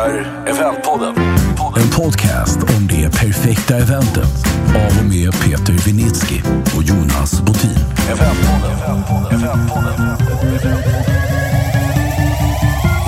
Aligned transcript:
presenterar 0.00 0.46
Eventpodden. 0.46 1.14
En 1.76 1.90
podcast 1.96 2.58
om 2.62 2.86
det 2.86 3.10
perfekta 3.10 3.74
eventet 3.76 4.46
av 4.68 4.98
och 5.00 5.08
med 5.08 5.32
Peter 5.32 5.72
Vinitsky 5.86 6.40
och 6.76 6.82
Jonas 6.82 7.42
Botin. 7.42 7.70
Eventpodden. 8.10 8.78
Eventpodden. 8.78 9.38
Eventpodden. 9.38 10.06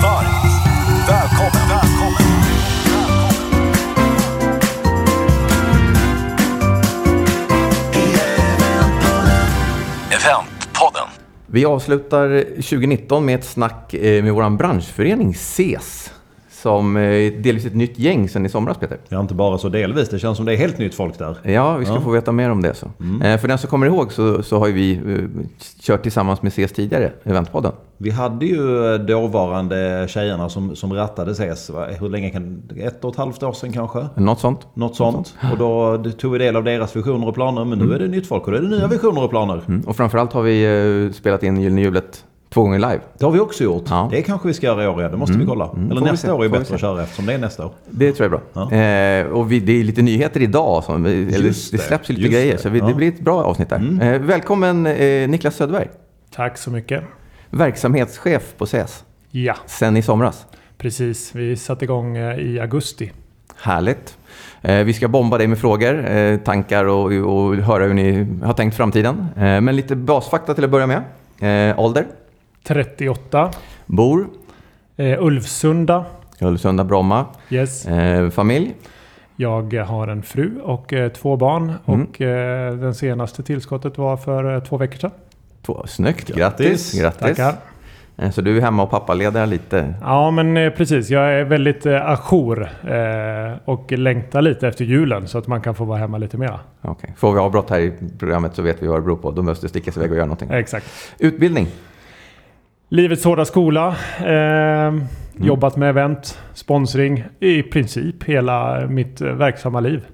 Varmt 0.03 1.09
välkommen. 1.09 1.69
Välkommen. 1.69 2.23
Eventpodden. 10.11 11.07
Vi 11.47 11.65
avslutar 11.65 12.43
2019 12.55 13.25
med 13.25 13.39
ett 13.39 13.45
snack 13.45 13.93
eh, 13.93 14.23
med 14.23 14.33
vår 14.33 14.49
branschförening 14.49 15.35
SES. 15.35 16.12
Som 16.63 16.97
eh, 16.97 17.01
delvis 17.33 17.65
ett 17.65 17.75
nytt 17.75 17.99
gäng 17.99 18.29
sen 18.29 18.45
i 18.45 18.49
somras 18.49 18.77
Peter. 18.77 18.97
Ja, 19.09 19.19
inte 19.19 19.33
bara 19.33 19.57
så 19.57 19.69
delvis. 19.69 20.09
Det 20.09 20.19
känns 20.19 20.37
som 20.37 20.45
det 20.45 20.53
är 20.53 20.57
helt 20.57 20.77
nytt 20.77 20.95
folk 20.95 21.17
där. 21.19 21.37
Ja, 21.43 21.77
vi 21.77 21.85
ska 21.85 22.01
få 22.01 22.11
veta 22.11 22.31
mer 22.31 22.49
om 22.51 22.61
det. 22.61 22.73
Så. 22.73 22.85
Eh, 23.23 23.37
För 23.37 23.47
den 23.47 23.57
som 23.57 23.69
kommer 23.69 23.87
ihåg 23.87 24.11
så, 24.11 24.43
så 24.43 24.59
har 24.59 24.67
vi 24.67 24.93
eh, 24.93 25.45
kört 25.81 26.03
tillsammans 26.03 26.41
med 26.41 26.53
SES 26.53 26.71
tidigare, 26.71 27.11
Eventpodden. 27.23 27.71
Vi 27.97 28.09
hade 28.09 28.45
ju 28.45 28.97
dåvarande 28.97 30.05
tjejerna 30.09 30.49
som, 30.49 30.75
som 30.75 30.93
rattade 30.93 31.35
SES. 31.35 31.71
Hur 31.99 32.09
länge 32.09 32.29
kan 32.29 32.63
Ett 32.77 33.03
och 33.03 33.11
ett 33.11 33.17
halvt 33.17 33.43
år 33.43 33.53
sedan 33.53 33.71
kanske? 33.73 34.07
Något 34.15 34.39
sånt. 34.39 34.67
Något 34.73 34.95
sånt. 34.95 35.35
Och 35.51 35.57
då 35.57 35.97
tog 36.11 36.31
vi 36.31 36.37
del 36.37 36.55
av 36.55 36.63
deras 36.63 36.95
visioner 36.95 37.27
och 37.27 37.33
planer. 37.35 37.65
Men 37.65 37.79
nu 37.79 37.93
är 37.95 37.99
det 37.99 38.07
nytt 38.07 38.27
folk 38.27 38.45
och 38.45 38.51
då 38.51 38.57
är 38.57 38.61
det 38.61 38.69
nya 38.69 38.87
visioner 38.87 39.23
och 39.23 39.29
planer. 39.29 39.61
Mm. 39.67 39.81
Och 39.81 39.95
framförallt 39.95 40.33
har 40.33 40.41
vi 40.41 41.11
spelat 41.13 41.43
in 41.43 41.61
Gyllene 41.61 41.81
Hjulet 41.81 42.23
två 42.53 42.61
gånger 42.61 42.79
live. 42.79 42.99
Det 43.17 43.25
har 43.25 43.31
vi 43.31 43.39
också 43.39 43.63
gjort. 43.63 43.83
Ja. 43.89 44.07
Det 44.11 44.21
kanske 44.21 44.47
vi 44.47 44.53
ska 44.53 44.65
göra 44.67 44.83
i 44.83 44.87
år 44.87 44.99
igen. 44.99 45.11
Det 45.11 45.17
måste 45.17 45.37
vi 45.37 45.45
kolla. 45.45 45.69
Eller 45.91 46.01
Får 46.01 46.05
nästa 46.11 46.33
år 46.33 46.45
är 46.45 46.49
bättre 46.49 46.75
att 46.75 46.81
köra 46.81 47.03
eftersom 47.03 47.25
det 47.25 47.33
är 47.33 47.37
nästa 47.37 47.65
år. 47.65 47.71
Det 47.89 48.11
tror 48.11 48.29
jag 48.31 48.39
är 48.55 48.67
bra. 48.67 48.77
Eh, 48.77 49.25
och 49.39 49.51
vi, 49.51 49.59
det 49.59 49.79
är 49.79 49.83
lite 49.83 50.01
nyheter 50.01 50.41
idag. 50.41 50.83
Som, 50.83 51.05
eller, 51.05 51.25
det 51.25 51.47
det, 51.47 51.53
släpps 51.53 52.09
ju 52.09 52.13
lite 52.13 52.25
just 52.25 52.33
grejer. 52.33 52.53
det. 52.53 52.61
Så 52.61 52.69
vi, 52.69 52.79
det 52.79 52.87
Ja. 52.89 52.93
blir 52.95 53.07
ett 53.07 53.19
bra 53.19 53.43
avsnitt 53.43 53.69
där. 53.69 53.99
Eh, 54.13 54.19
välkommen 54.19 54.85
eh, 54.85 55.29
Niklas 55.29 55.55
Söderberg. 55.55 55.87
Tack 56.35 56.57
så 56.57 56.71
mycket. 56.71 57.03
Verksamhetschef 57.49 58.53
på 58.57 58.65
SES. 58.65 59.03
Ja, 59.31 59.55
Sen 59.65 59.97
i 59.97 60.01
somras. 60.01 60.45
precis. 60.77 61.35
Vi 61.35 61.55
satte 61.55 61.85
igång 61.85 62.17
eh, 62.17 62.39
i 62.39 62.59
augusti. 62.59 63.11
Härligt. 63.61 64.17
Eh, 64.61 64.83
Vi 64.83 64.93
ska 64.93 65.07
bomba 65.07 65.37
dig 65.37 65.47
med 65.47 65.57
frågor, 65.57 66.11
eh, 66.11 66.37
tankar 66.37 66.85
och, 66.85 67.05
och 67.11 67.55
höra 67.55 67.83
hur 67.85 67.93
ni 67.93 68.27
har 68.43 68.53
tänkt 68.53 68.75
framtiden. 68.77 69.25
Men 69.35 69.75
lite 69.75 69.95
basfakta 69.95 70.53
till 70.53 70.63
att 70.63 70.69
börja 70.69 70.87
med. 70.87 71.01
Eh, 71.71 71.79
Ålder? 71.79 72.05
38. 72.63 73.51
Bor? 73.85 74.27
Eh, 74.97 75.23
Ulvsunda. 75.23 76.05
Ulvsunda, 76.41 76.83
Bromma. 76.83 77.25
Yes. 77.49 77.85
Eh, 77.85 78.29
Familj? 78.29 78.75
Jag 79.35 79.73
har 79.73 80.07
en 80.07 80.23
fru 80.23 80.59
och 80.63 80.93
eh, 80.93 81.09
två 81.11 81.37
barn. 81.37 81.73
Mm. 81.85 82.01
Och 82.03 82.21
eh, 82.21 82.73
den 82.73 82.95
senaste 82.95 83.43
tillskottet 83.43 83.97
var 83.97 84.17
för 84.17 84.55
eh, 84.55 84.63
två 84.63 84.77
veckor 84.77 84.97
sedan. 84.97 85.11
Två. 85.65 85.83
Snyggt, 85.87 86.27
grattis. 86.35 86.93
Grattis. 87.01 87.19
Tackar. 87.37 87.53
Eh, 88.17 88.31
Så 88.31 88.41
du 88.41 88.57
är 88.57 88.61
hemma 88.61 88.83
och 88.83 88.89
pappaledig 88.89 89.47
lite? 89.47 89.93
Ja, 90.01 90.31
men 90.31 90.57
eh, 90.57 90.69
precis. 90.69 91.09
Jag 91.09 91.33
är 91.33 91.43
väldigt 91.43 91.85
eh, 91.85 92.09
ajour 92.09 92.61
eh, 92.83 93.57
och 93.65 93.91
längtar 93.91 94.41
lite 94.41 94.67
efter 94.67 94.85
julen 94.85 95.27
så 95.27 95.37
att 95.37 95.47
man 95.47 95.61
kan 95.61 95.75
få 95.75 95.85
vara 95.85 95.97
hemma 95.99 96.17
lite 96.17 96.37
mera. 96.37 96.59
Okej. 96.81 97.13
Får 97.17 97.33
vi 97.33 97.39
avbrott 97.39 97.69
här 97.69 97.79
i 97.79 97.93
programmet 98.19 98.55
så 98.55 98.61
vet 98.61 98.83
vi 98.83 98.87
vad 98.87 98.97
det 98.97 99.01
beror 99.01 99.15
på. 99.17 99.31
Då 99.31 99.41
måste 99.41 99.65
det 99.65 99.69
stickas 99.69 99.97
iväg 99.97 100.09
och 100.11 100.15
göra 100.17 100.25
någonting. 100.25 100.49
Exakt. 100.51 100.85
Utbildning? 101.19 101.67
Livets 102.93 103.25
hårda 103.25 103.45
skola. 103.45 103.95
Mm. 104.19 104.97
Eh, 104.97 105.03
Jobbat 105.45 105.75
med 105.75 105.89
event, 105.89 106.39
sponsring 106.53 107.23
i 107.39 107.63
princip 107.63 108.23
hela 108.23 108.87
mitt 108.87 109.21
eh, 109.21 109.27
verksamma 109.27 109.79
liv. 109.79 110.05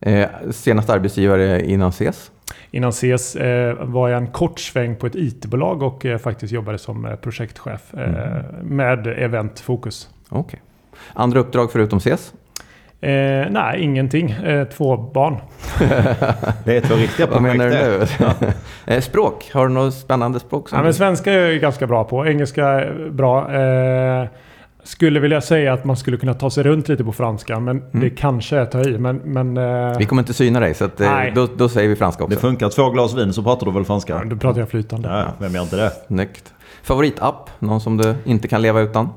Eh, 0.00 0.28
Senaste 0.50 0.92
arbetsgivare 0.92 1.64
innan 1.64 1.88
ses? 1.88 2.30
Innan 2.70 2.92
CES 2.92 3.36
eh, 3.36 3.74
var 3.80 4.08
jag 4.08 4.18
en 4.18 4.26
kort 4.26 4.60
sväng 4.60 4.96
på 4.96 5.06
ett 5.06 5.14
IT-bolag 5.14 5.82
och 5.82 6.06
eh, 6.06 6.18
faktiskt 6.18 6.52
jobbade 6.52 6.78
som 6.78 7.06
eh, 7.06 7.14
projektchef 7.14 7.94
eh, 7.94 8.42
med 8.62 9.06
eventfokus. 9.06 10.08
Okej. 10.28 10.62
Andra 11.12 11.40
uppdrag 11.40 11.72
förutom 11.72 11.98
ses? 11.98 12.34
Eh, 13.02 13.46
nej, 13.50 13.80
ingenting. 13.82 14.30
Eh, 14.30 14.64
två 14.64 14.96
barn. 14.96 15.36
Det 16.64 16.76
är 16.76 16.80
två 16.80 16.94
riktiga 16.94 17.26
Vad 17.26 17.38
projekt 17.38 17.58
menar 17.58 17.70
du 17.70 17.98
det. 17.98 18.08
nu? 18.40 18.52
Eh, 18.94 19.00
Språk? 19.00 19.50
Har 19.54 19.68
du 19.68 19.74
något 19.74 19.94
spännande 19.94 20.40
språk? 20.40 20.68
Som 20.68 20.76
Ja, 20.78 20.84
men 20.84 20.94
svenska 20.94 21.32
är 21.32 21.38
jag 21.50 21.60
ganska 21.60 21.86
bra 21.86 22.04
på. 22.04 22.26
Engelska 22.26 22.66
är 22.66 23.10
bra. 23.10 23.54
Eh, 23.54 24.26
skulle 24.84 25.20
vilja 25.20 25.40
säga 25.40 25.72
att 25.72 25.84
man 25.84 25.96
skulle 25.96 26.16
kunna 26.16 26.34
ta 26.34 26.50
sig 26.50 26.64
runt 26.64 26.88
lite 26.88 27.04
på 27.04 27.12
franska, 27.12 27.60
men 27.60 27.82
det 27.92 28.10
kanske 28.10 28.56
är 28.56 28.60
att 28.60 28.70
ta 28.70 28.80
i. 28.82 28.98
Men, 28.98 29.16
men 29.16 29.56
eh, 29.56 29.98
Vi 29.98 30.04
kommer 30.04 30.22
inte 30.22 30.34
syna 30.34 30.60
dig, 30.60 30.74
så 30.74 30.84
att, 30.84 31.00
eh, 31.00 31.10
då, 31.34 31.48
då 31.56 31.68
säger 31.68 31.88
vi 31.88 31.96
franska 31.96 32.20
Det 32.20 32.26
också. 32.26 32.38
funkar. 32.46 32.68
Två 32.68 32.90
glas 32.90 33.14
vin 33.14 33.32
så 33.32 33.42
pratar 33.42 33.66
du 33.66 33.72
väl 33.72 33.84
franska? 33.84 34.22
då 34.24 34.36
pratar 34.36 34.60
jag 34.60 34.68
flytande. 34.68 35.08
Ja, 35.08 35.24
vem 35.38 35.54
gör 35.54 35.62
inte 35.62 35.76
det? 35.76 35.90
Snyggt. 36.06 36.52
Favoritapp? 36.82 37.50
Någon 37.58 37.80
som 37.80 37.96
du 37.96 38.14
inte 38.24 38.48
kan 38.48 38.62
leva 38.62 38.80
utan? 38.80 39.08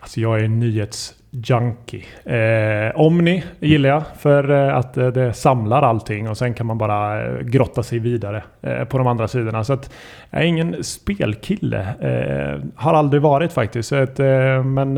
Alltså 0.00 0.20
jag 0.20 0.40
är 0.40 0.44
en 0.44 0.58
nyhetsjunkie. 0.58 2.04
Eh, 2.24 3.00
Omni 3.00 3.44
gillar 3.60 3.88
jag 3.88 4.02
för 4.18 4.50
eh, 4.50 4.76
att 4.76 4.96
eh, 4.96 5.06
det 5.06 5.32
samlar 5.32 5.82
allting 5.82 6.28
och 6.28 6.38
sen 6.38 6.54
kan 6.54 6.66
man 6.66 6.78
bara 6.78 7.26
eh, 7.26 7.38
grotta 7.40 7.82
sig 7.82 7.98
vidare 7.98 8.42
på 8.88 8.98
de 8.98 9.06
andra 9.06 9.28
sidorna. 9.28 9.64
Så 9.64 9.72
att 9.72 9.90
jag 10.30 10.42
är 10.42 10.46
ingen 10.46 10.84
spelkille. 10.84 11.80
Eh, 12.00 12.60
har 12.74 12.94
aldrig 12.94 13.22
varit 13.22 13.52
faktiskt. 13.52 13.88
Så 13.88 13.96
att, 13.96 14.20
eh, 14.20 14.64
men 14.64 14.94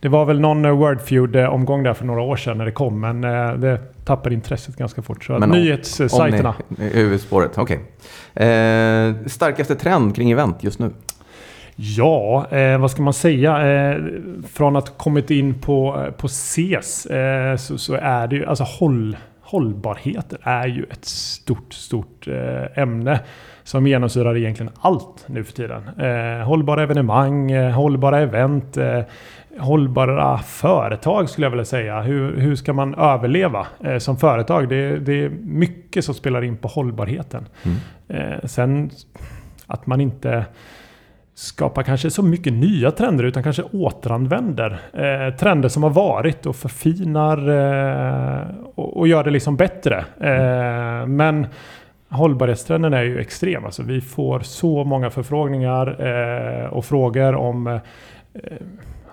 det 0.00 0.08
var 0.08 0.24
väl 0.24 0.40
någon 0.40 0.70
Wordfeud-omgång 0.70 1.82
där 1.82 1.94
för 1.94 2.04
några 2.04 2.22
år 2.22 2.36
sedan 2.36 2.58
när 2.58 2.64
det 2.64 2.72
kom. 2.72 3.00
Men 3.00 3.20
det 3.60 3.78
tappade 4.04 4.34
intresset 4.34 4.76
ganska 4.76 5.02
fort. 5.02 5.24
Så 5.24 5.38
Men 5.38 5.48
nyhetssajterna. 5.50 6.54
Huvudspåret, 6.78 7.58
okej. 7.58 7.80
Eh, 8.34 9.14
starkaste 9.26 9.74
trend 9.74 10.16
kring 10.16 10.30
event 10.30 10.64
just 10.64 10.78
nu? 10.78 10.90
Ja, 11.80 12.46
eh, 12.50 12.78
vad 12.78 12.90
ska 12.90 13.02
man 13.02 13.12
säga? 13.12 13.66
Eh, 13.66 14.02
från 14.52 14.76
att 14.76 14.98
kommit 14.98 15.30
in 15.30 15.54
på, 15.54 16.04
eh, 16.06 16.10
på 16.10 16.28
CES 16.28 17.06
eh, 17.06 17.56
så, 17.56 17.78
så 17.78 17.94
är 17.94 18.26
det 18.26 18.36
ju, 18.36 18.46
alltså 18.46 18.64
håll, 18.64 19.16
hållbarhet 19.40 20.34
är 20.42 20.66
ju 20.66 20.84
ett 20.90 21.04
stort, 21.04 21.72
stort 21.72 22.28
eh, 22.28 22.82
ämne 22.82 23.20
som 23.64 23.86
genomsyrar 23.86 24.36
egentligen 24.36 24.72
allt 24.80 25.24
nu 25.26 25.44
för 25.44 25.52
tiden. 25.52 25.88
Eh, 25.98 26.46
hållbara 26.46 26.82
evenemang, 26.82 27.72
hållbara 27.72 28.20
event, 28.20 28.78
hållbara 29.58 30.38
företag 30.38 31.28
skulle 31.30 31.44
jag 31.44 31.50
vilja 31.50 31.64
säga. 31.64 32.00
Hur, 32.00 32.36
hur 32.36 32.56
ska 32.56 32.72
man 32.72 32.94
överleva 32.94 33.66
eh, 33.84 33.98
som 33.98 34.16
företag? 34.16 34.68
Det, 34.68 34.98
det 34.98 35.24
är 35.24 35.28
mycket 35.42 36.04
som 36.04 36.14
spelar 36.14 36.44
in 36.44 36.56
på 36.56 36.68
hållbarheten. 36.68 37.46
Eh, 38.08 38.44
sen 38.44 38.90
att 39.66 39.86
man 39.86 40.00
inte 40.00 40.44
skapar 41.38 41.82
kanske 41.82 42.10
så 42.10 42.22
mycket 42.22 42.52
nya 42.52 42.90
trender 42.90 43.24
utan 43.24 43.42
kanske 43.42 43.62
återanvänder 43.62 44.80
eh, 44.92 45.34
trender 45.34 45.68
som 45.68 45.82
har 45.82 45.90
varit 45.90 46.46
och 46.46 46.56
förfinar 46.56 47.48
eh, 47.48 48.46
och, 48.74 48.96
och 48.96 49.08
gör 49.08 49.24
det 49.24 49.30
liksom 49.30 49.56
bättre. 49.56 50.04
Eh, 50.20 51.06
men 51.06 51.46
hållbarhetstrenden 52.08 52.94
är 52.94 53.02
ju 53.02 53.18
extrem. 53.18 53.64
Alltså 53.64 53.82
vi 53.82 54.00
får 54.00 54.40
så 54.40 54.84
många 54.84 55.10
förfrågningar 55.10 56.06
eh, 56.06 56.66
och 56.66 56.84
frågor 56.84 57.34
om 57.34 57.66
eh, 57.66 57.80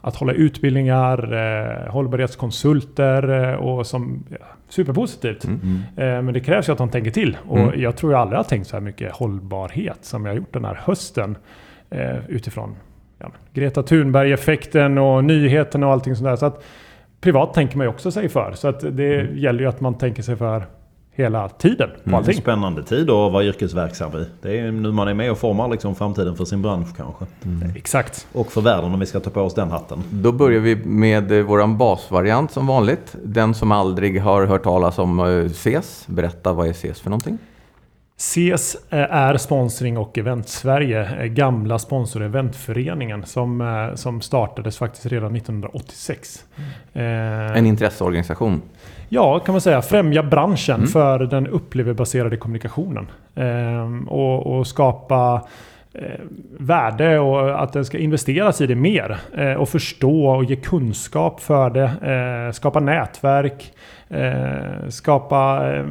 att 0.01 0.15
hålla 0.15 0.33
utbildningar, 0.33 1.33
eh, 1.33 1.91
hållbarhetskonsulter 1.91 3.49
eh, 3.51 3.55
och 3.55 3.87
som 3.87 4.23
ja, 4.29 4.45
superpositivt. 4.69 5.45
Mm. 5.45 5.79
Eh, 5.97 6.21
men 6.21 6.33
det 6.33 6.39
krävs 6.39 6.69
ju 6.69 6.71
att 6.71 6.77
de 6.77 6.89
tänker 6.89 7.11
till. 7.11 7.37
Och 7.47 7.59
Mm. 7.59 7.81
jag 7.81 7.95
tror 7.95 8.11
jag 8.11 8.21
aldrig 8.21 8.37
har 8.39 8.43
tänkt 8.43 8.67
så 8.67 8.75
här 8.75 8.81
mycket 8.81 9.11
hållbarhet 9.11 9.97
som 10.01 10.25
jag 10.25 10.33
har 10.33 10.37
gjort 10.37 10.53
den 10.53 10.65
här 10.65 10.79
hösten. 10.83 11.37
Eh, 11.89 12.17
utifrån 12.29 12.75
ja, 13.19 13.31
Greta 13.53 13.83
Thunberg-effekten 13.83 14.97
och 14.97 15.23
nyheterna 15.23 15.87
och 15.87 15.93
allting 15.93 16.15
sånt 16.15 16.25
där. 16.27 16.35
Så 16.35 16.45
att 16.45 16.63
privat 17.21 17.53
tänker 17.53 17.77
man 17.77 17.85
ju 17.85 17.89
också 17.89 18.11
sig 18.11 18.29
för. 18.29 18.51
Så 18.55 18.67
att 18.67 18.79
det 18.97 19.19
Mm. 19.21 19.37
gäller 19.37 19.59
ju 19.59 19.65
att 19.69 19.81
man 19.81 19.93
tänker 19.97 20.23
sig 20.23 20.35
för 20.35 20.65
hela 21.11 21.49
tiden 21.49 21.89
på 21.89 21.95
Det 22.03 22.09
är 22.09 22.09
en 22.09 22.15
allting. 22.15 22.33
spännande 22.35 22.83
tid 22.83 23.01
att 23.09 23.31
vara 23.31 23.43
yrkesverksam 23.43 24.11
i. 24.17 24.25
Det 24.41 24.59
är 24.59 24.71
nu 24.71 24.91
man 24.91 25.07
är 25.07 25.13
med 25.13 25.31
och 25.31 25.37
formar 25.37 25.67
liksom 25.67 25.95
framtiden 25.95 26.35
för 26.35 26.45
sin 26.45 26.61
bransch 26.61 26.97
kanske. 26.97 27.25
Exakt. 27.75 28.27
Och 28.33 28.51
för 28.51 28.61
världen 28.61 28.93
om 28.93 28.99
vi 28.99 29.05
ska 29.05 29.19
ta 29.19 29.29
på 29.29 29.41
oss 29.41 29.53
den 29.53 29.71
hatten. 29.71 30.03
Då 30.11 30.31
börjar 30.31 30.59
vi 30.59 30.75
med 30.75 31.31
eh, 31.31 31.43
våran 31.45 31.77
basvariant 31.77 32.51
som 32.51 32.67
vanligt. 32.67 33.15
Den 33.23 33.53
som 33.53 33.71
aldrig 33.71 34.21
har 34.21 34.45
hört 34.45 34.63
talas 34.63 34.99
om 34.99 35.19
eh, 35.19 35.49
SES. 35.51 36.03
Berätta, 36.07 36.53
vad 36.53 36.67
är 36.67 36.73
SES 36.73 36.99
för 37.01 37.09
någonting? 37.09 37.37
CES 38.17 38.75
eh, 38.89 38.99
är 38.99 39.37
sponsring 39.37 39.97
och 39.97 40.17
event 40.17 40.47
Sverige. 40.47 41.21
eh, 41.21 41.25
Gamla 41.25 41.79
sponsor 41.79 42.23
eventföreningen 42.23 43.25
som, 43.25 43.61
eh, 43.61 43.95
som 43.95 44.21
startades 44.21 44.77
faktiskt 44.77 45.05
redan 45.05 45.35
1986. 45.35 46.45
Eh, 46.93 47.57
En 47.57 47.65
intresseorganisation. 47.65 48.61
Ja, 49.09 49.39
kan 49.39 49.53
man 49.53 49.61
säga. 49.61 49.81
Främja 49.81 50.23
branschen 50.23 50.87
för 50.87 51.19
den 51.19 51.47
upplevelsebaserade 51.47 52.37
kommunikationen. 52.37 53.07
Ehm, 53.35 54.07
och, 54.09 54.57
och 54.57 54.67
skapa 54.67 55.47
värde 56.59 57.19
och 57.19 57.63
att 57.63 57.73
det 57.73 57.85
ska 57.85 57.97
investeras 57.97 58.61
i 58.61 58.67
det 58.67 58.75
mer. 58.75 59.17
Och 59.57 59.69
förstå 59.69 60.27
och 60.27 60.43
ge 60.43 60.55
kunskap 60.55 61.39
för 61.41 61.69
det. 61.69 62.53
Skapa 62.53 62.79
nätverk. 62.79 63.73
Skapa 64.89 65.69
eh, 65.73 65.85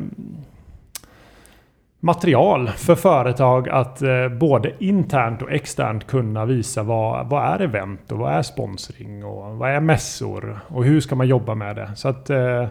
material 2.05 2.69
för 2.69 2.95
företag 2.95 3.69
att 3.69 4.03
eh, 4.03 4.29
både 4.41 4.73
internt 4.79 5.43
och 5.43 5.53
externt 5.53 6.06
kunna 6.06 6.45
visa 6.45 6.83
vad, 6.83 7.27
vad 7.29 7.45
är 7.55 7.61
event 7.65 8.12
och 8.12 8.19
vad 8.19 8.33
är 8.33 8.43
sponsring 8.43 9.25
och 9.25 9.56
vad 9.56 9.71
är 9.71 9.81
mässor 9.81 10.59
och 10.69 10.85
hur 10.85 11.01
ska 11.01 11.15
man 11.15 11.27
jobba 11.29 11.55
med 11.55 11.77
det. 11.77 11.91
Så 11.97 12.09
att 12.09 12.31
eh, 12.31 12.67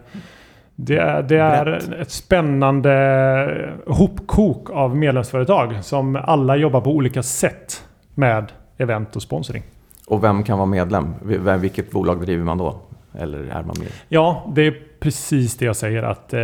det, 0.76 0.98
är- 0.98 1.22
det 1.24 1.38
är 1.38 1.94
ett 2.02 2.12
spännande 2.12 3.74
hopkok 3.88 4.70
av 4.70 4.96
medlemsföretag 4.98 5.76
som 5.84 6.16
alla 6.16 6.56
jobbar 6.56 6.82
på 6.82 6.92
olika 6.92 7.24
sätt 7.24 7.84
med 8.16 8.52
event 8.78 9.16
och 9.16 9.22
sponsring. 9.22 9.64
Och 10.08 10.24
vem 10.24 10.44
kan 10.44 10.58
vara 10.58 10.66
medlem? 10.70 11.14
Vilket 11.60 11.92
bolag 11.92 12.22
driver 12.22 12.44
man 12.44 12.58
då? 12.58 12.76
Eller 13.20 13.40
är 13.40 13.64
man 13.64 13.76
med? 13.80 13.88
Ja, 14.08 14.44
det 14.56 14.62
är 14.62 14.74
precis 15.04 15.58
det 15.58 15.66
jag 15.66 15.76
säger 15.76 16.04
att 16.04 16.34
eh, 16.34 16.40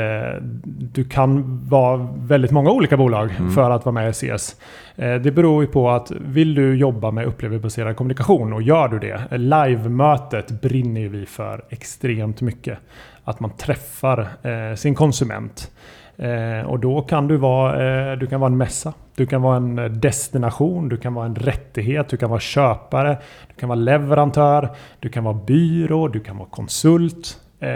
du 0.64 1.04
kan 1.04 1.60
vara 1.68 2.08
väldigt 2.16 2.52
många 2.52 2.72
olika 2.72 2.98
bolag 2.98 3.32
för 3.56 3.72
att 3.72 3.86
vara 3.86 3.94
med 3.94 4.10
i 4.10 4.14
CS. 4.14 4.56
Eh, 4.96 5.16
det 5.16 5.32
beror 5.32 5.64
ju 5.64 5.68
på 5.68 5.90
att 5.90 6.12
vill 6.12 6.56
du 6.56 6.76
jobba 6.76 7.12
med 7.12 7.26
upplevelsebaserad 7.26 7.96
kommunikation 7.96 8.54
och 8.54 8.62
gör 8.62 8.88
du 8.88 9.00
det, 9.00 9.38
live-mötet 9.38 10.62
brinner 10.62 11.02
ju 11.02 11.10
vi 11.10 11.26
för 11.26 11.66
extremt 11.70 12.42
mycket. 12.42 12.80
Att 13.24 13.40
man 13.40 13.52
träffar 13.58 14.28
eh, 14.44 14.76
sin 14.76 14.96
konsument. 14.96 15.72
Eh, 16.18 16.66
och 16.66 16.80
då 16.80 17.02
kan 17.02 17.28
du 17.28 17.38
vara, 17.38 18.12
eh, 18.12 18.18
du 18.18 18.28
kan 18.28 18.40
vara 18.40 18.52
en 18.52 18.58
mässa, 18.58 18.94
du 19.16 19.26
kan 19.26 19.42
vara 19.42 19.58
en 19.58 19.80
eh, 19.80 19.86
destination, 19.86 20.90
du 20.90 20.98
kan 20.98 21.14
vara 21.14 21.26
en 21.26 21.36
rättighet, 21.36 22.10
du 22.10 22.18
kan 22.18 22.30
vara 22.30 22.40
köpare, 22.40 23.18
du 23.48 23.54
kan 23.54 23.70
vara 23.70 23.80
leverantör, 23.80 24.70
du 25.00 25.10
kan 25.10 25.24
vara 25.24 25.40
byrå, 25.48 26.08
du 26.08 26.20
kan 26.20 26.38
vara 26.38 26.50
konsult. 26.50 27.40
Eh, 27.60 27.70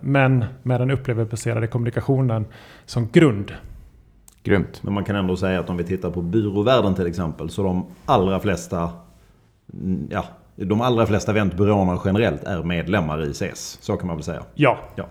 men 0.00 0.44
med 0.62 0.80
den 0.80 0.90
upplevelsebaserade 0.90 1.66
kommunikationen 1.66 2.46
som 2.84 3.08
grund. 3.12 3.52
Grymt. 4.42 4.82
Men 4.82 4.94
man 4.94 5.04
kan 5.04 5.16
ändå 5.16 5.36
säga 5.36 5.60
att 5.60 5.70
om 5.70 5.76
vi 5.76 5.84
tittar 5.84 6.10
på 6.10 6.22
byråvärlden 6.22 6.94
till 6.94 7.06
exempel 7.06 7.50
så 7.50 7.62
de 7.62 7.86
allra 8.06 8.40
flesta 8.40 8.90
mm, 9.72 10.08
Ja, 10.10 10.24
de 10.56 10.80
allra 10.80 11.06
flesta 11.06 11.32
eventbyråerna 11.32 12.00
generellt 12.04 12.44
är 12.44 12.62
medlemmar 12.62 13.22
i 13.22 13.32
CS. 13.32 13.78
Så 13.80 13.96
kan 13.96 14.06
man 14.06 14.16
väl 14.16 14.24
säga. 14.24 14.42
Ja, 14.54 14.78
Ja. 14.94 15.04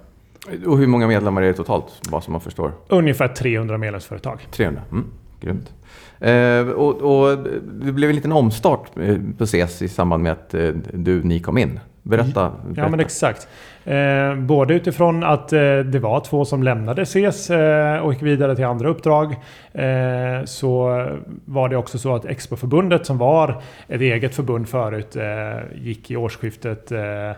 Och 0.65 0.77
hur 0.77 0.87
många 0.87 1.07
medlemmar 1.07 1.41
är 1.41 1.47
det 1.47 1.53
totalt? 1.53 2.01
Bara 2.11 2.21
så 2.21 2.31
man 2.31 2.41
förstår. 2.41 2.71
ungefär 2.89 3.27
300 3.27 3.77
medlemsföretag. 3.77 4.47
300. 4.51 4.81
Mm, 4.91 5.05
grymt. 5.39 5.73
Eh, 6.19 6.73
och, 6.73 7.01
och 7.01 7.37
det 7.63 7.91
blev 7.91 8.09
en 8.09 8.15
liten 8.15 8.31
omstart 8.31 8.97
eh, 8.97 9.17
på 9.37 9.47
CES 9.47 9.81
i 9.81 9.87
samband 9.87 10.23
med 10.23 10.31
att 10.31 10.53
eh, 10.53 10.69
du, 10.93 11.23
ni 11.23 11.39
kom 11.39 11.57
in. 11.57 11.79
Berätta. 12.05 12.41
Ja 12.41 12.51
berätta. 12.63 12.89
men 12.89 12.99
exakt. 12.99 13.47
Eh, 13.83 14.35
både 14.35 14.73
utifrån 14.73 15.23
att 15.23 15.53
eh, 15.53 15.79
det 15.79 15.99
var 15.99 16.19
två 16.19 16.45
som 16.45 16.63
lämnade 16.63 17.05
CES 17.05 17.49
eh, 17.49 17.97
och 17.97 18.13
gick 18.13 18.21
vidare 18.21 18.55
till 18.55 18.65
andra 18.65 18.89
uppdrag. 18.89 19.31
Eh, 19.73 20.43
så 20.45 21.05
var 21.45 21.69
det 21.69 21.77
också 21.77 21.97
så 21.97 22.15
att 22.15 22.25
Expoförbundet 22.25 23.05
som 23.05 23.17
var 23.17 23.61
ett 23.87 24.01
eget 24.01 24.35
förbund 24.35 24.69
förut 24.69 25.15
eh, 25.15 25.59
gick 25.75 26.11
i 26.11 26.15
årsskiftet 26.15 26.91
eh, 26.91 27.31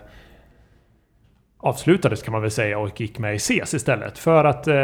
avslutades 1.58 2.22
kan 2.22 2.32
man 2.32 2.42
väl 2.42 2.50
säga 2.50 2.78
och 2.78 3.00
gick 3.00 3.18
med 3.18 3.34
i 3.34 3.38
CES 3.38 3.74
istället 3.74 4.18
för 4.18 4.44
att 4.44 4.68
eh, 4.68 4.74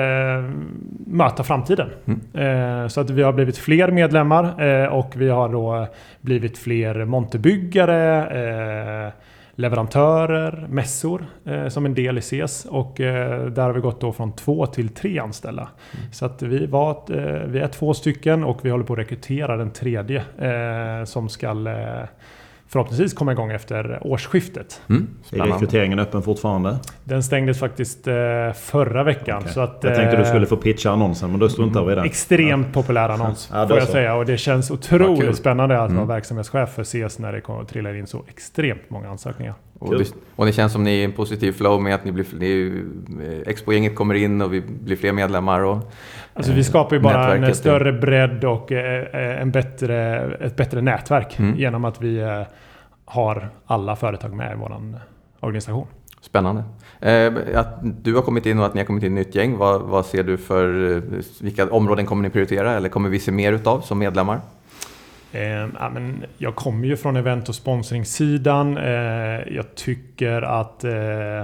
möta 1.06 1.42
framtiden. 1.42 1.90
Eh, 2.34 2.88
så 2.88 3.00
att 3.00 3.10
vi 3.10 3.22
har 3.22 3.32
blivit 3.32 3.58
fler 3.58 3.90
medlemmar 3.90 4.64
eh, 4.64 4.86
och 4.86 5.12
vi 5.16 5.28
har 5.28 5.48
då 5.48 5.88
blivit 6.20 6.58
fler 6.58 7.04
monterbyggare, 7.04 9.12
leverantörer, 9.54 10.66
mässor 10.70 11.26
eh, 11.44 11.68
som 11.68 11.86
en 11.86 11.94
del 11.94 12.18
i 12.18 12.20
CES 12.20 12.64
och 12.64 13.00
eh, 13.00 13.46
där 13.46 13.62
har 13.62 13.72
vi 13.72 13.80
gått 13.80 14.00
då 14.00 14.12
från 14.12 14.32
två 14.32 14.66
till 14.66 14.88
tre 14.88 15.18
anställda. 15.18 15.68
Så 16.12 16.26
att 16.26 16.42
vi, 16.42 16.66
var, 16.66 16.90
eh, 16.90 17.46
vi 17.46 17.58
är 17.58 17.68
två 17.68 17.94
stycken 17.94 18.44
och 18.44 18.64
vi 18.64 18.70
håller 18.70 18.84
på 18.84 18.92
att 18.92 18.98
rekrytera 18.98 19.56
den 19.56 19.70
tredje 19.70 20.24
eh, 20.38 21.04
som 21.04 21.28
ska 21.28 21.48
eh, 21.48 22.08
förhoppningsvis 22.68 23.14
komma 23.14 23.32
igång 23.32 23.50
efter 23.52 23.98
årsskiftet. 24.06 24.80
Mm, 24.88 25.08
Är 25.32 25.38
rekryteringen 25.38 25.98
öppen 25.98 26.22
fortfarande? 26.22 26.78
Den 27.04 27.22
stängdes 27.22 27.58
faktiskt 27.58 28.06
eh, 28.06 28.14
förra 28.54 29.04
veckan. 29.04 29.38
Okej. 29.40 29.52
Så 29.52 29.60
att, 29.60 29.78
Jag 29.82 29.94
tänkte 29.94 30.16
du 30.16 30.22
eh, 30.22 30.28
skulle 30.28 30.46
få 30.46 30.56
pitcha 30.56 30.90
annonsen 30.90 31.30
men 31.30 31.40
då 31.40 31.48
struntar 31.48 31.84
vi 31.84 31.92
i 31.92 31.94
den. 31.94 32.04
Extremt 32.04 32.72
populär 32.72 33.08
annons 33.08 33.50
Ja, 33.52 33.68
får 33.68 33.76
jag 33.78 33.86
så. 33.86 33.92
säga. 33.92 34.14
Och 34.14 34.26
det 34.26 34.36
känns 34.36 34.70
otroligt 34.70 35.20
kul. 35.24 35.34
spännande 35.36 35.78
att 35.82 35.90
Mm. 35.90 35.96
vara 36.06 36.16
verksamhetschef 36.16 36.68
för 36.70 36.84
CS 37.08 37.18
när 37.18 37.32
det 37.32 37.40
kommer, 37.40 37.64
trillar 37.64 37.94
in 37.94 38.06
så 38.06 38.24
extremt 38.28 38.90
många 38.90 39.08
ansökningar. 39.10 39.54
Och, 39.84 39.98
det, 39.98 40.14
och 40.36 40.46
det 40.46 40.52
känns 40.52 40.72
som 40.72 40.82
ni 40.84 40.90
är 40.90 40.94
i 41.00 41.04
en 41.04 41.12
positiv 41.12 41.52
flow 41.52 41.82
med 41.82 41.94
att 41.94 42.04
ni 42.04 42.12
blir, 42.12 42.26
ni, 42.38 42.82
eh, 43.24 43.50
Expo-gänget 43.50 43.94
kommer 43.94 44.14
in 44.14 44.42
och 44.42 44.52
vi 44.54 44.60
blir 44.60 44.96
fler 44.96 45.12
medlemmar. 45.12 45.60
Och, 45.60 45.78
Alltså 46.34 46.52
eh, 46.52 46.56
vi 46.56 46.64
skapar 46.64 46.96
ju 46.96 47.02
bara 47.02 47.36
en 47.36 47.54
större 47.54 47.92
bredd 47.92 48.44
och 48.44 48.72
eh, 48.72 49.02
eh, 49.02 49.40
en 49.42 49.50
bättre, 49.50 50.20
ett 50.40 50.56
bättre 50.56 50.80
nätverk 50.80 51.38
Mm. 51.38 51.56
genom 51.58 51.84
att 51.84 52.02
vi 52.02 52.18
eh, 52.18 52.42
har 53.04 53.48
alla 53.66 53.96
företag 53.96 54.32
med 54.34 54.52
i 54.52 54.54
vår 54.60 54.78
organisation. 55.40 55.86
Spännande. 56.20 56.62
Eh, 57.00 57.32
att 57.60 57.78
du 58.04 58.14
har 58.14 58.22
kommit 58.22 58.46
in 58.46 58.58
och 58.58 58.66
att 58.66 58.74
ni 58.74 58.80
har 58.80 58.86
kommit 58.86 59.04
in 59.04 59.18
i 59.18 59.20
ett 59.20 59.26
nytt 59.26 59.34
gäng. 59.34 59.56
Vad, 59.56 59.82
vad 59.82 60.06
ser 60.06 60.22
du 60.22 60.36
för... 60.36 60.96
eh, 60.96 61.02
Vilka 61.40 61.66
områden 61.70 62.06
kommer 62.06 62.22
ni 62.22 62.30
prioritera 62.30 62.72
eller 62.72 62.88
kommer 62.88 63.08
vi 63.08 63.18
se 63.18 63.32
mer 63.32 63.52
utav 63.52 63.80
som 63.80 63.98
medlemmar? 63.98 64.40
Eh, 65.34 65.68
ja, 65.78 65.90
men 65.90 66.24
jag 66.38 66.54
kommer 66.54 66.86
ju 66.86 66.96
från 66.96 67.16
event 67.16 67.48
och 67.48 67.54
sponsringssidan. 67.54 68.76
Eh, 68.76 69.54
jag 69.54 69.74
tycker 69.74 70.42
att, 70.42 70.84
eh, 70.84 71.40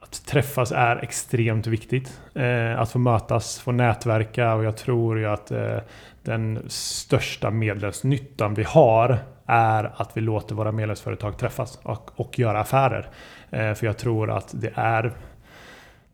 att 0.00 0.26
träffas 0.26 0.72
är 0.72 0.96
extremt 0.96 1.66
viktigt. 1.66 2.20
Eh, 2.34 2.80
att 2.80 2.90
få 2.90 2.98
mötas, 2.98 3.60
få 3.60 3.72
nätverka 3.72 4.54
och 4.54 4.64
jag 4.64 4.76
tror 4.76 5.18
ju 5.18 5.26
att 5.26 5.50
eh, 5.50 5.78
den 6.22 6.64
största 6.68 7.50
medlemsnyttan 7.50 8.54
vi 8.54 8.62
har 8.62 9.18
är 9.46 9.92
att 9.96 10.16
vi 10.16 10.20
låter 10.20 10.54
våra 10.54 10.72
medlemsföretag 10.72 11.38
träffas 11.38 11.78
och, 11.82 12.20
och 12.20 12.38
göra 12.38 12.60
affärer. 12.60 13.08
Eh, 13.50 13.74
för 13.74 13.86
jag 13.86 13.98
tror 13.98 14.30
att 14.30 14.50
det 14.52 14.72
är 14.74 15.12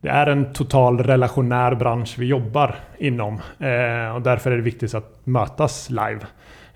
det 0.01 0.09
är 0.09 0.27
en 0.27 0.53
total 0.53 1.03
relationär 1.03 1.75
bransch 1.75 2.15
vi 2.19 2.25
jobbar 2.25 2.75
inom 2.97 3.33
eh, 3.59 4.15
och 4.15 4.21
därför 4.21 4.51
är 4.51 4.55
det 4.55 4.61
viktigt 4.61 4.93
att 4.93 5.25
mötas 5.25 5.89
live. 5.89 6.19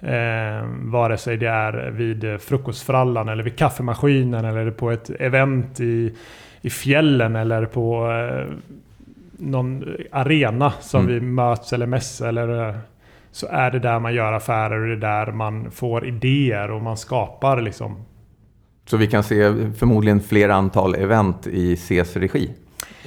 Eh, 0.01 0.65
vare 0.79 1.17
sig 1.17 1.37
det 1.37 1.47
är 1.47 1.89
vid 1.91 2.41
frukostfrallan 2.41 3.29
eller 3.29 3.43
vid 3.43 3.55
kaffemaskinen 3.57 4.45
eller 4.45 4.71
på 4.71 4.91
ett 4.91 5.09
event 5.19 5.79
i, 5.79 6.15
i 6.61 6.69
fjällen 6.69 7.35
eller 7.35 7.65
på 7.65 8.11
eh, 8.11 8.53
någon 9.37 9.83
arena 10.11 10.73
som 10.81 11.01
Mm. 11.01 11.13
vi 11.13 11.21
möts 11.21 11.73
eller 11.73 11.85
mäss 11.85 12.21
eller 12.21 12.69
eh, 12.69 12.75
så 13.31 13.47
är 13.51 13.71
det 13.71 13.79
där 13.79 13.99
man 13.99 14.13
gör 14.13 14.33
affärer 14.33 14.81
och 14.81 14.87
det 14.87 15.07
är 15.07 15.25
där 15.25 15.31
man 15.31 15.71
får 15.71 16.05
idéer 16.07 16.71
och 16.71 16.81
man 16.81 16.97
skapar 16.97 17.61
liksom 17.61 17.95
Så 18.85 18.97
vi 18.97 19.07
kan 19.07 19.23
se 19.23 19.53
förmodligen 19.77 20.19
fler 20.21 20.49
antal 20.49 20.95
event 20.95 21.47
i 21.47 21.75
CS 21.75 22.15
regi? 22.15 22.51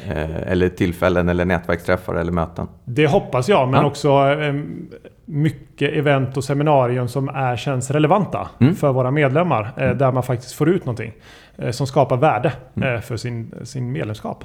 Eh, 0.09 0.37
eller 0.53 0.69
tillfällen 0.69 1.29
eller 1.29 1.45
nätverksträffar 1.45 2.15
eller 2.15 2.33
möten? 2.33 2.67
Det 2.85 3.07
hoppas 3.07 3.49
jag, 3.49 3.69
men 3.69 3.81
Ja. 3.81 3.87
också 3.87 4.09
eh, 4.41 4.55
mycket 5.25 5.93
event 5.93 6.37
och 6.37 6.45
seminarium 6.45 7.09
som 7.09 7.29
är, 7.29 7.57
känns 7.57 7.91
relevanta 7.91 8.49
Mm. 8.61 8.75
för 8.75 8.93
våra 8.93 9.11
medlemmar. 9.11 9.71
Eh, 9.77 9.91
där 9.91 10.13
man 10.13 10.23
faktiskt 10.23 10.53
får 10.55 10.69
ut 10.69 10.85
någonting 10.87 11.13
eh, 11.57 11.71
som 11.71 11.87
skapar 11.87 12.17
värde 12.17 12.53
Mm. 12.77 12.95
eh, 12.95 13.01
för 13.01 13.17
sin, 13.17 13.55
sin 13.63 13.93
medlemskap. 13.93 14.45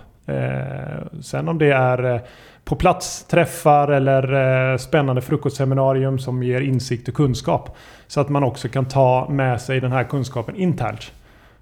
Sen 1.22 1.48
om 1.50 1.58
det 1.58 1.72
är 1.72 2.22
på 2.64 2.76
plats 2.76 3.24
träffar 3.28 3.88
eller 3.88 4.78
spännande 4.78 5.22
frukostseminarium 5.22 6.20
som 6.20 6.44
ger 6.44 6.62
insikt 6.62 7.08
och 7.08 7.14
kunskap. 7.14 7.78
Så 8.08 8.22
att 8.22 8.30
man 8.30 8.44
också 8.44 8.68
kan 8.70 8.86
ta 8.86 9.28
med 9.30 9.62
sig 9.62 9.80
den 9.80 9.92
här 9.92 10.04
kunskapen 10.04 10.56
internt. 10.56 11.12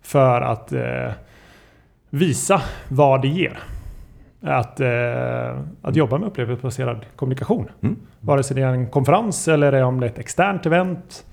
För 0.02 0.42
att 0.42 0.74
visa 2.10 2.62
vad 2.88 3.22
det 3.22 3.28
ger. 3.28 3.60
Att, 4.42 4.80
eh, 4.80 5.60
att 5.82 5.96
jobba 5.96 6.18
med 6.18 6.28
upplevelsebaserad 6.28 7.06
kommunikation. 7.16 7.70
Mm. 7.82 7.96
Vare 8.20 8.44
sig 8.44 8.56
det 8.56 8.62
är 8.62 8.74
en 8.74 8.90
konferens 8.90 9.48
eller 9.48 9.84
om 9.84 10.00
det 10.00 10.06
är 10.06 10.10
ett 10.10 10.20
externt 10.20 10.66
event. 10.66 11.26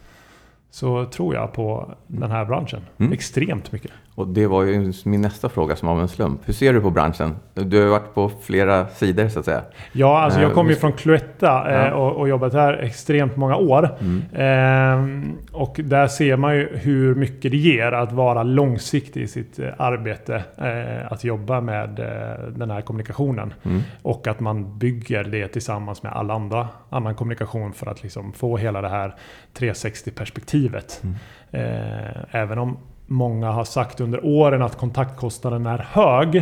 Så 0.70 1.04
tror 1.04 1.34
jag 1.34 1.52
på 1.52 1.94
den 2.06 2.30
här 2.30 2.44
branschen. 2.44 2.80
Mm. 2.98 3.12
Extremt 3.12 3.72
mycket. 3.72 3.90
Och 4.16 4.28
det 4.28 4.46
var 4.46 4.62
ju 4.62 4.92
min 5.04 5.20
nästa 5.20 5.48
fråga 5.48 5.76
som 5.76 5.88
av 5.88 6.00
en 6.00 6.08
slump. 6.08 6.40
Hur 6.44 6.52
ser 6.54 6.72
du 6.72 6.80
på 6.80 6.90
branschen? 6.90 7.36
Du 7.54 7.82
har 7.82 7.88
varit 7.88 8.14
på 8.14 8.30
flera 8.42 8.86
sidor 8.88 9.28
så 9.28 9.38
att 9.38 9.44
säga. 9.44 9.62
Ja, 9.92 10.18
alltså 10.20 10.40
jag 10.40 10.48
Eh, 10.50 10.54
kommer 10.54 10.70
ju 10.70 10.74
vi- 10.74 10.80
från 10.80 10.92
Cloetta 10.92 11.70
eh, 11.70 11.74
Ja. 11.76 11.80
Mm. 11.86 11.98
och, 11.98 12.12
och 12.16 12.28
jobbat 12.28 12.52
här 12.52 12.72
extremt 12.72 13.36
många 13.36 13.56
år. 13.56 13.88
Ehm, 14.34 15.38
och 15.52 15.80
där 15.84 16.06
ser 16.06 16.36
man 16.36 16.54
ju 16.56 16.68
hur 16.76 17.14
mycket 17.14 17.50
det 17.50 17.56
ger 17.56 17.92
att 17.92 18.12
vara 18.12 18.42
långsiktig 18.42 19.22
i 19.22 19.26
sitt 19.26 19.58
eh, 19.58 19.68
arbete. 19.78 20.44
Eh, 20.58 21.12
att 21.12 21.24
jobba 21.24 21.60
med 21.60 21.98
eh, 21.98 22.48
den 22.56 22.70
här 22.70 22.80
kommunikationen. 22.80 23.54
Mm. 23.62 23.80
Och 24.02 24.26
att 24.26 24.40
man 24.40 24.78
bygger 24.78 25.24
det 25.24 25.48
tillsammans 25.48 26.02
med 26.02 26.12
alla 26.12 26.34
andra 26.34 26.68
annan 26.90 27.14
kommunikation 27.14 27.72
för 27.72 27.86
att 27.86 28.02
liksom 28.02 28.32
få 28.32 28.56
hela 28.56 28.80
det 28.80 28.88
här 28.88 29.14
360-perspektivet. 29.58 31.02
Eh, 31.50 32.40
även 32.40 32.58
om 32.58 32.76
många 33.06 33.50
har 33.50 33.64
sagt 33.64 34.00
under 34.00 34.24
åren 34.24 34.62
att 34.62 34.76
kontaktkostnaden 34.76 35.66
är 35.66 35.86
hög. 35.90 36.36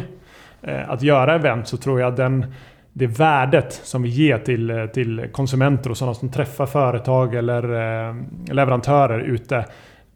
Eh, 0.63 0.91
att 0.91 1.03
göra 1.03 1.35
event 1.35 1.69
så 1.69 1.77
tror 1.77 2.01
jag 2.01 2.17
den 2.17 2.55
det 2.93 3.07
värdet 3.07 3.73
som 3.73 4.03
vi 4.03 4.09
ger 4.09 4.39
till, 4.39 4.71
eh, 4.71 4.87
till 4.87 5.29
konsumenter 5.33 5.91
och 5.91 5.97
sådana 5.97 6.15
som 6.15 6.31
träffar 6.31 6.67
företag 6.67 7.35
eller 7.35 7.63
eh, 7.63 8.15
leverantörer 8.51 9.21
ute 9.21 9.67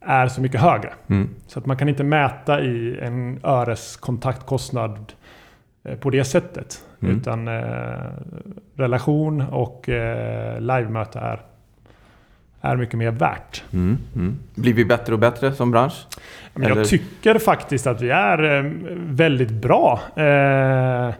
är 0.01 0.27
så 0.27 0.41
mycket 0.41 0.61
högre. 0.61 0.93
Mm. 1.07 1.29
Så 1.47 1.59
att 1.59 1.65
man 1.65 1.77
kan 1.77 1.89
inte 1.89 2.03
mäta 2.03 2.61
i 2.61 2.99
en 3.01 3.39
öres 3.43 3.97
kontaktkostnad 3.97 5.13
på 5.99 6.09
det 6.09 6.23
sättet. 6.23 6.81
Mm. 7.01 7.17
Utan 7.17 7.47
eh, 7.47 8.11
relation 8.75 9.41
och 9.41 9.89
eh, 9.89 10.61
livemöte 10.61 11.19
är, 11.19 11.41
är 12.71 12.75
mycket 12.75 12.97
mer 12.97 13.11
värt. 13.11 13.63
Mm. 13.73 13.97
Mm. 14.15 14.37
Blir 14.55 14.73
vi 14.73 14.85
bättre 14.85 15.13
och 15.13 15.19
bättre 15.19 15.51
som 15.51 15.71
bransch? 15.71 16.07
Men 16.53 16.63
Eller- 16.63 16.75
jag 16.75 16.87
tycker 16.87 17.39
faktiskt 17.39 17.87
att 17.87 18.01
vi 18.01 18.09
är 18.09 18.57
eh, 18.57 18.71
väldigt 18.95 19.51
bra 19.51 19.99
eh, 20.15 21.13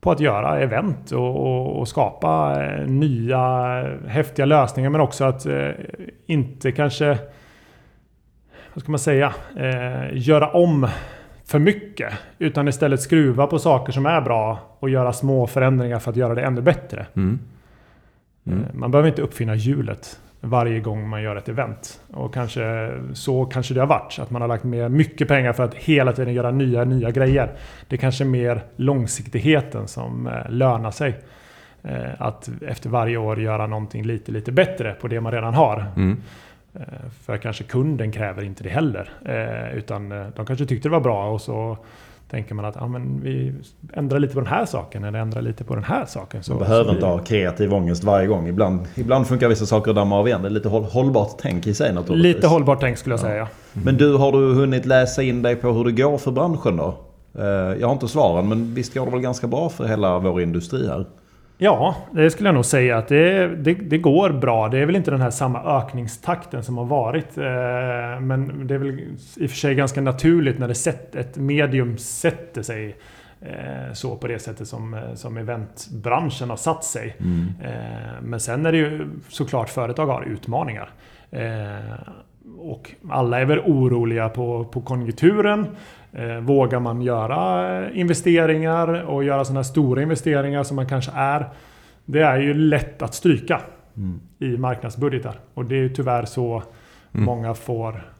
på 0.00 0.10
att 0.10 0.20
göra 0.20 0.60
event 0.60 1.10
och, 1.10 1.36
och, 1.36 1.80
och 1.80 1.88
skapa 1.88 2.64
eh, 2.64 2.86
nya 2.86 3.40
häftiga 4.06 4.46
lösningar. 4.46 4.90
Men 4.90 5.00
också 5.00 5.24
att 5.24 5.46
eh, 5.46 5.70
inte 6.26 6.72
kanske, 6.72 7.18
vad 8.74 8.82
ska 8.82 8.92
man 8.92 8.98
säga, 8.98 9.34
eh, 9.56 10.08
göra 10.12 10.48
om 10.48 10.88
för 11.44 11.58
mycket. 11.58 12.12
Utan 12.38 12.68
istället 12.68 13.00
skruva 13.00 13.46
på 13.46 13.58
saker 13.58 13.92
som 13.92 14.06
är 14.06 14.20
bra 14.20 14.58
och 14.78 14.90
göra 14.90 15.12
små 15.12 15.46
förändringar 15.46 15.98
för 15.98 16.10
att 16.10 16.16
göra 16.16 16.34
det 16.34 16.42
ännu 16.42 16.60
bättre. 16.60 17.06
Mm. 17.16 17.38
Mm. 18.46 18.64
Man 18.74 18.90
behöver 18.90 19.08
inte 19.08 19.22
uppfinna 19.22 19.54
hjulet 19.54 20.20
varje 20.46 20.80
gång 20.80 21.08
man 21.08 21.22
gör 21.22 21.36
ett 21.36 21.48
event. 21.48 22.00
Och 22.12 22.34
kanske 22.34 22.92
så 23.14 23.44
kanske 23.44 23.74
det 23.74 23.80
har 23.80 23.86
varit. 23.86 24.18
Att 24.18 24.30
man 24.30 24.42
har 24.42 24.48
lagt 24.48 24.64
med 24.64 24.90
mycket 24.90 25.28
pengar 25.28 25.52
för 25.52 25.64
att 25.64 25.74
hela 25.74 26.12
tiden 26.12 26.34
göra 26.34 26.50
nya, 26.50 26.84
nya 26.84 27.10
grejer. 27.10 27.50
Det 27.88 27.96
är 27.96 28.00
kanske 28.00 28.24
är 28.24 28.26
mer 28.26 28.62
långsiktigheten 28.76 29.88
som 29.88 30.26
eh, 30.26 30.50
lönar 30.50 30.90
sig. 30.90 31.18
Eh, 31.82 32.10
Att 32.18 32.50
efter 32.68 32.90
varje 32.90 33.16
år 33.16 33.40
göra 33.40 33.66
någonting 33.66 34.04
lite, 34.04 34.32
lite 34.32 34.52
bättre 34.52 34.92
på 35.00 35.08
det 35.08 35.20
man 35.20 35.32
redan 35.32 35.54
har. 35.54 35.84
Mm. 35.96 36.22
Eh, 36.74 36.80
För 37.24 37.36
kanske 37.36 37.64
kunden 37.64 38.12
kräver 38.12 38.42
inte 38.42 38.62
det 38.62 38.70
heller. 38.70 39.10
Utan 39.74 40.08
de 40.08 40.46
kanske 40.46 40.66
tyckte 40.66 40.88
det 40.88 40.92
var 40.92 41.00
bra 41.00 41.30
och 41.30 41.40
så 41.40 41.78
tänker 42.30 42.54
man 42.54 42.64
att 42.64 42.74
ja, 42.80 42.86
men 42.88 43.20
vi 43.22 43.54
ändrar 43.92 44.18
lite 44.18 44.34
på 44.34 44.40
den 44.40 44.48
här 44.48 44.66
saken 44.66 45.04
eller 45.04 45.18
ändrar 45.18 45.42
lite 45.42 45.64
på 45.64 45.74
den 45.74 45.84
här 45.84 46.06
saken. 46.06 46.42
Så, 46.42 46.52
Man 46.52 46.58
behöver 46.58 46.92
inte 46.92 47.06
ha 47.06 47.18
kreativ 47.18 47.74
ångest 47.74 48.04
varje 48.04 48.26
gång. 48.26 48.48
Ibland, 48.48 48.80
ibland 48.94 49.26
funkar 49.26 49.48
vissa 49.48 49.66
saker 49.66 49.90
att 49.90 49.96
damma 49.96 50.18
av 50.18 50.28
igen. 50.28 50.42
Det 50.42 50.48
är 50.48 50.50
lite 50.50 50.68
håll, 50.68 50.84
hållbart 50.84 51.30
tänk 51.38 51.66
i 51.66 51.74
sig 51.74 51.92
naturligtvis. 51.92 52.34
Lite 52.34 52.46
hållbart 52.46 52.80
tänk 52.80 52.98
skulle 52.98 53.12
jag 53.12 53.20
säga. 53.20 53.48
Men 53.72 53.96
du, 53.96 54.16
har 54.16 54.32
du 54.32 54.54
hunnit 54.54 54.86
läsa 54.86 55.22
in 55.22 55.42
dig 55.42 55.56
på 55.56 55.72
hur 55.72 55.84
det 55.84 55.92
går 55.92 56.18
för 56.18 56.30
branschen 56.30 56.76
då? 56.76 56.94
Eh, 57.38 57.44
Jag 57.80 57.86
har 57.86 57.92
inte 57.92 58.08
svaren, 58.08 58.48
men 58.48 58.74
visst 58.74 58.94
går 58.94 59.04
det 59.04 59.10
väl 59.12 59.20
ganska 59.20 59.46
bra 59.46 59.68
för 59.68 59.84
hela 59.84 60.18
vår 60.18 60.42
industri 60.42 60.86
här? 60.86 61.06
Ja, 61.58 61.96
det 62.12 62.30
skulle 62.30 62.48
jag 62.48 62.54
nog 62.54 62.64
säga 62.64 62.96
att 62.98 63.08
det, 63.08 63.48
det, 63.56 63.74
det 63.74 63.98
går 63.98 64.30
bra. 64.30 64.68
Det 64.68 64.78
är 64.78 64.86
väl 64.86 64.96
inte 64.96 65.10
den 65.10 65.20
här 65.20 65.30
samma 65.30 65.62
ökningstakten 65.78 66.62
som 66.62 66.78
har 66.78 66.84
varit. 66.84 67.38
eh, 67.38 68.20
Men 68.20 68.66
det 68.66 68.74
är 68.74 68.78
väl 68.78 69.00
i 69.36 69.46
och 69.46 69.50
för 69.50 69.56
sig 69.56 69.74
ganska 69.74 70.00
naturligt 70.00 70.58
när 70.58 70.68
det 70.68 70.74
sätt, 70.74 71.14
ett 71.14 71.36
medium 71.36 71.98
sätter 71.98 72.62
sig 72.62 72.96
eh, 73.40 73.92
så 73.92 74.16
på 74.16 74.26
det 74.26 74.38
sättet 74.38 74.68
som, 74.68 74.94
eh, 74.94 75.14
som 75.14 75.36
eventbranschen 75.36 76.50
har 76.50 76.56
satt 76.56 76.84
sig. 76.84 77.16
Eh, 77.64 78.22
Men 78.22 78.40
sen 78.40 78.66
är 78.66 78.72
det 78.72 78.78
ju 78.78 79.08
såklart 79.28 79.68
företag 79.68 80.06
har 80.06 80.22
utmaningar. 80.22 80.90
Och 82.58 82.90
alla 83.10 83.40
är 83.40 83.44
väl 83.44 83.58
oroliga 83.58 84.28
på, 84.28 84.64
på 84.64 84.80
konjunkturen. 84.80 85.66
Eh, 86.12 86.36
Vågar 86.36 86.80
man 86.80 87.02
göra 87.02 87.70
eh, 87.86 87.98
investeringar 88.00 89.02
och 89.02 89.24
göra 89.24 89.44
sådana 89.44 89.58
här 89.58 89.64
stora 89.64 90.02
investeringar 90.02 90.62
som 90.62 90.76
man 90.76 90.88
kanske 90.88 91.12
är. 91.14 91.48
Det 92.04 92.20
är 92.20 92.38
ju 92.38 92.54
lätt 92.54 93.02
att 93.02 93.14
stryka 93.14 93.60
i 94.38 94.56
marknadsbudgetar. 94.56 95.38
Och 95.54 95.64
det 95.64 95.74
är 95.74 95.80
ju 95.80 95.88
tyvärr 95.88 96.24
så 96.24 96.62
många 97.12 97.54
får, 97.54 98.12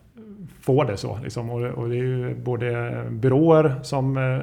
får 0.61 0.85
det 0.85 0.97
så. 0.97 1.19
Liksom. 1.23 1.51
Och, 1.51 1.63
och 1.63 1.89
det 1.89 1.97
är 1.97 2.03
ju 2.03 2.35
både 2.35 2.93
byråer 3.11 3.75
som 3.83 4.17
eh, 4.17 4.39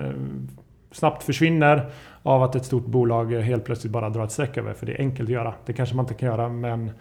snabbt 0.92 1.24
försvinner 1.24 1.90
av 2.24 2.44
att 2.44 2.56
ett 2.56 2.66
stort 2.66 2.86
bolag 2.86 3.34
helt 3.34 3.66
plötsligt 3.66 3.94
bara 3.94 4.10
drar 4.10 4.24
ett 4.24 4.32
streck 4.32 4.58
över. 4.58 4.74
För 4.74 4.86
det 4.86 4.92
är 4.92 5.00
enkelt 5.00 5.30
att 5.30 5.34
göra. 5.34 5.54
Det 5.66 5.74
kanske 5.74 5.96
man 5.96 6.04
inte 6.04 6.14
kan 6.14 6.30
göra 6.30 6.50
med 6.50 6.74
en 6.74 6.92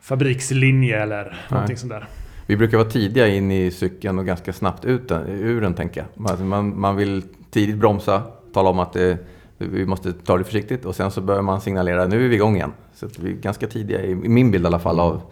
fabrikslinje 0.00 1.02
eller 1.02 1.36
någonting 1.50 1.76
sånt 1.76 1.92
där. 1.92 2.06
Vi 2.48 2.56
brukar 2.56 2.78
vara 2.78 2.88
tidiga 2.88 3.28
in 3.28 3.50
i 3.50 3.70
cykeln 3.70 4.18
och 4.18 4.26
ganska 4.26 4.52
snabbt 4.52 4.84
ut 4.84 5.08
den, 5.08 5.28
ur 5.28 5.60
den, 5.60 5.74
tänker 5.74 6.00
jag. 6.00 6.30
Alltså 6.30 6.44
man, 6.44 6.80
man 6.80 6.96
vill 6.96 7.22
tidigt 7.50 7.76
bromsa, 7.76 8.22
tala 8.52 8.70
om 8.70 8.78
att 8.78 8.92
det, 8.92 9.18
vi 9.58 9.86
måste 9.86 10.12
ta 10.12 10.38
det 10.38 10.44
försiktigt 10.44 10.84
och 10.84 10.96
sen 10.96 11.10
så 11.10 11.20
börjar 11.20 11.42
man 11.42 11.60
signalera 11.60 12.06
nu 12.06 12.24
är 12.24 12.28
vi 12.28 12.34
igång 12.34 12.56
igen. 12.56 12.72
Så 12.94 13.06
att 13.06 13.18
vi 13.18 13.30
är 13.30 13.34
ganska 13.34 13.66
tidiga, 13.66 14.02
i, 14.02 14.14
min 14.14 14.50
bild 14.50 14.64
i 14.64 14.66
alla 14.66 14.78
fall, 14.78 15.00
av 15.00 15.22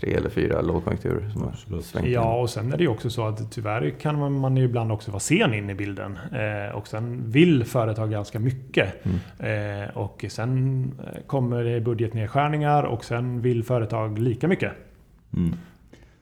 tre 0.00 0.14
eller 0.14 0.30
fyra 0.30 0.60
lågkonjunkturer 0.60 1.30
som 1.30 1.42
har 1.42 1.80
svängt. 1.82 2.08
Ja, 2.08 2.40
och 2.40 2.50
sen 2.50 2.72
är 2.72 2.76
det 2.76 2.82
ju 2.82 2.88
också 2.88 3.10
så 3.10 3.26
att 3.26 3.52
tyvärr 3.52 3.90
kan 3.90 4.18
man, 4.18 4.38
man 4.38 4.56
ju 4.56 4.64
ibland 4.64 4.92
också 4.92 5.10
vara 5.10 5.20
sen 5.20 5.54
in 5.54 5.70
i 5.70 5.74
bilden. 5.74 6.18
Eh, 6.32 6.76
och 6.76 6.88
sen 6.88 7.30
vill 7.30 7.64
företag 7.64 8.10
ganska 8.10 8.38
mycket. 8.38 8.94
Mm. 9.38 9.82
Eh, 9.82 9.96
och 9.96 10.24
sen 10.28 10.84
eh, 10.98 11.22
kommer 11.26 11.64
det 11.64 11.80
budgetnedskärningar 11.80 12.82
och 12.82 13.04
sen 13.04 13.42
vill 13.42 13.64
företag 13.64 14.18
lika 14.18 14.48
mycket. 14.48 14.72
Mm. 15.36 15.54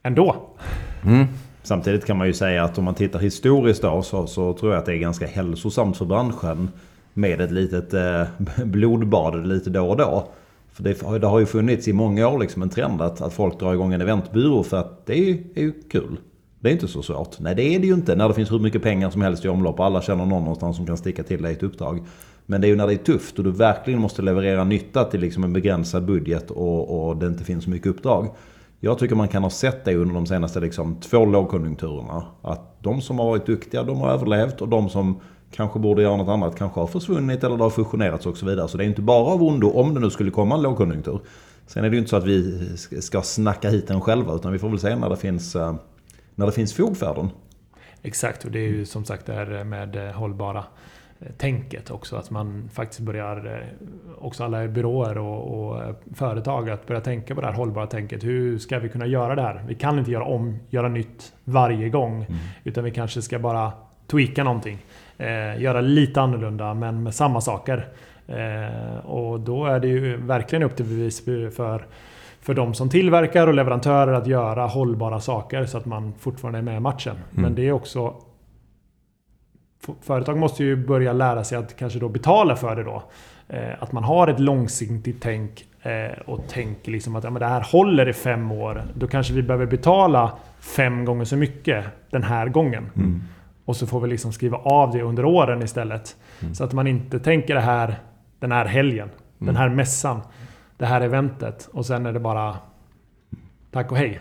Ändå. 0.02 0.36
Mm. 1.06 1.26
Samtidigt 1.62 2.06
kan 2.06 2.16
man 2.18 2.26
ju 2.26 2.32
säga 2.32 2.64
att 2.64 2.78
om 2.78 2.84
man 2.84 2.94
tittar 2.94 3.18
historiskt 3.18 3.82
då 3.82 4.02
så, 4.02 4.26
så 4.26 4.52
tror 4.52 4.72
jag 4.72 4.78
att 4.78 4.86
det 4.86 4.92
är 4.94 4.98
ganska 4.98 5.26
hälsosamt 5.26 5.96
för 5.96 6.04
branschen 6.04 6.68
med 7.14 7.40
ett 7.40 7.50
litet 7.50 7.94
eh, 7.94 8.22
blodbad 8.64 9.46
lite 9.46 9.70
då 9.70 9.88
och 9.88 9.96
då. 9.96 10.28
För 10.72 10.82
det, 10.82 11.02
har- 11.02 11.18
det 11.18 11.26
har 11.26 11.38
ju 11.38 11.46
funnits 11.46 11.88
i 11.88 11.92
många 11.92 12.28
år 12.28 12.38
liksom 12.38 12.62
en 12.62 12.68
trend 12.70 13.02
att, 13.02 13.20
att 13.20 13.32
folk 13.32 13.60
drar 13.60 13.74
igång 13.74 13.92
en 13.92 14.00
eventbyrå 14.00 14.62
för 14.62 14.76
att 14.76 15.06
det 15.06 15.12
är 15.18 15.24
ju, 15.24 15.44
är 15.54 15.60
ju 15.62 15.72
kul. 15.90 16.16
Det 16.60 16.68
är 16.68 16.72
inte 16.72 16.88
så 16.88 17.02
svårt. 17.02 17.40
Nej 17.40 17.54
det 17.54 17.74
är 17.74 17.78
det 17.78 17.86
ju 17.86 17.94
inte 17.94 18.16
när 18.16 18.28
det 18.28 18.34
finns 18.34 18.52
hur 18.52 18.58
mycket 18.58 18.82
pengar 18.82 19.10
som 19.10 19.22
helst 19.22 19.44
i 19.44 19.48
omlopp 19.48 19.78
och 19.80 19.86
alla 19.86 20.02
känner 20.02 20.26
någon 20.26 20.42
någonstans 20.42 20.76
som 20.76 20.86
kan 20.86 20.96
sticka 20.96 21.22
till 21.22 21.42
dig 21.42 21.52
ett 21.52 21.62
uppdrag. 21.62 22.00
Men 22.46 22.60
det 22.60 22.66
är 22.66 22.68
ju 22.68 22.76
när 22.76 22.86
det 22.86 22.92
är 22.92 22.96
tufft 22.96 23.38
och 23.38 23.44
du 23.44 23.50
verkligen 23.50 24.00
måste 24.00 24.22
leverera 24.22 24.64
nytta 24.64 25.04
till 25.04 25.20
liksom 25.20 25.44
en 25.44 25.52
begränsad 25.52 26.04
budget 26.04 26.50
och, 26.50 27.08
och 27.08 27.16
det 27.16 27.26
inte 27.26 27.44
finns 27.44 27.64
så 27.64 27.70
mycket 27.70 27.86
uppdrag. 27.86 28.28
Jag 28.80 28.98
tycker 28.98 29.14
man 29.14 29.28
kan 29.28 29.42
ha 29.42 29.50
sett 29.50 29.84
det 29.84 29.94
under 29.94 30.14
de 30.14 30.26
senaste 30.26 30.60
liksom, 30.60 31.00
två 31.00 31.24
lågkonjunkturerna. 31.24 32.24
Att 32.42 32.82
de 32.82 33.00
som 33.00 33.18
har 33.18 33.26
varit 33.26 33.46
duktiga, 33.46 33.82
de 33.82 34.00
har 34.00 34.10
överlevt 34.10 34.60
och 34.60 34.68
de 34.68 34.88
som 34.88 35.20
kanske 35.50 35.78
borde 35.78 36.02
göra 36.02 36.16
något 36.16 36.28
annat 36.28 36.56
kanske 36.56 36.80
har 36.80 36.86
försvunnit 36.86 37.44
eller 37.44 37.56
det 37.56 37.62
har 37.62 37.70
fusionerats 37.70 38.26
och 38.26 38.36
så 38.36 38.46
vidare. 38.46 38.68
Så 38.68 38.78
det 38.78 38.84
är 38.84 38.88
inte 38.88 39.02
bara 39.02 39.32
av 39.32 39.42
ondo 39.42 39.70
om 39.70 39.94
det 39.94 40.00
nu 40.00 40.10
skulle 40.10 40.30
komma 40.30 40.54
en 40.54 40.62
lågkonjunktur. 40.62 41.20
Sen 41.66 41.84
är 41.84 41.90
det 41.90 41.94
ju 41.94 41.98
inte 41.98 42.10
så 42.10 42.16
att 42.16 42.24
vi 42.24 42.68
ska 43.00 43.22
snacka 43.22 43.70
hit 43.70 43.88
den 43.88 44.00
själva 44.00 44.34
utan 44.34 44.52
vi 44.52 44.58
får 44.58 44.68
väl 44.68 44.78
se 44.78 44.96
när 44.96 45.10
det 45.10 45.16
finns, 45.16 45.56
eh, 45.56 45.74
när 46.34 46.46
det 46.46 46.52
finns 46.52 46.74
fog 46.74 46.96
för 46.96 47.14
den. 47.14 47.30
Exakt, 48.02 48.44
och 48.44 48.50
det 48.50 48.58
är 48.58 48.68
ju 48.68 48.86
som 48.86 49.04
sagt 49.04 49.26
det 49.26 49.32
här 49.32 49.64
med 49.64 50.08
eh, 50.08 50.14
hållbara 50.14 50.64
tänket 51.36 51.90
också. 51.90 52.16
Att 52.16 52.30
man 52.30 52.70
faktiskt 52.72 53.00
börjar, 53.00 53.46
eh, 53.46 54.24
också 54.24 54.44
alla 54.44 54.68
byråer 54.68 55.18
och, 55.18 55.68
och 55.68 55.82
eh, 55.82 55.94
företag, 56.14 56.70
att 56.70 56.86
börja 56.86 57.00
tänka 57.00 57.34
på 57.34 57.40
det 57.40 57.46
här 57.46 57.54
hållbara 57.54 57.86
tänket. 57.86 58.24
Hur 58.24 58.58
ska 58.58 58.78
vi 58.78 58.88
kunna 58.88 59.06
göra 59.06 59.34
det 59.34 59.42
här? 59.42 59.64
Vi 59.68 59.74
kan 59.74 59.98
inte 59.98 60.10
göra 60.10 60.24
om, 60.24 60.58
göra 60.70 60.88
nytt 60.88 61.32
varje 61.44 61.88
gång. 61.88 62.26
Utan 62.64 62.84
vi 62.84 62.90
kanske 62.90 63.22
ska 63.22 63.38
bara 63.38 63.72
tweaka 64.06 64.44
någonting. 64.44 64.78
Eh, 65.18 65.62
göra 65.62 65.80
lite 65.80 66.20
annorlunda 66.20 66.74
men 66.74 67.02
med 67.02 67.14
samma 67.14 67.40
saker. 67.40 67.88
Eh, 68.26 69.06
och 69.06 69.40
då 69.40 69.66
är 69.66 69.80
det 69.80 69.88
ju 69.88 70.16
verkligen 70.16 70.62
upp 70.62 70.76
till 70.76 70.86
bevis 70.86 71.24
för 71.56 71.86
för 72.40 72.54
de 72.54 72.74
som 72.74 72.88
tillverkar 72.88 73.46
och 73.46 73.54
leverantörer 73.54 74.12
att 74.12 74.26
göra 74.26 74.66
hållbara 74.66 75.20
saker 75.20 75.64
så 75.64 75.78
att 75.78 75.86
man 75.86 76.14
fortfarande 76.18 76.58
är 76.58 76.62
med 76.62 76.76
i 76.76 76.80
matchen. 76.80 77.16
Men 77.30 77.54
det 77.54 77.68
är 77.68 77.72
också... 77.72 78.14
Företag 80.00 80.38
måste 80.38 80.64
ju 80.64 80.76
börja 80.86 81.12
lära 81.12 81.44
sig 81.44 81.58
att 81.58 81.76
kanske 81.76 81.98
då 81.98 82.08
betala 82.08 82.56
för 82.56 82.76
det 82.76 82.82
då. 82.84 83.02
Eh, 83.48 83.82
Att 83.82 83.92
man 83.92 84.04
har 84.04 84.28
ett 84.28 84.40
långsiktigt 84.40 85.16
tänk 85.20 85.64
eh, 85.82 86.18
och 86.26 86.48
tänker 86.48 86.92
liksom 86.92 87.16
att 87.16 87.24
ja, 87.24 87.30
men 87.30 87.40
det 87.40 87.46
här 87.46 87.60
håller 87.72 88.08
i 88.08 88.12
fem 88.12 88.52
år. 88.52 88.82
Då 88.94 89.06
kanske 89.06 89.32
vi 89.34 89.42
behöver 89.42 89.66
betala 89.66 90.32
fem 90.60 91.04
gånger 91.04 91.24
så 91.24 91.36
mycket 91.36 91.84
den 92.10 92.22
här 92.22 92.48
gången. 92.48 92.90
Och 93.64 93.76
så 93.76 93.86
får 93.86 94.00
vi 94.00 94.08
liksom 94.08 94.32
skriva 94.32 94.56
av 94.58 94.92
det 94.92 95.02
under 95.02 95.24
åren 95.24 95.62
istället. 95.62 96.16
Så 96.52 96.64
att 96.64 96.72
man 96.72 96.86
inte 96.86 97.18
tänker 97.18 97.54
det 97.54 97.60
här 97.60 97.94
den 98.40 98.52
här 98.52 98.64
helgen, 98.64 99.10
den 99.38 99.56
här 99.56 99.68
mässan, 99.68 100.20
det 100.76 100.86
här 100.86 101.00
eventet 101.00 101.68
och 101.72 101.86
sen 101.86 102.06
är 102.06 102.12
det 102.12 102.20
bara 102.20 102.56
tack 103.70 103.90
och 103.92 103.98
hej. 103.98 104.20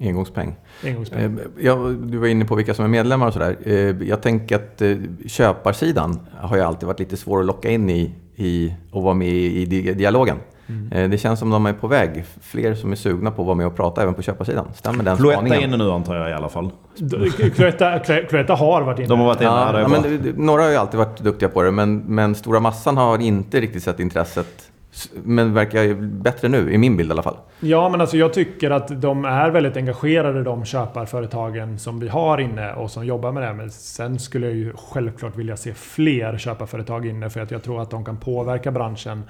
Mm. 0.00 0.08
Engångspeng. 0.10 0.56
Engångspeng. 0.84 1.22
Eh, 1.24 1.30
Ja, 1.60 1.74
du 2.02 2.18
var 2.18 2.26
inne 2.26 2.44
på 2.44 2.54
vilka 2.54 2.74
som 2.74 2.84
är 2.84 2.88
medlemmar 2.88 3.26
och 3.26 3.32
sådär. 3.32 3.56
Eh, 3.64 3.74
Jag 4.08 4.22
tänker 4.22 4.56
att 4.56 4.82
eh, 4.82 4.96
köparsidan 5.26 6.20
har 6.40 6.56
ju 6.56 6.62
alltid 6.62 6.86
varit 6.86 7.00
lite 7.00 7.16
svår 7.16 7.40
att 7.40 7.46
locka 7.46 7.70
in 7.70 7.90
i, 7.90 8.14
i 8.36 8.74
och 8.92 9.02
vara 9.02 9.14
med 9.14 9.28
i 9.28 9.64
di- 9.64 9.94
dialogen. 9.94 10.36
Eh, 10.92 11.10
Det 11.10 11.18
känns 11.18 11.38
som 11.40 11.50
de 11.50 11.66
är 11.66 11.72
på 11.72 11.86
väg. 11.86 12.24
Fler 12.40 12.74
som 12.74 12.92
är 12.92 12.96
sugna 12.96 13.30
på 13.30 13.42
att 13.42 13.46
vara 13.46 13.56
med 13.56 13.66
och 13.66 13.76
prata 13.76 14.02
även 14.02 14.14
på 14.14 14.22
köparsidan. 14.22 14.66
Stämmer 14.74 15.04
den 15.04 15.16
Cloetta 15.16 15.40
är 15.42 15.46
spaningen? 15.46 15.68
inne 15.74 15.84
nu 15.84 15.90
antar 15.90 16.16
jag 16.16 16.30
i 16.30 16.32
alla 16.32 16.48
fall. 16.48 16.70
Cloetta, 17.54 17.98
Cloetta 18.28 18.54
har 18.54 18.82
varit 18.82 18.98
inne. 18.98 19.08
De 19.08 19.18
har 19.20 19.26
varit 19.26 19.40
inne. 19.40 19.50
Ja, 19.50 19.68
är 19.72 19.80
ja, 19.80 19.88
men 19.88 20.32
några 20.36 20.62
har 20.62 20.70
ju 20.70 20.76
alltid 20.76 20.98
varit 20.98 21.20
duktiga 21.20 21.48
på 21.48 21.62
det, 21.62 21.70
men, 21.70 21.96
men 21.98 22.34
stora 22.34 22.60
massan 22.60 22.96
har 22.96 23.18
inte 23.18 23.60
riktigt 23.60 23.82
sett 23.82 24.00
intresset. 24.00 24.69
Men 25.24 25.54
verkar 25.54 25.82
ju 25.82 25.94
bättre 26.00 26.48
nu, 26.48 26.72
i 26.72 26.78
min 26.78 26.96
bild 26.96 27.10
i 27.10 27.12
alla 27.12 27.22
fall. 27.22 27.36
Ja, 27.60 27.88
men 27.88 28.00
alltså 28.00 28.16
jag 28.16 28.32
tycker 28.32 28.70
att 28.70 29.00
de 29.00 29.24
är 29.24 29.50
väldigt 29.50 29.76
engagerade 29.76 30.42
de 30.42 30.64
köparföretagen 30.64 31.78
som 31.78 32.00
vi 32.00 32.08
har 32.08 32.38
inne 32.38 32.72
och 32.72 32.90
som 32.90 33.06
jobbar 33.06 33.32
med 33.32 33.42
det. 33.42 33.54
Men 33.54 33.70
sen 33.70 34.18
skulle 34.18 34.46
jag 34.46 34.56
ju 34.56 34.72
självklart 34.76 35.36
vilja 35.36 35.56
se 35.56 35.74
fler 35.74 36.38
köparföretag 36.38 37.06
inne 37.06 37.30
för 37.30 37.40
att 37.40 37.50
jag 37.50 37.62
tror 37.62 37.82
att 37.82 37.90
de 37.90 38.04
kan 38.04 38.16
påverka 38.16 38.70
branschen 38.70 39.22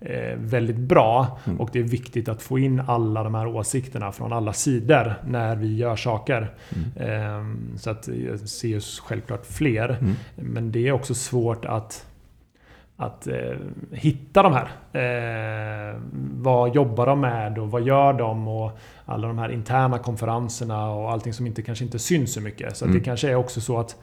eh, 0.00 0.36
väldigt 0.36 0.76
bra. 0.76 1.38
Och 1.58 1.70
det 1.72 1.78
är 1.78 1.82
viktigt 1.82 2.28
att 2.28 2.42
få 2.42 2.58
in 2.58 2.82
alla 2.86 3.22
de 3.24 3.34
här 3.34 3.46
åsikterna 3.46 4.12
från 4.12 4.32
alla 4.32 4.52
sidor 4.52 5.14
när 5.26 5.56
vi 5.56 5.76
gör 5.76 5.96
saker. 5.96 6.50
Ehm, 7.00 7.78
så 7.78 7.90
att 7.90 8.08
jag 8.08 8.40
ser 8.40 8.68
ju 8.68 8.80
självklart 8.80 9.46
fler. 9.46 9.98
Men 10.34 10.72
det 10.72 10.88
är 10.88 10.92
också 10.92 11.14
svårt 11.14 11.64
att 11.64 12.07
att 13.00 13.26
eh, 13.26 13.56
hitta 13.92 14.42
de 14.42 14.52
här. 14.52 14.68
Eh, 14.92 15.96
vad 16.32 16.74
jobbar 16.74 17.06
de 17.06 17.20
med 17.20 17.58
och 17.58 17.70
vad 17.70 17.82
gör 17.82 18.12
de? 18.12 18.48
Och 18.48 18.78
alla 19.04 19.28
de 19.28 19.38
här 19.38 19.48
interna 19.52 19.98
konferenserna 19.98 20.90
och 20.90 21.10
allting 21.10 21.32
som 21.32 21.46
inte, 21.46 21.62
kanske 21.62 21.84
inte 21.84 21.98
syns 21.98 22.32
så 22.32 22.40
mycket. 22.40 22.76
Så 22.76 22.84
att 22.84 22.92
det 22.92 23.00
kanske 23.00 23.30
är 23.30 23.34
också 23.34 23.60
så 23.60 23.80
att 23.80 23.96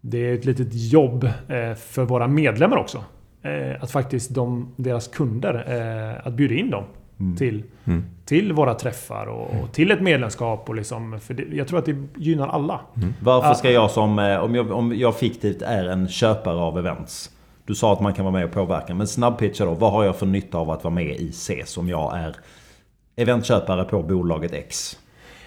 det 0.00 0.18
är 0.18 0.34
ett 0.34 0.44
litet 0.44 0.68
jobb 0.72 1.24
eh, 1.24 1.74
för 1.74 2.04
våra 2.04 2.28
medlemmar 2.28 2.76
också. 2.76 3.04
Eh, 3.42 3.82
att 3.82 3.90
faktiskt 3.90 4.34
de, 4.34 4.72
deras 4.76 5.08
kunder, 5.08 5.64
eh, 5.68 6.26
att 6.26 6.34
bjuda 6.34 6.54
in 6.54 6.70
dem 6.70 6.84
till, 7.36 7.62
till 8.24 8.52
våra 8.52 8.74
träffar 8.74 9.26
och, 9.26 9.62
och 9.62 9.72
till 9.72 9.90
ett 9.90 10.00
medlemskap. 10.00 10.68
Och 10.68 10.74
liksom, 10.74 11.20
för 11.20 11.34
det, 11.34 11.44
jag 11.52 11.68
tror 11.68 11.78
att 11.78 11.86
det 11.86 11.96
gynnar 12.16 12.48
alla. 12.48 12.80
Varför 13.20 13.54
ska 13.54 13.70
jag 13.70 13.90
som, 13.90 14.18
eh, 14.18 14.38
om 14.38 14.54
jag, 14.54 14.70
om 14.70 14.96
jag 14.96 15.16
fiktivt 15.16 15.62
är 15.62 15.84
en 15.88 16.08
köpare 16.08 16.56
av 16.56 16.78
events. 16.78 17.30
Du 17.70 17.74
sa 17.74 17.92
att 17.92 18.00
man 18.00 18.14
kan 18.14 18.24
vara 18.24 18.32
med 18.32 18.44
och 18.44 18.52
påverka, 18.52 18.94
men 18.94 19.06
snabbpitcha 19.06 19.64
då. 19.64 19.74
Vad 19.74 19.92
har 19.92 20.04
jag 20.04 20.16
för 20.16 20.26
nytta 20.26 20.58
av 20.58 20.70
att 20.70 20.84
vara 20.84 20.94
med 20.94 21.16
i 21.16 21.32
CES 21.32 21.76
om 21.76 21.88
jag 21.88 22.18
är 22.18 22.36
eventköpare 23.16 23.84
på 23.84 24.02
bolaget 24.02 24.52
X? 24.52 24.98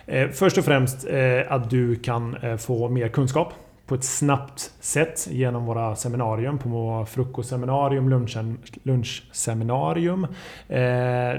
Eh, 0.05 0.29
först 0.29 0.57
och 0.57 0.65
främst 0.65 1.07
eh, 1.07 1.51
att 1.51 1.69
du 1.69 1.95
kan 1.95 2.35
eh, 2.35 2.57
få 2.57 2.89
mer 2.89 3.07
kunskap 3.07 3.53
på 3.85 3.95
ett 3.95 4.03
snabbt 4.03 4.71
sätt 4.79 5.27
genom 5.31 5.65
våra 5.65 5.95
seminarium 5.95 6.57
på 6.57 7.05
frukostseminarium, 7.09 8.09
lunchen, 8.09 8.57
lunchseminarium. 8.83 10.27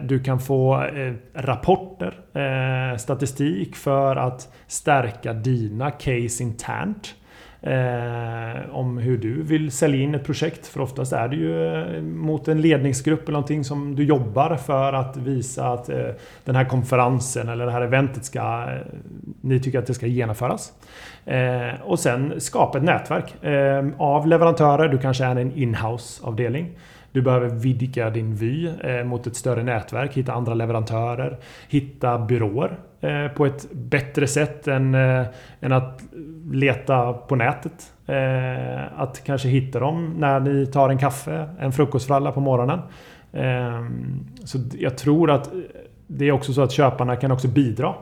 Du 0.09 0.23
kan 0.25 0.41
få 0.41 0.87
rapporter, 1.35 2.97
statistik 2.97 3.77
för 3.77 4.17
att 4.17 4.55
stärka 4.67 5.33
dina 5.33 5.91
case 5.91 6.43
internt. 6.43 7.15
Eh, 7.67 8.77
om 8.77 8.99
hur 8.99 9.19
du 9.19 9.43
vill 9.43 9.71
sälja 9.71 10.01
in 10.01 10.15
ett 10.15 10.25
projekt. 10.25 10.67
För 10.67 10.81
oftast 10.81 11.13
är 11.13 11.29
det 11.29 11.37
ju 11.37 11.75
eh, 11.75 12.03
mot 12.03 12.49
en 12.49 12.61
ledningsgrupp 12.61 13.23
eller 13.23 13.33
någonting 13.33 13.65
som 13.65 13.95
du 13.95 14.05
jobbar 14.05 14.57
för 14.57 14.93
att 14.93 15.17
visa 15.17 15.69
att 15.69 15.89
eh, 15.89 16.07
den 16.45 16.57
här 16.57 16.65
konferensen 16.65 17.49
eller 17.49 17.67
det 17.67 17.73
här 17.73 17.83
eventet 17.83 18.25
ska... 18.25 18.41
Eh, 18.41 18.79
ni 19.41 19.61
tycker 19.61 19.79
att 19.79 19.87
det 19.87 19.95
ska 19.95 20.07
genomföras. 20.07 20.73
Eh, 21.25 21.81
och 21.83 21.99
sen 21.99 22.41
skapa 22.41 22.79
ett 22.79 22.85
nätverk 22.85 23.45
eh, 23.45 23.85
av 23.99 24.27
leverantörer. 24.27 24.89
Du 24.89 24.99
kanske 24.99 25.25
är 25.25 25.37
en 25.37 25.53
inhouse 25.53 26.25
avdelning. 26.25 26.71
Du 27.15 27.23
behöver 27.23 27.49
vidga 27.49 28.11
din 28.11 28.35
vy 28.35 28.67
eh, 28.67 29.05
mot 29.05 29.27
ett 29.27 29.37
större 29.37 29.63
nätverk, 29.63 30.15
hitta 30.15 30.33
andra 30.33 30.55
leverantörer, 30.55 31.39
hitta 31.69 32.19
byråer 32.19 32.79
eh, 33.01 33.29
på 33.29 33.47
ett 33.47 33.73
bättre 33.73 34.27
sätt 34.27 34.69
än, 34.69 34.95
eh, 34.95 35.27
än 35.61 35.73
att 35.73 36.03
leta 36.53 37.13
på 37.13 37.37
nätet. 37.37 37.91
Att 38.97 39.25
kanske 39.25 39.49
hitta 39.49 39.81
dem 39.81 40.15
när 40.19 40.41
ni 40.41 40.67
tar 40.67 40.89
en 40.89 40.99
kaffe, 40.99 41.49
en 41.61 41.73
frukostfralla 41.73 42.33
på 42.33 42.41
morgonen. 42.41 42.81
Så 44.45 44.59
jag 44.79 44.99
tror 44.99 45.31
att 45.31 45.51
det 46.07 46.29
är 46.29 46.33
också 46.33 46.53
så 46.53 46.63
att 46.63 46.73
köparna 46.73 47.17
kan 47.17 47.31
också 47.31 47.49
bidra 47.49 47.95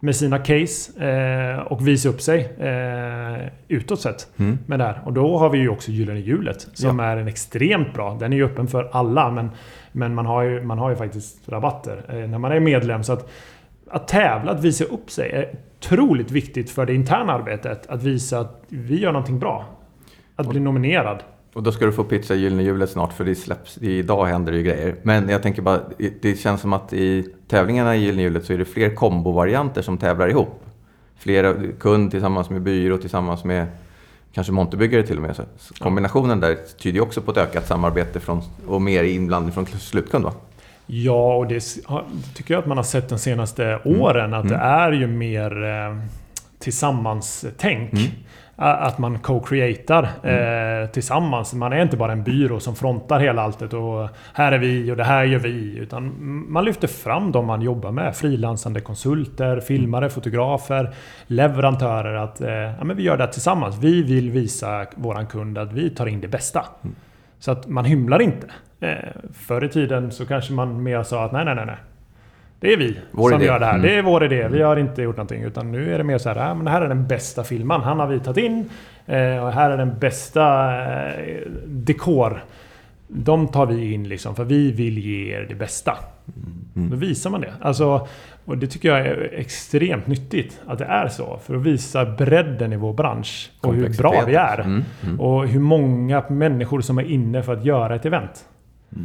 med 0.00 0.16
sina 0.16 0.38
case 0.38 1.06
eh, 1.08 1.58
och 1.58 1.88
visa 1.88 2.08
upp 2.08 2.20
sig 2.20 2.52
eh, 2.58 3.48
utåt 3.68 4.00
sett 4.00 4.28
med 4.66 4.78
det 4.78 4.84
här. 4.84 5.00
Och 5.04 5.12
då 5.12 5.38
har 5.38 5.50
vi 5.50 5.58
ju 5.58 5.68
också 5.68 5.90
Gyllene 5.90 6.20
Hjulet 6.20 6.68
som 6.72 7.00
är 7.00 7.16
en 7.16 7.28
extremt 7.28 7.94
bra. 7.94 8.16
Den 8.20 8.32
är 8.32 8.36
ju 8.36 8.44
öppen 8.44 8.68
för 8.68 8.88
alla 8.92 9.30
men, 9.30 9.50
men 9.92 10.14
man, 10.14 10.26
har 10.26 10.42
ju, 10.42 10.62
man 10.62 10.78
har 10.78 10.90
ju 10.90 10.96
faktiskt 10.96 11.48
rabatter 11.48 12.04
eh, 12.08 12.28
när 12.28 12.38
man 12.38 12.52
är 12.52 12.60
medlem. 12.60 13.02
Så 13.02 13.12
att, 13.12 13.30
att 13.90 14.08
tävla, 14.08 14.52
att 14.52 14.64
visa 14.64 14.84
upp 14.84 15.10
sig 15.10 15.30
är 15.30 15.50
otroligt 15.78 16.30
viktigt 16.30 16.70
för 16.70 16.86
det 16.86 16.94
interna 16.94 17.32
arbetet. 17.32 17.86
Att 17.86 18.02
visa 18.02 18.40
att 18.40 18.62
vi 18.68 19.00
gör 19.00 19.12
någonting 19.12 19.38
bra. 19.38 19.64
Att 20.36 20.48
bli 20.48 20.60
nominerad. 20.60 21.22
Och 21.56 21.62
då 21.62 21.72
ska 21.72 21.86
du 21.86 21.92
få 21.92 22.04
pitcha 22.04 22.34
Gyllene 22.34 22.62
Hjulet 22.62 22.90
snart 22.90 23.12
för 23.12 23.24
det 23.24 23.34
släpps, 23.34 23.78
idag 23.78 24.26
händer 24.26 24.52
det 24.52 24.58
ju 24.58 24.64
grejer. 24.64 24.96
Men 25.02 25.28
jag 25.28 25.42
tänker 25.42 25.62
bara, 25.62 25.80
det 26.20 26.40
känns 26.40 26.60
som 26.60 26.72
att 26.72 26.92
i 26.92 27.28
tävlingarna 27.48 27.96
i 27.96 28.00
Gyllene 28.00 28.22
Hjulet 28.22 28.44
så 28.44 28.52
är 28.52 28.58
det 28.58 28.64
fler 28.64 28.94
kombovarianter 28.94 29.82
som 29.82 29.98
tävlar 29.98 30.28
ihop. 30.28 30.64
Flera 31.18 31.54
kund 31.80 32.10
tillsammans 32.10 32.50
med 32.50 32.62
byrå 32.62 32.98
tillsammans 32.98 33.44
med 33.44 33.66
kanske 34.32 34.52
monterbyggare 34.52 35.02
till 35.02 35.16
och 35.16 35.22
med. 35.22 35.36
Så 35.58 35.74
kombinationen 35.74 36.40
där 36.40 36.56
tyder 36.78 36.94
ju 36.94 37.00
också 37.00 37.20
på 37.22 37.30
ett 37.30 37.36
ökat 37.36 37.66
samarbete 37.66 38.20
från, 38.20 38.42
och 38.66 38.82
mer 38.82 39.04
inblandning 39.04 39.52
från 39.52 39.66
slutkund 39.66 40.24
va? 40.24 40.32
Ja, 40.86 41.36
och 41.36 41.46
det 41.46 41.60
tycker 42.34 42.54
jag 42.54 42.60
att 42.60 42.66
man 42.66 42.76
har 42.76 42.84
sett 42.84 43.08
de 43.08 43.18
senaste 43.18 43.80
åren. 43.84 44.34
Att 44.34 44.48
det 44.48 44.54
är 44.56 44.92
ju 44.92 45.06
mer 45.06 45.64
eh, 45.64 45.96
tillsammans-tänk. 46.58 47.92
A- 47.94 47.96
Att 48.58 48.98
man 48.98 49.18
co-creatar 49.18 50.08
eh, 50.22 50.88
tillsammans. 50.88 51.54
Man 51.54 51.72
är 51.72 51.82
inte 51.82 51.96
bara 51.96 52.12
en 52.12 52.22
byrå 52.22 52.60
som 52.60 52.76
frontar 52.76 53.20
hela 53.20 53.42
alltet 53.42 53.72
och 53.72 54.08
här 54.34 54.52
är 54.52 54.58
vi 54.58 54.92
och 54.92 54.96
det 54.96 55.04
här 55.04 55.24
gör 55.24 55.38
vi. 55.38 55.78
Utan 55.78 56.14
man 56.52 56.64
lyfter 56.64 56.88
fram 56.88 57.32
de 57.32 57.46
man 57.46 57.62
jobbar 57.62 57.90
med. 57.90 58.16
Frilansande 58.16 58.80
konsulter, 58.80 59.60
filmare, 59.60 60.10
fotografer, 60.10 60.94
leverantörer. 61.26 62.14
Att 62.14 62.40
eh, 62.40 62.50
ja, 62.50 62.84
men 62.84 62.96
vi 62.96 63.02
gör 63.02 63.16
det 63.16 63.24
här 63.24 63.32
tillsammans. 63.32 63.78
Vi 63.78 64.02
vill 64.02 64.30
visa 64.30 64.86
våran 64.94 65.26
kund 65.26 65.58
att 65.58 65.72
vi 65.72 65.90
tar 65.90 66.06
in 66.06 66.20
det 66.20 66.28
bästa. 66.28 66.64
Så 67.38 67.52
att 67.52 67.66
man 67.66 67.84
hymlar 67.84 68.22
inte. 68.22 68.46
Eh, 68.80 68.94
förr 69.32 69.64
i 69.64 69.68
tiden 69.68 70.12
så 70.12 70.26
kanske 70.26 70.52
man 70.52 70.82
mer 70.82 71.02
sa 71.02 71.24
att 71.24 71.32
nej, 71.32 71.44
nej, 71.44 71.54
nej. 71.54 71.66
nej. 71.66 71.76
Det 72.60 72.72
är 72.72 72.76
vi 72.76 72.98
Vår 73.10 73.30
som 73.30 73.40
idé. 73.40 73.46
gör 73.46 73.58
det 73.60 73.66
här. 73.66 73.74
Mm. 73.74 73.82
Det 73.86 73.94
är 73.98 74.02
vår 74.02 74.24
idé. 74.24 74.48
Vi 74.48 74.62
har 74.62 74.76
inte 74.76 75.02
gjort 75.02 75.16
någonting. 75.16 75.42
Utan 75.42 75.72
nu 75.72 75.94
är 75.94 75.98
det 75.98 76.04
mer 76.04 76.18
så 76.18 76.28
här. 76.28 76.36
"Ja, 76.36 76.54
men 76.54 76.64
det 76.64 76.70
här 76.70 76.82
är 76.82 76.88
den 76.88 77.06
bästa 77.06 77.44
filmen. 77.44 77.80
Han 77.80 78.00
har 78.00 78.06
vi 78.06 78.20
tagit 78.20 78.44
in. 78.44 78.68
Eh, 79.06 79.44
och 79.44 79.52
här 79.52 79.70
är 79.70 79.76
den 79.76 79.98
bästa 79.98 80.74
eh, 81.14 81.40
dekor. 81.66 82.44
De 83.08 83.48
tar 83.48 83.66
vi 83.66 83.92
in 83.92 84.08
liksom. 84.08 84.34
För 84.36 84.44
vi 84.44 84.72
vill 84.72 84.98
ge 84.98 85.34
er 85.34 85.46
det 85.48 85.54
bästa. 85.54 85.92
Mm. 86.76 86.90
Då 86.90 86.96
visar 86.96 87.30
man 87.30 87.40
det. 87.40 87.52
Alltså, 87.60 88.08
och 88.44 88.58
det 88.58 88.66
tycker 88.66 88.88
jag 88.88 88.98
är 89.06 89.30
extremt 89.32 90.06
nyttigt. 90.06 90.60
Att 90.66 90.78
det 90.78 90.84
är 90.84 91.08
så. 91.08 91.38
För 91.46 91.54
att 91.56 91.62
visa 91.62 92.04
bredden 92.04 92.72
i 92.72 92.76
vår 92.76 92.92
bransch. 92.92 93.50
Och 93.60 93.74
hur 93.74 93.98
bra 93.98 94.24
vi 94.26 94.34
är. 94.34 94.60
Mm, 94.60 94.84
mm. 95.04 95.20
Och 95.20 95.48
hur 95.48 95.60
många 95.60 96.24
människor 96.28 96.80
som 96.80 96.98
är 96.98 97.02
inne 97.10 97.42
för 97.42 97.52
att 97.52 97.64
göra 97.64 97.94
ett 97.96 98.06
event. 98.06 98.44
Eh, 98.92 98.98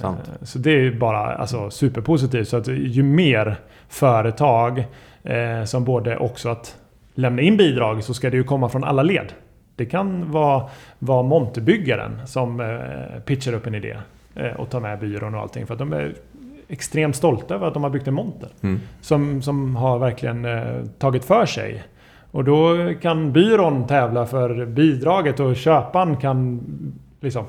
Sant. 0.00 0.30
Så 0.42 0.58
det 0.58 0.70
är 0.70 0.90
bara 0.90 1.34
alltså, 1.34 1.70
superpositivt. 1.70 2.48
Så 2.48 2.56
att 2.56 2.68
ju 2.68 3.02
mer 3.02 3.56
företag 3.88 4.86
eh, 5.22 5.64
som 5.64 5.84
både 5.84 6.16
också 6.16 6.48
att 6.48 6.76
lämna 7.14 7.42
in 7.42 7.56
bidrag 7.56 8.04
så 8.04 8.14
ska 8.14 8.30
det 8.30 8.36
ju 8.36 8.44
komma 8.44 8.68
från 8.68 8.84
alla 8.84 9.02
led. 9.02 9.32
Det 9.76 9.86
kan 9.86 10.30
vara, 10.30 10.68
vara 10.98 11.22
monterbyggaren 11.22 12.26
som 12.26 12.60
eh, 12.60 13.20
pitchar 13.20 13.52
upp 13.52 13.66
en 13.66 13.74
idé 13.74 13.96
eh, 14.34 14.52
och 14.52 14.70
tar 14.70 14.80
med 14.80 14.98
byrån 14.98 15.34
och 15.34 15.40
allting. 15.40 15.66
För 15.66 15.74
att 15.74 15.78
de 15.78 15.92
är 15.92 16.14
extremt 16.68 17.16
stolta 17.16 17.54
över 17.54 17.66
att 17.66 17.74
de 17.74 17.82
har 17.82 17.90
byggt 17.90 18.08
en 18.08 18.14
monter. 18.14 18.48
Mm. 18.60 18.80
Som, 19.00 19.42
som 19.42 19.76
har 19.76 19.98
verkligen 19.98 20.44
eh, 20.44 20.84
tagit 20.98 21.24
för 21.24 21.46
sig. 21.46 21.82
Och 22.30 22.44
då 22.44 22.92
kan 23.02 23.32
byrån 23.32 23.86
tävla 23.86 24.26
för 24.26 24.66
bidraget 24.66 25.40
och 25.40 25.56
köparen 25.56 26.16
kan 26.16 26.60
liksom 27.20 27.44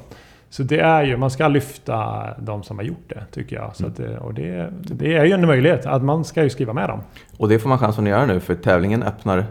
Så 0.50 0.64
det 0.64 0.80
är 0.80 1.04
ju, 1.04 1.18
man 1.18 1.32
ska 1.32 1.48
lyfta 1.48 2.24
de 2.40 2.64
som 2.64 2.78
har 2.78 2.86
gjort 2.86 3.10
det 3.10 3.24
tycker 3.32 3.56
jag. 3.56 3.76
Så 3.76 3.84
Mm. 3.84 3.92
att, 3.92 3.98
det- 3.98 4.18
och 4.20 4.34
det, 4.34 4.70
det 4.82 5.18
är 5.18 5.26
ju 5.26 5.32
en 5.32 5.48
möjlighet 5.48 5.86
att 5.86 6.04
man 6.04 6.24
ska 6.26 6.44
ju 6.44 6.50
skriva 6.50 6.74
med 6.74 6.90
dem. 6.90 7.00
Och 7.38 7.50
det 7.50 7.60
får 7.60 7.70
man 7.70 7.78
chansen 7.80 8.04
att 8.04 8.10
göra 8.10 8.26
nu 8.26 8.40
för 8.40 8.56
tävlingen 8.56 9.04
öppnar 9.04 9.46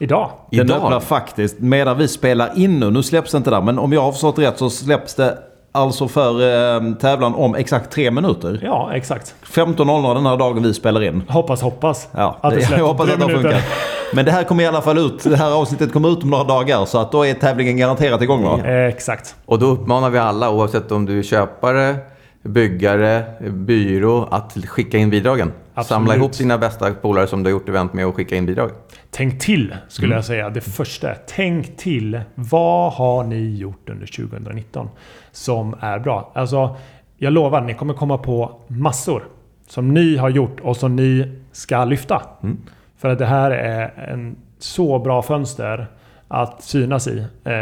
Idag. 0.00 0.30
Den 0.50 0.60
idag. 0.66 0.76
öppnar 0.82 1.00
faktiskt 1.00 1.60
medan 1.60 1.98
vi 1.98 2.08
spelar 2.08 2.50
in 2.58 2.80
nu. 2.80 2.90
Nu 2.90 3.02
släpps 3.02 3.32
det 3.32 3.38
inte 3.38 3.50
där. 3.50 3.60
Men 3.62 3.78
om 3.78 3.92
jag 3.92 4.02
har 4.02 4.12
förstått 4.12 4.38
rätt 4.38 4.58
så 4.58 4.70
släpps 4.70 5.14
det 5.14 5.38
alltså 5.72 6.08
för 6.08 6.32
eh, 6.76 6.94
tävlan 6.94 7.34
om 7.34 7.54
exakt 7.54 7.92
tre 7.92 8.10
minuter. 8.10 8.60
Ja, 8.62 8.90
exakt. 8.94 9.34
15.00 9.44 10.14
den 10.14 10.26
här 10.26 10.36
dagen 10.36 10.62
vi 10.62 10.74
spelar 10.74 11.02
in. 11.02 11.22
Hoppas, 11.28 11.62
hoppas. 11.62 12.08
Ja, 12.16 12.36
att 12.40 12.54
det 12.54 12.60
det, 12.70 12.76
jag 12.78 12.86
hoppas 12.86 13.06
tre 13.06 13.14
att 13.14 13.20
det 13.20 13.24
har 13.34 13.42
funkat. 13.42 13.62
Men 14.12 14.24
det 14.24 14.30
här 14.32 14.44
kommer 14.44 14.62
i 14.64 14.66
alla 14.66 14.82
fall 14.82 14.98
ut. 14.98 15.24
Det 15.24 15.36
här 15.36 15.52
avsnittet 15.52 15.92
kommer 15.92 16.12
ut 16.12 16.22
om 16.22 16.30
några 16.30 16.44
dagar. 16.44 16.84
Så 16.84 16.98
att 16.98 17.12
då 17.12 17.26
är 17.26 17.34
tävlingen 17.34 17.76
garanterat 17.76 18.22
igång 18.22 18.42
va? 18.44 18.60
Eh, 18.64 18.86
Exakt. 18.86 19.36
Och 19.46 19.58
då 19.58 19.66
uppmanar 19.66 20.10
vi 20.10 20.18
alla, 20.18 20.50
oavsett 20.50 20.92
om 20.92 21.06
du 21.06 21.18
är 21.18 21.22
köpare, 21.22 21.96
byggare, 22.42 23.24
byrå, 23.50 24.28
att 24.30 24.52
skicka 24.66 24.98
in 24.98 25.10
bidragen. 25.10 25.52
Absolut. 25.74 25.88
Samla 25.88 26.16
ihop 26.16 26.32
dina 26.32 26.58
bästa 26.58 26.90
polare 26.94 27.26
som 27.26 27.42
du 27.42 27.48
har 27.50 27.52
gjort 27.52 27.68
event 27.68 27.92
med 27.92 28.06
och 28.06 28.14
skicka 28.16 28.36
in 28.36 28.46
bidrag. 28.46 28.70
Tänk 29.10 29.40
till, 29.40 29.74
skulle 29.88 30.06
Mm. 30.06 30.16
jag 30.16 30.24
säga. 30.24 30.50
Det 30.50 30.60
första 30.60 31.14
tänk 31.26 31.76
till. 31.76 32.20
Vad 32.34 32.92
har 32.92 33.24
ni 33.24 33.56
gjort 33.56 33.88
under 33.90 34.06
2019 34.06 34.88
som 35.32 35.74
är 35.80 35.98
bra? 35.98 36.32
Alltså, 36.34 36.76
jag 37.16 37.32
lovar, 37.32 37.60
ni 37.60 37.74
kommer 37.74 37.94
komma 37.94 38.18
på 38.18 38.60
massor 38.68 39.24
som 39.68 39.94
ni 39.94 40.16
har 40.16 40.28
gjort 40.28 40.60
och 40.60 40.76
som 40.76 40.96
ni 40.96 41.32
ska 41.52 41.84
lyfta. 41.84 42.22
Mm. 42.42 42.58
För 42.98 43.08
att 43.08 43.18
det 43.18 43.26
här 43.26 43.50
är 43.50 44.08
en 44.12 44.36
så 44.58 44.98
bra 44.98 45.22
fönster 45.22 45.86
att 46.28 46.62
synas 46.62 47.08
i. 47.08 47.18
Eh, 47.18 47.54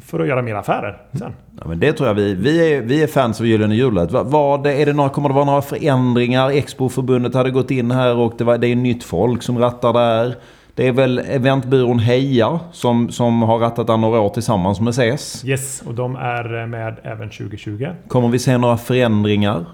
för 0.00 0.20
att 0.20 0.26
göra 0.28 0.42
mer 0.42 0.54
affärer 0.54 1.02
sen. 1.12 1.32
Ja, 1.60 1.68
men 1.68 1.80
det 1.80 1.92
tror 1.92 2.08
jag 2.08 2.14
vi. 2.14 2.34
Vi 2.34 2.74
är, 2.74 2.80
vi 2.80 3.02
är 3.02 3.06
fans 3.06 3.40
av 3.40 3.46
Gyllene 3.46 3.74
Hjulet. 3.74 4.12
Är 4.12 4.86
det 4.86 4.92
några, 4.92 5.08
kommer 5.08 5.28
det 5.28 5.34
vara 5.34 5.44
några 5.44 5.62
förändringar? 5.62 6.50
Expo-förbundet 6.50 7.34
hade 7.34 7.50
gått 7.50 7.70
in 7.70 7.90
här 7.90 8.16
och 8.16 8.34
det, 8.38 8.44
var, 8.44 8.58
det 8.58 8.68
är 8.68 8.76
nytt 8.76 9.04
folk 9.04 9.42
som 9.42 9.58
rattar 9.58 9.92
där. 9.92 10.36
Det 10.74 10.88
är 10.88 10.92
väl 10.92 11.18
eventbyrån 11.18 11.98
Heja 11.98 12.60
som, 12.72 13.10
som 13.10 13.42
har 13.42 13.58
rattat 13.58 13.86
där 13.86 13.96
några 13.96 14.20
år 14.20 14.28
tillsammans 14.28 14.80
med 14.80 14.94
SES. 14.94 15.44
Yes, 15.44 15.82
och 15.86 15.94
de 15.94 16.16
är 16.16 16.66
med 16.66 17.00
även 17.02 17.30
2020. 17.30 17.88
Kommer 18.08 18.28
vi 18.28 18.38
se 18.38 18.58
några 18.58 18.76
förändringar? 18.76 19.64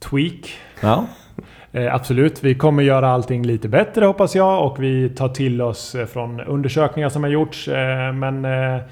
Tweak. 0.00 0.58
Ja. 0.80 1.04
Eh, 1.74 1.94
absolut, 1.94 2.44
vi 2.44 2.54
kommer 2.54 2.82
göra 2.82 3.08
allting 3.08 3.46
lite 3.46 3.68
bättre 3.68 4.04
hoppas 4.04 4.34
jag 4.34 4.66
och 4.66 4.82
vi 4.82 5.08
tar 5.08 5.28
till 5.28 5.62
oss 5.62 5.94
eh, 5.94 6.06
från 6.06 6.40
undersökningar 6.40 7.08
som 7.08 7.22
har 7.22 7.30
gjorts. 7.30 7.68
Eh, 7.68 8.12
men 8.12 8.44
eh, 8.44 8.82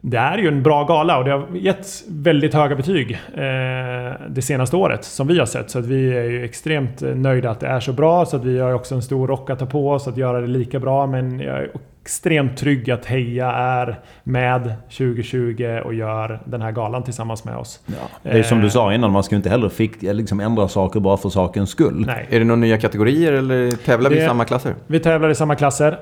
det 0.00 0.16
är 0.16 0.38
ju 0.38 0.48
en 0.48 0.62
bra 0.62 0.84
gala 0.84 1.18
och 1.18 1.24
det 1.24 1.30
har 1.30 1.46
getts 1.52 2.04
väldigt 2.08 2.54
höga 2.54 2.76
betyg 2.76 3.10
eh, 3.34 4.12
det 4.28 4.42
senaste 4.42 4.76
året 4.76 5.04
som 5.04 5.26
vi 5.26 5.38
har 5.38 5.46
sett. 5.46 5.70
Så 5.70 5.78
att 5.78 5.86
vi 5.86 6.16
är 6.16 6.24
ju 6.24 6.44
extremt 6.44 7.02
eh, 7.02 7.14
nöjda 7.14 7.50
att 7.50 7.60
det 7.60 7.66
är 7.66 7.80
så 7.80 7.92
bra. 7.92 8.26
Så 8.26 8.36
att 8.36 8.44
vi 8.44 8.58
har 8.58 8.72
också 8.72 8.94
en 8.94 9.02
stor 9.02 9.26
rock 9.26 9.50
att 9.50 9.58
ta 9.58 9.66
på 9.66 9.90
oss 9.90 10.08
att 10.08 10.16
göra 10.16 10.40
det 10.40 10.46
lika 10.46 10.78
bra. 10.78 11.06
Men 11.06 11.40
jag 11.40 11.58
är 11.58 11.70
extremt 12.02 12.56
trygg 12.56 12.90
att 12.90 13.06
Heja 13.06 13.52
är 13.52 14.00
med 14.24 14.72
2020 14.90 15.80
och 15.84 15.94
gör 15.94 16.40
den 16.44 16.62
här 16.62 16.72
galan 16.72 17.02
tillsammans 17.02 17.44
med 17.44 17.56
oss. 17.56 17.80
Det 18.22 18.28
är 18.38 18.42
som 18.42 18.58
Eh, 18.58 18.64
du 18.64 18.70
sa 18.70 18.94
innan, 18.94 19.10
man 19.12 19.22
ska 19.24 19.36
inte 19.36 19.48
heller 19.48 19.68
fick, 19.68 20.02
liksom 20.02 20.40
ändra 20.40 20.68
saker 20.68 21.00
bara 21.00 21.16
för 21.16 21.28
sakens 21.28 21.70
skull. 21.70 22.04
Nej. 22.06 22.26
Är 22.30 22.38
det 22.38 22.44
några 22.44 22.60
nya 22.60 22.78
kategorier 22.78 23.32
eller 23.32 23.70
tävlar 23.70 24.10
vi 24.10 24.16
i 24.16 24.20
Det- 24.20 24.26
samma 24.26 24.44
klasser? 24.44 24.74
Vi 24.86 25.00
tävlar 25.00 25.30
i 25.30 25.34
samma 25.34 25.54
klasser 25.54 25.92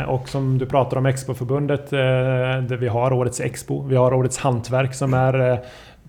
eh, 0.00 0.08
och 0.08 0.28
som 0.28 0.58
du 0.58 0.66
pratar 0.66 0.96
om 0.96 1.06
Expo-förbundet. 1.06 1.92
Eh, 1.92 1.98
där 1.98 2.76
vi 2.76 2.88
har 2.88 3.12
årets 3.12 3.40
Expo. 3.40 3.82
Vi 3.86 3.96
har 3.96 4.14
årets 4.14 4.38
hantverk 4.38 4.94
som 4.94 5.14
är 5.14 5.50
eh, 5.52 5.58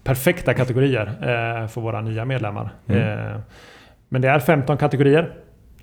perfekta 0.04 0.54
kategorier 0.54 1.06
eh, 1.22 1.68
för 1.68 1.82
våra 1.82 2.02
nya 2.02 2.26
medlemmar. 2.26 2.70
Eh, 2.88 3.40
men 4.10 4.22
det 4.22 4.28
är 4.28 4.40
15 4.40 4.78
kategorier. 4.78 5.34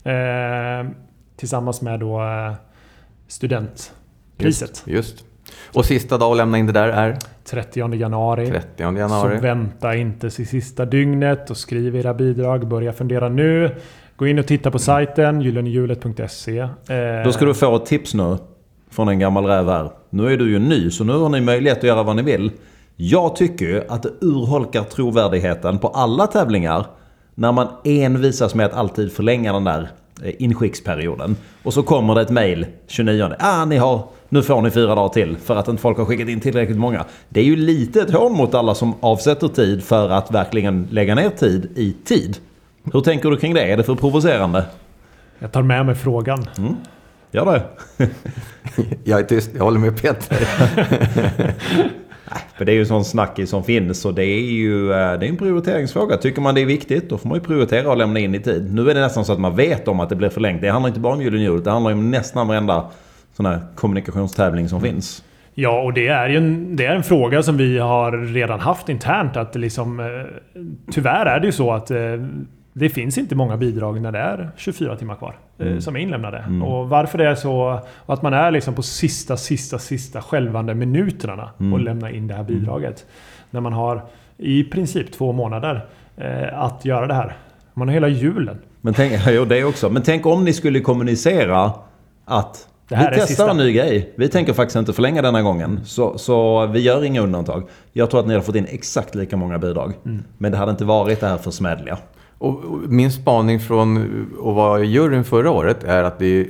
Eh, 0.04 0.86
tillsammans 1.36 1.82
med 1.82 2.00
då 2.00 2.20
eh, 2.22 2.52
studentpriset. 3.32 3.92
Just, 4.38 4.86
just. 4.86 5.24
Och 5.74 5.84
sista 5.84 6.18
dag 6.18 6.30
att 6.30 6.36
lämna 6.36 6.58
in 6.58 6.66
det 6.66 6.72
där 6.72 6.88
är 6.88 7.16
30 7.44 7.94
januari. 7.94 8.46
30 8.46 8.66
Så 8.76 8.82
januari. 8.82 9.38
vänta 9.40 9.96
inte 9.96 10.30
till 10.30 10.46
sista 10.46 10.84
dygnet 10.84 11.50
och 11.50 11.56
skriv 11.56 11.96
era 11.96 12.14
bidrag. 12.14 12.68
Börja 12.68 12.92
fundera 12.92 13.28
nu. 13.28 13.76
Gå 14.16 14.26
in 14.26 14.38
och 14.38 14.46
titta 14.46 14.70
på 14.70 14.78
sajten 14.78 15.40
gyllenehjulet.se. 15.40 16.58
Eh, 16.58 16.68
Då 17.24 17.32
ska 17.32 17.44
du 17.44 17.54
få 17.54 17.76
ett 17.76 17.86
tips 17.86 18.14
nu 18.14 18.36
från 18.90 19.08
en 19.08 19.18
gammal 19.18 19.44
räv 19.46 19.68
här. 19.68 19.90
Nu 20.10 20.32
är 20.32 20.36
du 20.36 20.50
ju 20.50 20.58
ny, 20.58 20.90
så 20.90 21.04
nu 21.04 21.12
har 21.12 21.28
ni 21.28 21.40
möjlighet 21.40 21.78
att 21.78 21.84
göra 21.84 22.02
vad 22.02 22.16
ni 22.16 22.22
vill. 22.22 22.50
Jag 22.96 23.36
tycker 23.36 23.64
ju 23.64 23.82
att 23.88 24.02
det 24.02 24.10
urholkar 24.20 24.82
trovärdigheten 24.82 25.78
på 25.78 25.88
alla 25.88 26.26
tävlingar 26.26 26.86
när 27.34 27.52
man 27.52 27.68
envisas 27.84 28.54
med 28.54 28.66
att 28.66 28.72
alltid 28.72 29.12
förlänga 29.12 29.52
den 29.52 29.64
där 29.64 29.88
inskicksperioden. 30.38 31.36
Och 31.62 31.74
så 31.74 31.82
kommer 31.82 32.14
det 32.14 32.20
ett 32.20 32.30
mail 32.30 32.66
29. 32.86 33.30
Ah, 33.38 33.64
ni 33.64 33.76
har, 33.76 34.04
nu 34.28 34.42
får 34.42 34.62
ni 34.62 34.70
fyra 34.70 34.94
dagar 34.94 35.08
till 35.08 35.36
för 35.36 35.56
att 35.56 35.68
inte 35.68 35.82
folk 35.82 35.98
har 35.98 36.04
skickat 36.04 36.28
in 36.28 36.40
tillräckligt 36.40 36.78
många. 36.78 37.04
Det 37.28 37.40
är 37.40 37.44
ju 37.44 37.56
lite 37.56 38.00
ett 38.00 38.10
hån 38.10 38.36
mot 38.36 38.54
alla 38.54 38.74
som 38.74 38.94
avsätter 39.00 39.48
tid 39.48 39.84
för 39.84 40.08
att 40.08 40.30
verkligen 40.30 40.88
lägga 40.90 41.14
ner 41.14 41.30
tid 41.30 41.70
i 41.74 41.96
tid. 42.04 42.36
Hur 42.92 43.00
tänker 43.00 43.30
du 43.30 43.36
kring 43.36 43.54
det? 43.54 43.72
Är 43.72 43.76
det 43.76 43.82
för 43.84 43.94
provocerande? 43.94 44.64
Jag 45.38 45.52
tar 45.52 45.62
med 45.62 45.86
mig 45.86 45.94
frågan. 45.94 46.46
Gör 47.30 47.52
det. 47.52 47.62
Jag 49.04 49.20
är 49.20 49.24
tyst, 49.24 49.50
jag 49.56 49.64
håller 49.64 49.80
med 49.80 50.02
Peter. 50.02 50.48
För 52.56 52.64
det 52.64 52.72
är 52.72 52.74
ju 52.74 52.86
sån 52.86 53.04
snackis 53.04 53.50
som 53.50 53.64
finns 53.64 54.04
och 54.04 54.14
det 54.14 54.24
är 54.24 54.52
ju 54.52 54.92
eh, 54.92 55.18
det 55.18 55.26
är 55.26 55.28
en 55.28 55.36
prioriteringsfråga. 55.36 56.16
Tycker 56.16 56.40
man 56.40 56.54
det 56.54 56.60
är 56.60 56.66
viktigt 56.66 57.10
då 57.10 57.18
får 57.18 57.28
man 57.28 57.38
ju 57.38 57.44
prioritera 57.44 57.90
och 57.90 57.96
lämna 57.96 58.20
in 58.20 58.34
i 58.34 58.40
tid. 58.40 58.74
Nu 58.74 58.90
är 58.90 58.94
det 58.94 59.00
nästan 59.00 59.24
så 59.24 59.32
att 59.32 59.40
man 59.40 59.56
vet 59.56 59.88
om 59.88 60.00
att 60.00 60.08
det 60.08 60.16
blir 60.16 60.28
förlängt. 60.28 60.60
Det 60.60 60.68
handlar 60.68 60.88
inte 60.88 61.00
bara 61.00 61.14
om 61.14 61.22
Gyllene 61.22 61.44
Hjulet. 61.44 61.64
Det 61.64 61.70
handlar 61.70 61.90
ju 61.90 61.96
om 61.96 62.10
nästan 62.10 62.48
varenda 62.48 62.90
sån 63.36 63.46
här 63.46 63.60
kommunikationstävling 63.74 64.68
som 64.68 64.80
finns. 64.80 65.24
Ja, 65.54 65.82
och 65.82 65.92
det 65.92 66.08
är 66.08 66.28
ju 66.28 66.36
en, 66.36 66.76
det 66.76 66.86
är 66.86 66.94
en 66.94 67.02
fråga 67.02 67.42
som 67.42 67.56
vi 67.56 67.78
har 67.78 68.12
redan 68.12 68.60
haft 68.60 68.88
internt. 68.88 69.36
Att 69.36 69.54
liksom, 69.54 70.00
eh, 70.00 70.06
tyvärr 70.92 71.26
är 71.26 71.40
det 71.40 71.46
ju 71.46 71.52
så 71.52 71.72
att 71.72 71.90
eh, 71.90 71.98
det 72.72 72.88
finns 72.88 73.18
inte 73.18 73.34
många 73.34 73.56
bidrag 73.56 74.00
när 74.00 74.12
det 74.12 74.18
är 74.18 74.50
24 74.56 74.96
timmar 74.96 75.14
kvar 75.14 75.38
eh, 75.58 75.78
som 75.78 75.96
är 75.96 76.00
inlämnade. 76.00 76.44
Och 76.64 76.88
varför 76.88 77.18
det 77.18 77.28
är 77.28 77.34
så 77.34 77.80
att 78.06 78.22
man 78.22 78.32
är 78.34 78.50
liksom 78.50 78.74
på 78.74 78.82
sista, 78.82 79.36
sista, 79.36 79.78
sista 79.78 80.22
skälvande 80.22 80.74
minuterna 80.74 81.50
och 81.72 81.80
lämnar 81.80 82.08
in 82.08 82.26
det 82.28 82.34
här 82.34 82.44
bidraget. 82.44 83.06
När 83.50 83.60
man 83.60 83.72
har 83.72 84.02
i 84.38 84.64
princip 84.64 85.12
två 85.12 85.32
månader 85.32 85.86
eh, 86.16 86.62
att 86.62 86.84
göra 86.84 87.06
det 87.06 87.14
här. 87.14 87.36
Man 87.74 87.88
har 87.88 87.92
hela 87.94 88.08
julen. 88.08 88.58
Men 88.80 88.94
tänk, 88.94 89.12
jo, 89.26 89.44
det 89.44 89.64
också. 89.64 89.90
Men 89.90 90.02
tänk 90.02 90.26
om 90.26 90.44
ni 90.44 90.52
skulle 90.52 90.80
kommunicera 90.80 91.72
att 92.24 92.68
Det 92.88 92.96
här 92.96 93.10
vi 93.10 93.16
testar 93.16 93.26
sista. 93.26 93.50
en 93.50 93.56
ny 93.56 93.72
grej. 93.72 94.14
Vi 94.16 94.28
tänker 94.28 94.52
faktiskt 94.52 94.76
inte 94.76 94.92
förlänga 94.92 95.22
denna 95.22 95.42
gången. 95.42 95.80
Så, 95.84 96.18
så 96.18 96.66
vi 96.66 96.80
gör 96.80 97.04
inga 97.04 97.20
undantag. 97.20 97.62
Jag 97.92 98.10
tror 98.10 98.20
att 98.20 98.26
ni 98.26 98.34
har 98.34 98.40
fått 98.40 98.54
in 98.54 98.66
exakt 98.70 99.14
lika 99.14 99.36
många 99.36 99.58
bidrag. 99.58 99.92
Men 100.38 100.52
det 100.52 100.58
hade 100.58 100.70
inte 100.70 100.84
varit 100.84 101.20
det 101.20 101.28
här 101.28 101.38
försmädliga. 101.38 101.98
Och 102.42 102.60
min 102.88 103.12
spaning 103.12 103.60
från 103.60 103.96
att 104.38 104.54
vara 104.54 104.84
i 104.84 104.86
juryn 104.86 105.24
förra 105.24 105.50
året 105.50 105.84
är 105.84 106.04
att 106.04 106.18
det, 106.18 106.46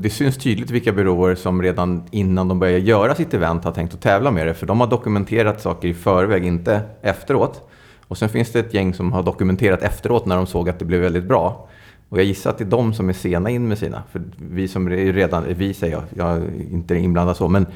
det 0.00 0.10
syns 0.10 0.36
tydligt 0.36 0.70
vilka 0.70 0.92
byråer 0.92 1.34
som 1.34 1.62
redan 1.62 2.02
innan 2.10 2.48
de 2.48 2.58
börjar 2.58 2.78
göra 2.78 3.14
sitt 3.14 3.34
event 3.34 3.64
har 3.64 3.72
tänkt 3.72 3.94
att 3.94 4.00
tävla 4.00 4.30
med 4.30 4.46
det. 4.46 4.54
För 4.54 4.66
de 4.66 4.80
har 4.80 4.86
dokumenterat 4.86 5.60
saker 5.60 5.88
i 5.88 5.94
förväg, 5.94 6.44
inte 6.46 6.80
efteråt. 7.02 7.68
Och 8.08 8.18
sen 8.18 8.28
finns 8.28 8.52
det 8.52 8.58
ett 8.58 8.74
gäng 8.74 8.94
som 8.94 9.12
har 9.12 9.22
dokumenterat 9.22 9.82
efteråt 9.82 10.26
när 10.26 10.36
de 10.36 10.46
såg 10.46 10.68
att 10.68 10.78
det 10.78 10.84
blev 10.84 11.00
väldigt 11.00 11.24
bra. 11.24 11.68
Och 12.08 12.18
jag 12.18 12.24
gissar 12.24 12.50
att 12.50 12.58
det 12.58 12.64
är 12.64 12.70
de 12.70 12.94
som 12.94 13.08
är 13.08 13.12
sena 13.12 13.50
in 13.50 13.68
med 13.68 13.78
sina. 13.78 14.02
För 14.12 14.22
vi 14.36 14.68
som 14.68 14.86
är 14.86 15.12
redan, 15.12 15.44
vi 15.48 15.74
säger 15.74 15.94
jag, 15.94 16.04
jag 16.16 16.36
är 16.36 16.50
inte 16.72 16.94
inblandad 16.94 17.36
så, 17.36 17.48
men 17.48 17.66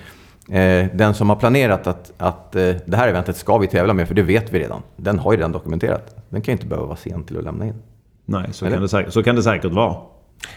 den 0.93 1.15
som 1.15 1.29
har 1.29 1.37
planerat 1.37 1.87
att, 1.87 2.13
att 2.19 2.57
eh, 2.57 2.75
det 2.87 2.97
här 2.97 3.09
eventet 3.09 3.37
ska 3.37 3.59
vi 3.59 3.67
tävla 3.67 3.95
med, 3.95 4.09
för 4.09 4.15
det 4.15 4.23
vet 4.23 4.53
vi 4.53 4.59
redan. 4.59 4.83
Den 4.97 5.19
har 5.19 5.33
ju 5.33 5.39
redan 5.39 5.53
dokumenterat. 5.53 6.17
Den 6.29 6.41
kan 6.43 6.53
ju 6.53 6.57
inte 6.57 6.67
behöva 6.67 6.87
vara 6.87 6.97
sen 6.97 7.25
till 7.25 7.39
att 7.39 7.45
lämna 7.45 7.67
in. 7.67 7.83
Nej, 8.25 8.45
så, 8.53 8.65
Eller? 8.65 8.77
kan 8.77 8.83
det, 8.83 8.89
säkert- 8.89 9.13
så 9.13 9.23
kan 9.23 9.37
det 9.37 9.43
säkert 9.43 9.73
vara. 9.73 9.97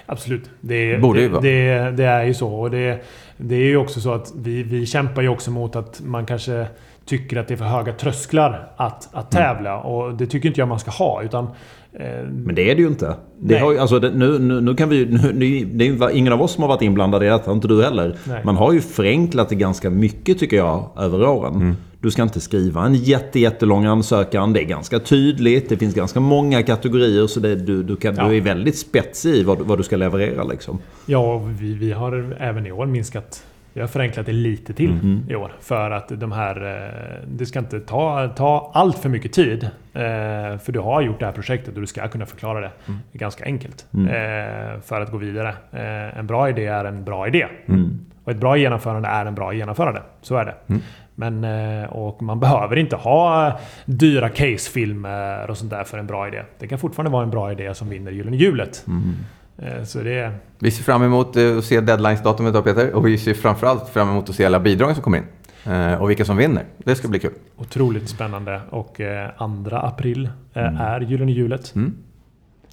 Absolut. 0.06 0.50
Det, 0.62 0.98
Borde 1.02 1.20
ju 1.22 1.28
det, 1.28 1.32
vara. 1.34 1.42
det, 1.42 1.92
det 1.92 2.06
är 2.06 2.24
ju 2.24 2.34
så. 2.34 2.54
Och 2.54 2.72
det, 2.72 3.04
det 3.38 3.56
är 3.56 3.64
ju 3.66 3.78
också 3.78 4.02
så 4.02 4.14
att 4.14 4.34
vi, 4.38 4.64
vi 4.64 4.86
kämpar 4.86 5.22
ju 5.22 5.30
också 5.30 5.52
mot 5.52 5.76
att 5.76 6.02
man 6.06 6.26
kanske 6.26 6.68
tycker 7.06 7.38
att 7.38 7.48
det 7.48 7.54
är 7.54 7.58
för 7.58 7.66
höga 7.66 7.94
trösklar 7.94 8.72
att, 8.78 9.10
att 9.16 9.34
Mm. 9.36 9.46
tävla. 9.46 9.78
Och 9.82 10.14
det 10.14 10.26
tycker 10.26 10.50
inte 10.50 10.62
jag 10.62 10.68
man 10.68 10.80
ska 10.80 10.92
ha. 10.92 11.22
Utan, 11.24 11.44
eh, 11.46 11.50
Men 12.32 12.56
det 12.56 12.72
är 12.72 12.76
det 12.76 12.82
ju 12.82 12.88
inte. 12.88 13.16
Det 13.40 13.58
har, 13.58 13.76
alltså, 13.76 14.00
det, 14.00 14.12
nu, 14.12 14.40
nu, 14.40 14.62
nu 14.62 14.76
kan 14.76 14.90
vi, 14.90 15.06
nu, 15.06 15.66
det 15.66 15.86
är 15.88 16.10
ingen 16.10 16.34
av 16.34 16.42
oss 16.42 16.52
som 16.52 16.62
har 16.62 16.68
varit 16.68 16.82
inblandade 16.82 17.26
i 17.26 17.30
detta, 17.30 17.52
inte 17.52 17.68
du 17.68 17.84
heller. 17.84 18.16
Nej. 18.24 18.42
Man 18.46 18.56
har 18.56 18.74
ju 18.74 18.82
förenklat 18.82 19.50
det 19.50 19.56
ganska 19.56 19.90
mycket 19.90 20.40
tycker 20.40 20.58
jag 20.58 20.90
över 20.98 21.28
åren. 21.28 21.76
Du 22.02 22.12
ska 22.12 22.24
inte 22.24 22.40
skriva 22.40 22.86
en 22.86 22.96
jätte, 22.96 23.40
jättelång 23.40 23.86
ansökan. 23.86 24.54
Det 24.54 24.62
är 24.62 24.66
ganska 24.66 25.00
tydligt. 25.00 25.70
Det 25.70 25.78
finns 25.78 25.96
ganska 25.96 26.20
många 26.20 26.64
kategorier 26.64 27.28
så 27.28 27.40
det, 27.40 27.56
du, 27.56 27.84
du, 27.84 27.96
kan, 27.96 28.16
Ja. 28.16 28.28
du 28.28 28.38
är 28.38 28.42
väldigt 28.42 28.78
spetsig 28.78 29.34
i 29.36 29.44
vad, 29.44 29.58
vad 29.60 29.80
du 29.80 29.84
ska 29.84 29.98
leverera. 29.98 30.44
Liksom. 30.44 30.78
ja, 31.06 31.38
vi, 31.60 31.74
vi 31.74 31.92
har 31.92 32.36
även 32.40 32.68
i 32.68 32.72
år 32.72 32.86
minskat 32.86 33.44
Vi 33.74 33.82
har 33.82 33.88
förenklat 33.88 34.26
det 34.26 34.32
lite 34.32 34.74
till 34.74 34.92
Mm. 34.92 35.24
i 35.30 35.36
år. 35.36 35.52
För 35.60 35.92
att 35.92 36.10
de 36.10 36.32
här... 36.32 36.76
eh, 36.76 37.28
Det 37.28 37.46
ska 37.46 37.60
inte 37.60 37.80
ta, 37.80 38.28
ta 38.28 38.72
allt 38.74 38.98
för 39.00 39.10
mycket 39.10 39.34
tid. 39.34 39.64
eh, 39.94 40.58
För 40.58 40.72
du 40.72 40.80
har 40.80 41.02
gjort 41.02 41.20
det 41.20 41.26
här 41.26 41.34
projektet 41.34 41.76
och 41.76 41.82
du 41.82 41.88
ska 41.88 42.08
kunna 42.08 42.26
förklara 42.26 42.60
det 42.62 42.72
ganska 43.14 43.46
enkelt. 43.46 43.86
Mm. 43.94 44.08
eh, 44.08 44.80
För 44.82 45.02
att 45.02 45.12
gå 45.12 45.18
vidare. 45.18 45.54
En 46.20 46.28
bra 46.28 46.50
idé 46.50 46.66
är 46.66 46.86
en 46.86 47.04
bra 47.04 47.28
idé. 47.28 47.46
Mm. 47.68 48.00
Och 48.24 48.32
ett 48.32 48.38
bra 48.40 48.58
genomförande 48.58 49.08
är 49.08 49.26
en 49.26 49.36
bra 49.36 49.54
genomförande. 49.54 50.02
Så 50.22 50.36
är 50.36 50.46
det. 50.46 50.56
Men, 51.16 51.44
eh, 51.44 51.90
och 51.90 52.22
man 52.22 52.40
behöver 52.40 52.76
inte 52.76 52.96
ha 52.96 53.60
dyra 53.86 54.30
casefilmer 54.30 55.50
och 55.50 55.58
sånt 55.58 55.72
där 55.72 55.84
för 55.84 55.98
en 55.98 56.08
bra 56.08 56.28
idé. 56.28 56.42
Det 56.60 56.68
kan 56.68 56.80
fortfarande 56.80 57.12
vara 57.12 57.24
en 57.24 57.30
bra 57.30 57.52
idé 57.52 57.74
som 57.74 57.90
vinner 57.90 58.12
Gyllene 58.12 58.38
Hjulet. 58.38 58.86
Eh, 59.62 59.84
Så 59.84 60.00
det. 60.00 60.32
Vi 60.60 60.72
ser 60.72 60.84
fram 60.84 61.04
emot 61.04 61.36
eh, 61.36 61.58
att 61.58 61.64
se 61.66 61.82
deadlines-datumet 61.82 62.54
då 62.54 62.62
Peter. 62.62 62.94
Och 62.96 63.08
vi 63.08 63.18
ser 63.18 63.34
framförallt 63.34 63.90
fram 63.90 64.10
emot 64.10 64.30
att 64.30 64.36
se 64.36 64.46
alla 64.46 64.60
bidrag 64.60 64.94
som 64.94 65.04
kommer 65.04 65.18
in. 65.18 65.24
Eh, 65.74 66.02
Och 66.02 66.10
vilka 66.10 66.26
som 66.26 66.38
vinner. 66.38 66.64
Det 66.78 66.96
ska 66.96 67.08
bli 67.08 67.20
kul. 67.20 67.32
Otroligt 67.58 68.10
spännande. 68.10 68.62
Och 68.70 69.02
eh, 69.02 69.30
2 69.38 69.76
april 69.76 70.30
eh, 70.54 70.82
är 70.82 71.00
Gyllene 71.02 71.32
Hjulet. 71.32 71.76
Mm. 71.76 71.94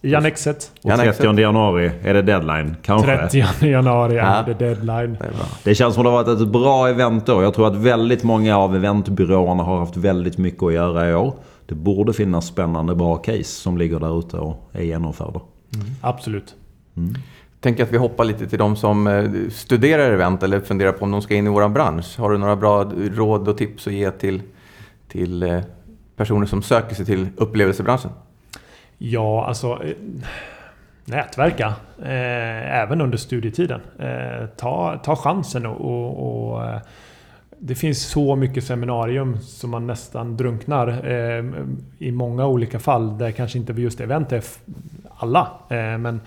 I 0.03 0.14
Annexet. 0.14 0.72
Och 0.83 0.90
Gärna 0.90 1.03
30 1.12 1.40
januari 1.40 1.90
är 2.05 2.14
det 2.14 2.22
deadline, 2.22 2.77
kanske. 2.83 3.29
30 3.29 3.66
januari 3.68 4.14
Ja. 4.16 4.22
är 4.22 4.44
det 4.46 4.55
deadline. 4.55 5.12
Det. 5.20 5.31
Det 5.64 5.75
känns 5.75 5.94
som 5.94 6.05
det 6.05 6.11
har 6.11 6.25
varit 6.25 6.40
ett 6.40 6.49
bra 6.49 6.88
event 6.88 7.27
då. 7.27 7.42
Jag 7.42 7.55
tror 7.55 7.66
att 7.66 7.75
väldigt 7.77 8.22
många 8.22 8.57
av 8.59 8.77
eventbyråerna 8.77 9.62
har 9.62 9.79
haft 9.79 9.96
väldigt 9.96 10.38
mycket 10.38 10.62
att 10.62 10.72
göra 10.72 11.11
i 11.11 11.14
år. 11.14 11.35
Det 11.66 11.75
borde 11.75 12.12
finnas 12.12 12.46
spännande 12.46 12.94
bra 12.94 13.16
case 13.16 13.44
som 13.44 13.79
ligger 13.79 13.99
där 14.01 14.18
ute 14.18 14.37
och 14.37 14.68
är 14.72 14.83
genomförda. 14.83 15.40
Absolut. 16.01 16.55
Mm. 16.96 17.14
Tänker 17.61 17.82
att 17.82 17.92
vi 17.92 17.98
hoppar 17.98 18.24
lite 18.24 18.46
till 18.46 18.59
de 18.59 18.76
som 18.76 19.06
eh, 19.06 19.30
studerar 19.50 20.12
event 20.12 20.42
eller 20.42 20.61
funderar 20.61 20.92
på 20.92 21.04
om 21.04 21.11
de 21.11 21.22
ska 21.22 21.35
in 21.35 21.46
i 21.46 21.50
vår 21.50 21.68
bransch. 21.68 22.18
Har 22.18 22.30
du 22.30 22.38
några 22.38 22.56
bra 22.56 22.85
råd 23.14 23.48
och 23.48 23.59
tips 23.59 23.87
att 23.87 23.92
ge 23.92 24.11
till, 24.11 24.42
till 25.09 25.42
eh, 25.42 25.61
personer 26.16 26.46
som 26.46 26.62
söker 26.62 26.94
sig 26.94 27.04
till 27.04 27.28
upplevelsebranschen? 27.37 28.11
Ja, 28.98 29.46
alltså... 29.46 29.82
Eh, 29.85 29.94
nätverka. 31.04 31.74
Eh, 32.02 32.80
även 32.82 33.00
under 33.00 33.18
studietiden. 33.18 33.80
Eh, 33.98 34.46
ta, 34.46 35.00
ta 35.04 35.16
chansen 35.16 35.66
och... 35.66 35.80
och, 35.80 36.56
och 36.56 36.80
det 37.59 37.74
finns 37.74 38.02
så 38.02 38.37
mycket 38.37 38.64
seminarium 38.64 39.40
som 39.40 39.70
man 39.70 39.87
nästan 39.87 40.37
drunknar 40.37 40.88
eh, 40.88 41.44
i 41.98 42.12
många 42.12 42.46
olika 42.46 42.78
fall. 42.78 43.18
Där 43.18 43.30
kanske 43.30 43.59
inte 43.59 43.72
just 43.72 44.00
event 44.00 44.32
är 44.32 44.42
alla. 45.16 45.48
Eh, 45.68 45.98
men 45.98 46.20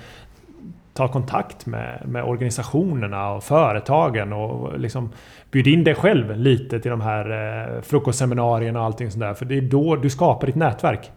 ta 0.93 1.07
kontakt 1.07 1.65
med, 1.65 2.01
med 2.05 2.23
organisationerna 2.23 3.31
och 3.31 3.43
företagen 3.43 4.33
och 4.33 4.79
liksom 4.79 5.09
bjud 5.51 5.67
in 5.67 5.83
dig 5.83 5.95
själv 5.95 6.37
lite 6.37 6.79
till 6.79 6.91
de 6.91 7.01
här 7.01 7.31
eh, 7.75 7.81
frukostseminarierna 7.81 8.79
och 8.79 8.85
allting 8.85 9.11
sånt 9.11 9.21
där. 9.21 9.33
För 9.33 9.45
det 9.45 9.57
är 9.57 9.61
då 9.61 9.95
du 9.95 10.09
skapar 10.09 10.47
ditt 10.47 10.55
nätverk. 10.55 11.11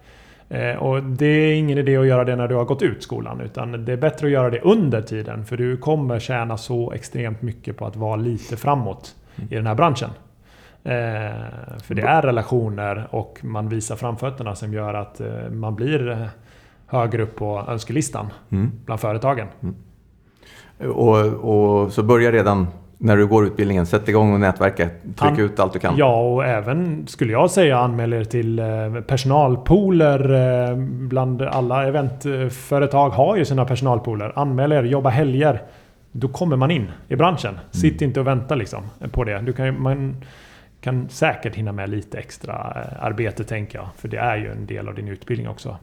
Eh, 0.48 0.76
och 0.76 1.02
det 1.02 1.26
är 1.26 1.54
ingen 1.54 1.78
idé 1.78 1.96
att 1.96 2.06
göra 2.06 2.24
det 2.24 2.36
när 2.36 2.48
du 2.48 2.54
har 2.54 2.64
gått 2.64 2.82
ut 2.82 3.02
skolan. 3.02 3.40
Utan 3.40 3.84
det 3.84 3.92
är 3.92 3.96
bättre 3.96 4.26
att 4.26 4.32
göra 4.32 4.50
det 4.50 4.60
under 4.60 5.02
tiden. 5.02 5.44
För 5.44 5.56
du 5.56 5.76
kommer 5.76 6.18
tjäna 6.18 6.56
så 6.56 6.92
extremt 6.92 7.42
mycket 7.42 7.76
på 7.76 7.86
att 7.86 7.96
vara 7.96 8.16
lite 8.16 8.56
framåt 8.56 9.14
i 9.50 9.54
den 9.54 9.66
här 9.66 9.74
branschen. 9.74 10.10
Eh, 10.84 11.80
för 11.82 11.94
det 11.94 12.02
är 12.02 12.22
relationer 12.22 13.08
och 13.10 13.38
man 13.42 13.68
visar 13.68 13.96
framfötterna 13.96 14.54
som 14.54 14.74
gör 14.74 14.94
att 14.94 15.20
man 15.50 15.74
blir 15.74 16.28
högre 16.92 17.22
upp 17.22 17.36
på 17.36 17.64
önskelistan 17.68 18.26
bland 18.84 19.00
företagen. 19.00 19.46
Och, 20.78 21.18
och 21.26 21.92
så 21.92 22.02
börja 22.02 22.32
redan 22.32 22.66
när 22.98 23.16
du 23.16 23.26
går 23.26 23.46
utbildningen. 23.46 23.86
Sätt 23.86 24.08
igång 24.08 24.32
och 24.34 24.40
nätverka. 24.40 24.88
Tryck 25.02 25.22
An- 25.22 25.40
ut 25.40 25.60
allt 25.60 25.72
du 25.72 25.78
kan. 25.78 25.96
Ja, 25.96 26.20
och 26.20 26.44
även 26.44 27.06
skulle 27.06 27.32
jag 27.32 27.50
säga 27.50 27.78
anmäl 27.78 28.12
er 28.12 28.24
till 28.24 28.58
eh, 28.58 28.64
personalpooler. 29.06 30.32
eh, 30.70 30.76
Bland 31.08 31.42
alla 31.42 31.86
eventföretag 31.86 33.10
har 33.10 33.36
ju 33.36 33.44
sina 33.44 33.64
personalpooler. 33.64 34.32
Anmäl 34.38 34.72
er, 34.72 34.82
jobba 34.82 35.10
helger. 35.10 35.62
Då 36.12 36.28
kommer 36.28 36.56
man 36.56 36.70
in 36.70 36.90
i 37.08 37.16
branschen. 37.16 37.58
Sitt 37.70 38.02
inte 38.02 38.20
och 38.20 38.26
vänta 38.26 38.54
liksom 38.54 38.82
på 39.12 39.24
det. 39.24 39.38
Du 39.38 39.52
kan, 39.52 39.82
man 39.82 40.16
kan 40.80 41.08
säkert 41.08 41.54
hinna 41.54 41.72
med 41.72 41.88
lite 41.90 42.18
extra 42.18 42.52
eh, 42.54 43.04
arbete 43.04 43.44
tänker 43.44 43.78
jag. 43.78 43.88
För 43.96 44.08
det 44.08 44.16
är 44.16 44.36
ju 44.36 44.50
en 44.52 44.66
del 44.66 44.88
av 44.88 44.94
din 44.94 45.08
utbildning 45.08 45.48
också. 45.48 45.76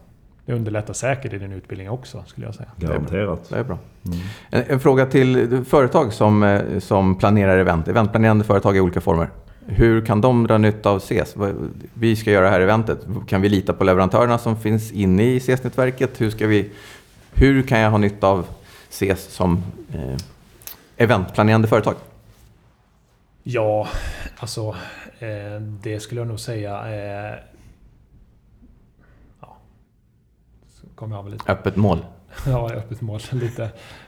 Det 0.50 0.56
underlättar 0.56 0.94
säkert 0.94 1.32
i 1.32 1.38
din 1.38 1.52
utbildning 1.52 1.90
också 1.90 2.24
skulle 2.26 2.46
jag 2.46 2.54
säga. 2.54 2.68
Garanterat. 2.76 3.48
Det 3.48 3.56
är 3.56 3.64
bra. 3.64 3.78
En, 4.50 4.62
en 4.68 4.80
fråga 4.80 5.06
till 5.06 5.64
företag 5.64 6.12
som, 6.12 6.42
eh, 6.42 6.78
som 6.78 7.18
planerar 7.18 7.58
event. 7.58 7.88
Eventplanerande 7.88 8.44
företag 8.44 8.76
i 8.76 8.80
olika 8.80 9.00
former. 9.00 9.30
Hur 9.66 10.06
kan 10.06 10.20
de 10.20 10.46
dra 10.46 10.58
nytta 10.58 10.90
av 10.90 10.98
CES? 10.98 11.34
Vi 11.94 12.16
ska 12.16 12.30
göra 12.30 12.44
det 12.44 12.50
här 12.50 12.60
eventet. 12.60 13.06
Kan 13.28 13.40
vi 13.40 13.48
lita 13.48 13.72
på 13.72 13.84
leverantörerna 13.84 14.38
som 14.38 14.56
finns 14.56 14.92
inne 14.92 15.22
i 15.22 15.40
CES-nätverket? 15.40 16.20
Hur, 16.20 16.30
ska 16.30 16.46
vi, 16.46 16.70
hur 17.34 17.62
kan 17.62 17.78
jag 17.80 17.90
ha 17.90 17.98
nytta 17.98 18.26
av 18.26 18.46
CES 18.88 19.24
som 19.32 19.62
eh, 19.94 20.16
eventplanerande 20.96 21.68
företag? 21.68 21.94
Ja, 23.42 23.88
alltså 24.38 24.76
eh, 25.18 25.60
det 25.60 26.00
skulle 26.00 26.20
jag 26.20 26.28
nog 26.28 26.40
säga. 26.40 26.88
Eh, 26.88 27.38
ja. 29.40 29.56
Kommer 31.00 31.16
jag 31.16 31.22
väl 31.22 31.32
lite... 31.32 31.52
Öppet 31.52 31.76
mål. 31.76 31.98
Ja, 32.46 32.70
öppet 32.72 33.00
mål 33.00 33.20
lite. 33.32 33.62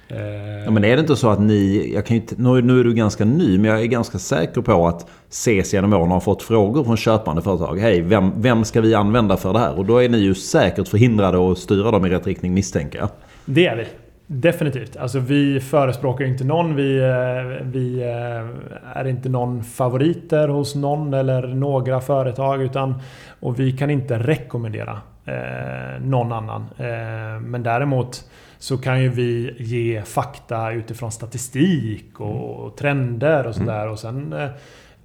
Eh, 0.09 0.65
Ja, 0.65 0.71
men 0.71 0.85
är 0.85 0.97
det 0.97 1.01
inte 1.01 1.17
så 1.17 1.31
att 1.31 1.41
ni, 1.41 1.93
jag 1.95 2.07
kan 2.07 2.17
ju 2.17 2.21
inte, 2.23 2.35
nu, 2.39 2.63
nu 2.63 2.81
är 2.81 2.85
du 2.85 2.95
ganska 2.95 3.25
ny, 3.25 3.59
men 3.59 3.71
jag 3.71 3.81
är 3.81 3.87
ganska 3.87 4.19
säker 4.19 4.61
på 4.61 4.87
att 4.87 5.07
CES 5.29 5.73
genom 5.73 5.93
åren 5.93 6.11
har 6.11 6.21
fått 6.21 6.43
frågor 6.43 6.85
från 6.85 6.97
köpande 6.97 7.43
företag. 7.43 7.79
Hej, 7.79 8.01
vem, 8.01 8.43
vem 8.43 8.65
ska 8.65 8.81
vi 8.81 8.95
använda 8.95 9.37
för 9.37 9.53
det 9.53 9.59
här? 9.59 9.79
Och 9.79 9.85
då 9.85 10.03
är 10.03 10.09
ni 10.09 10.19
ju 10.19 10.35
säkert 10.35 10.89
förhindrade 10.89 11.53
att 11.53 11.59
styra 11.59 11.91
dem 11.91 12.07
i 12.07 12.09
rätt 12.09 12.27
riktning 12.27 12.55
misstänker 12.55 12.99
jag. 12.99 13.09
Det 13.45 13.67
är 13.67 13.77
vi. 13.77 13.87
Definitivt. 14.35 14.97
Alltså 14.97 15.19
vi 15.19 15.61
förespråkar 15.61 16.25
inte 16.25 16.45
någon. 16.45 16.77
Vi, 16.77 16.99
eh, 16.99 17.67
vi 17.67 18.03
eh, 18.03 18.97
är 18.99 19.07
inte 19.07 19.29
någon 19.29 19.63
favoriter 19.65 20.49
hos 20.49 20.75
någon 20.75 21.15
eller 21.15 21.47
några 21.47 22.01
företag. 22.01 22.63
Utan, 22.63 22.95
och 23.41 23.61
vi 23.61 23.73
kan 23.73 23.91
inte 23.91 24.19
rekommendera 24.19 25.01
eh, 25.25 26.01
någon 26.03 26.33
annan. 26.33 26.67
Eh, 26.79 27.41
men 27.41 27.63
däremot 27.63 28.31
så 28.59 28.79
kan 28.79 29.03
ju 29.03 29.09
vi 29.09 29.57
ge 29.59 30.03
fakta 30.03 30.73
utifrån 30.73 31.13
statistik 31.13 32.21
och, 32.21 32.65
och 32.65 32.77
trender 32.77 33.47
och 33.47 33.55
sådär. 33.55 33.89
Och 33.89 33.99
sen 33.99 34.33
eh, 34.33 34.49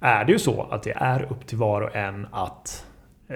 är 0.00 0.24
det 0.24 0.32
ju 0.32 0.38
så 0.38 0.66
att 0.70 0.82
det 0.82 0.94
är 0.96 1.22
upp 1.32 1.46
till 1.46 1.58
var 1.58 1.80
och 1.80 1.96
en 1.96 2.26
att 2.32 2.84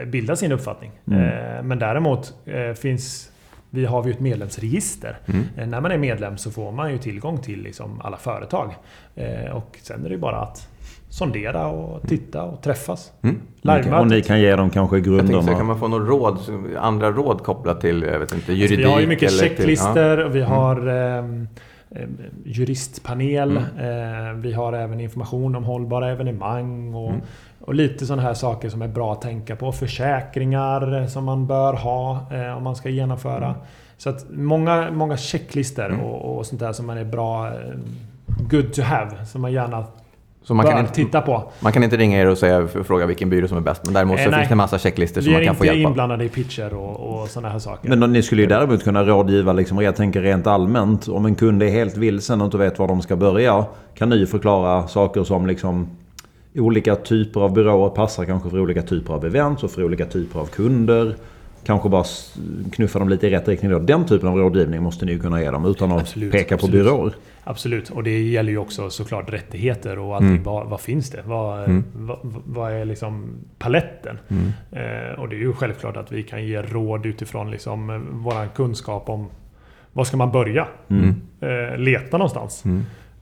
bilda 0.07 0.37
sin 0.37 0.53
uppfattning. 0.53 0.91
Eh, 1.11 1.63
Men 1.63 1.79
däremot 1.79 2.35
finns 2.77 3.32
vi 3.75 3.85
har 3.85 4.05
ju 4.07 4.11
ett 4.11 4.21
medlemsregister. 4.21 5.19
Eh, 5.57 5.67
När 5.67 5.81
man 5.81 5.91
är 5.93 5.99
medlem 5.99 6.37
så 6.37 6.51
får 6.51 6.73
man 6.73 6.93
ju 6.93 6.99
tillgång 6.99 7.39
till 7.39 7.63
liksom 7.63 8.01
alla 8.01 8.17
företag. 8.17 8.75
Eh, 9.15 9.51
Och 9.57 9.79
sen 9.83 10.07
är 10.07 10.11
det 10.11 10.19
bara 10.19 10.37
att 10.37 10.69
sondera 11.09 11.67
och 11.67 12.09
titta 12.09 12.43
och 12.43 12.63
träffas. 12.63 13.13
Mm. 13.23 13.41
Och 14.01 14.07
ni 14.07 14.23
kan 14.23 14.41
ge 14.41 14.57
dem 14.57 14.71
kanske 14.71 14.97
Jag 14.97 15.05
tänkte, 15.05 15.27
så 15.27 15.29
grunderna. 15.33 15.57
kan 15.59 15.67
man 15.67 15.79
få 15.79 15.89
några 15.89 16.05
råd, 16.05 16.39
andra 16.79 17.11
råd 17.11 17.43
kopplat 17.43 17.81
till 17.81 18.03
jag 18.03 18.19
vet 18.19 18.35
inte, 18.35 18.53
juridik? 18.53 18.71
Alltså, 18.79 18.89
vi 18.89 18.93
har 18.95 19.01
ju 19.01 19.07
mycket 19.07 19.31
eller 19.33 19.41
till- 19.49 19.57
checklister 19.57 20.25
och 20.25 20.37
vi 20.37 20.41
har 20.43 20.87
ehm, 20.89 21.49
ehm, 21.97 22.17
juristpanel. 22.45 23.51
Mm. 23.79 24.29
Eh, 24.29 24.35
vi 24.35 24.53
har 24.53 24.73
även 24.73 25.01
information 25.01 25.55
om 25.57 25.65
hållbara 25.65 26.11
evenemang 26.11 26.95
och, 26.95 27.11
Mm. 27.11 27.23
Och 27.63 27.75
lite 27.75 28.07
sådana 28.07 28.23
här 28.23 28.35
saker 28.35 28.69
som 28.69 28.83
är 28.83 28.89
bra 28.89 29.13
att 29.13 29.21
tänka 29.23 29.57
på. 29.57 29.73
Försäkringar 29.73 31.07
som 31.07 31.25
man 31.25 31.47
bör 31.47 31.73
ha 31.73 32.27
eh, 32.31 32.57
om 32.57 32.63
man 32.63 32.77
ska 32.77 32.89
genomföra. 32.89 33.47
Mm. 33.47 33.59
Så 33.97 34.11
att 34.11 34.25
många, 34.31 34.91
många 34.91 35.17
checklister 35.17 36.01
och, 36.05 36.39
och 36.39 36.47
sånt 36.47 36.61
där 36.61 36.73
som 36.73 36.87
man 36.87 36.99
är 36.99 37.05
bra 37.05 37.47
eh, 37.47 37.53
good 38.51 38.73
to 38.73 38.83
have. 38.83 39.27
Som 39.27 39.41
man 39.41 39.53
gärna 39.53 39.85
Så 40.43 40.55
man 40.55 40.65
bör 40.65 40.71
kan, 40.73 40.81
inte, 40.81 40.93
titta 40.95 41.21
på. 41.21 41.51
man 41.61 41.73
kan 41.73 41.85
inte 41.85 41.97
ringa 41.97 42.21
er 42.21 42.27
och 42.29 42.39
säga, 42.39 42.67
fråga 42.69 43.07
vilken 43.07 43.31
byrå 43.31 43.49
som 43.49 43.57
är 43.57 43.61
bäst. 43.61 43.85
Men 43.85 43.95
däremot 43.95 44.19
Eh, 44.19 44.25
så 44.25 44.31
nej. 44.31 44.39
finns 44.39 44.49
det 44.49 44.53
en 44.55 44.59
massa 44.59 44.79
checklister 44.79 45.21
som 45.21 45.29
Vi 45.29 45.33
man 45.35 45.43
är 45.43 45.47
kan 45.47 45.55
få 45.55 45.65
inte 45.65 45.77
hjälp 45.77 45.87
av. 45.87 45.91
inblandade 45.91 46.25
i 46.25 46.29
pitcher 46.29 46.75
och, 46.75 47.21
och 47.23 47.29
sådana 47.29 47.49
här 47.49 47.59
saker. 47.59 47.89
Men 47.89 48.01
då, 48.01 48.07
ni 48.07 48.23
skulle 48.23 48.43
ju 48.43 48.49
däremot 48.49 48.85
kunna 48.85 49.05
rådgiva, 49.05 49.53
liksom, 49.53 49.83
jag 49.83 49.97
tänker 49.97 50.23
rent 50.23 50.47
allmänt. 50.47 51.09
Om 51.09 51.27
en 51.27 51.35
kund 51.35 51.63
är 51.63 51.71
helt 51.71 51.97
vilsen 51.97 52.41
och 52.41 52.45
inte 52.45 52.59
vet 52.59 52.79
var 52.79 52.89
de 52.89 53.03
ska 53.03 53.17
börja. 53.17 53.65
Kan 53.95 54.09
ni 54.09 54.27
förklara 54.27 54.87
saker 54.89 55.25
som 55.25 55.47
liksom 55.47 55.89
olika 56.55 56.97
typer 56.97 57.41
av 57.41 57.53
byråer 57.55 57.89
passar 57.91 58.25
kanske 58.25 58.51
för 58.51 58.61
olika 58.61 58.83
typer 58.83 59.15
av 59.15 59.25
event 59.27 59.63
och 59.63 59.71
för 59.71 59.85
olika 59.85 60.07
typer 60.07 60.41
av 60.41 60.47
kunder. 60.47 61.15
Kanske 61.65 61.89
bara 61.89 62.05
knuffa 62.73 62.99
dem 62.99 63.09
lite 63.09 63.27
i 63.27 63.31
rätt 63.31 63.49
riktning 63.49 63.71
då. 63.71 63.79
Den 63.79 64.05
typen 64.07 64.29
av 64.29 64.37
rådgivning 64.39 64.83
måste 64.83 65.05
ni 65.05 65.13
ju 65.13 65.19
kunna 65.19 65.43
ge 65.43 65.51
dem 65.51 65.65
utan 65.67 65.93
att 65.93 66.01
Absolut, 66.01 66.33
peka 66.33 66.49
på 66.49 66.55
absolut. 66.67 66.85
byråer. 66.85 67.13
Absolut, 67.45 67.91
och 67.91 68.03
det 68.03 68.23
gäller 68.23 68.51
ju 68.53 68.59
också 68.59 68.91
såklart 68.91 69.33
rättigheter 69.33 69.99
och 69.99 70.15
allting. 70.15 70.29
Mm. 70.29 70.43
Vad, 70.43 70.67
vad 70.67 70.81
finns 70.81 71.11
det? 71.11 71.23
Vad, 71.27 71.65
Mm. 71.65 71.85
vad, 71.97 72.19
vad 72.47 72.73
är 72.73 72.85
liksom 72.85 73.29
paletten? 73.59 74.19
Mm. 74.29 74.47
Eh, 74.73 75.19
och 75.21 75.29
det 75.29 75.37
är 75.37 75.39
ju 75.41 75.53
självklart 75.53 75.97
att 75.97 76.13
vi 76.13 76.23
kan 76.23 76.47
ge 76.47 76.63
råd 76.63 77.07
utifrån 77.07 77.51
liksom, 77.51 77.91
eh, 77.91 77.97
våran 78.11 78.49
kunskap 78.49 79.09
om 79.09 79.27
var 79.93 80.05
ska 80.05 80.17
man 80.17 80.31
börja? 80.33 80.67
Mm. 80.89 81.15
Eh, 81.41 81.79
leta 81.79 82.19
någonstans. 82.19 82.65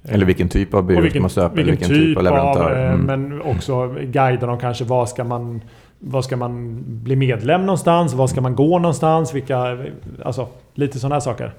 Mm. 0.04 0.14
Eller 0.14 0.26
vilken 0.26 0.48
typ 0.48 0.74
av 0.74 0.82
byrå 0.86 1.00
vilken, 1.00 1.22
man 1.22 1.30
söper, 1.30 1.56
vilken, 1.56 1.74
vilken 1.76 1.88
typ, 1.88 2.16
av 2.16 2.24
leverantör. 2.24 2.76
eh, 2.86 2.92
Mm. 2.92 3.06
men 3.06 3.42
också 3.42 3.88
guida 4.02 4.46
dem 4.46 4.58
kanske. 4.58 4.84
Vad 4.84 5.08
ska 5.08 5.24
man... 5.24 5.60
Vad 6.02 6.24
ska 6.24 6.36
man 6.36 6.82
bli 6.86 7.16
medlem 7.16 7.60
någonstans? 7.60 8.14
Var 8.14 8.26
ska 8.26 8.40
man 8.40 8.54
gå 8.54 8.78
någonstans? 8.78 9.34
Vilka... 9.34 9.78
Alltså, 10.24 10.48
lite 10.74 10.98
sådana 10.98 11.14
här 11.14 11.20
saker. 11.20 11.52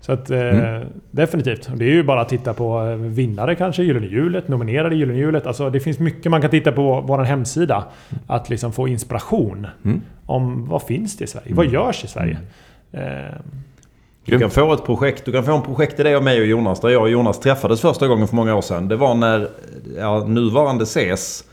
Så 0.00 0.12
att 0.12 0.30
eh, 0.30 0.40
Mm. 0.40 0.86
definitivt. 1.10 1.70
Det 1.76 1.84
är 1.84 1.90
ju 1.92 2.02
bara 2.02 2.20
att 2.20 2.28
titta 2.28 2.54
på 2.54 2.82
eh, 2.86 2.96
vinnare 2.96 3.54
kanske, 3.54 3.82
Gyllene 3.82 4.06
Hjulet, 4.06 4.48
nominerade 4.48 4.96
Gyllene 4.96 5.18
Hjulet. 5.18 5.46
Alltså 5.46 5.70
det 5.70 5.80
finns 5.80 5.98
mycket 5.98 6.30
man 6.30 6.40
kan 6.40 6.50
titta 6.50 6.72
på 6.72 7.00
vår 7.00 7.18
hemsida. 7.18 7.84
Att 8.26 8.50
liksom 8.50 8.72
få 8.72 8.88
inspiration. 8.88 9.66
Mm. 9.84 10.00
Om 10.26 10.66
vad 10.68 10.82
finns 10.82 11.16
det 11.16 11.24
i 11.24 11.26
Sverige? 11.28 11.54
Vad 11.54 11.66
görs 11.66 12.04
i 12.04 12.08
Sverige? 12.08 12.38
Eh, 12.92 13.34
Du 14.30 14.38
kan 14.38 14.50
få 14.50 14.72
ett 14.72 14.84
projekt, 14.84 15.24
du 15.24 15.32
kan 15.32 15.44
få 15.44 15.52
en 15.56 15.62
projektidé 15.62 16.14
av 16.14 16.22
mig 16.22 16.40
och 16.40 16.46
Jonas, 16.46 16.80
där 16.80 16.88
jag 16.88 17.02
och 17.02 17.10
Jonas 17.10 17.40
träffades 17.40 17.80
första 17.80 18.08
gången 18.08 18.28
för 18.28 18.36
många 18.36 18.54
år 18.54 18.60
sedan. 18.60 18.88
Det 18.88 18.96
var 18.96 19.14
när 19.14 19.48
ja, 19.98 20.24
nuvarande 20.26 20.86
CES 20.86 21.44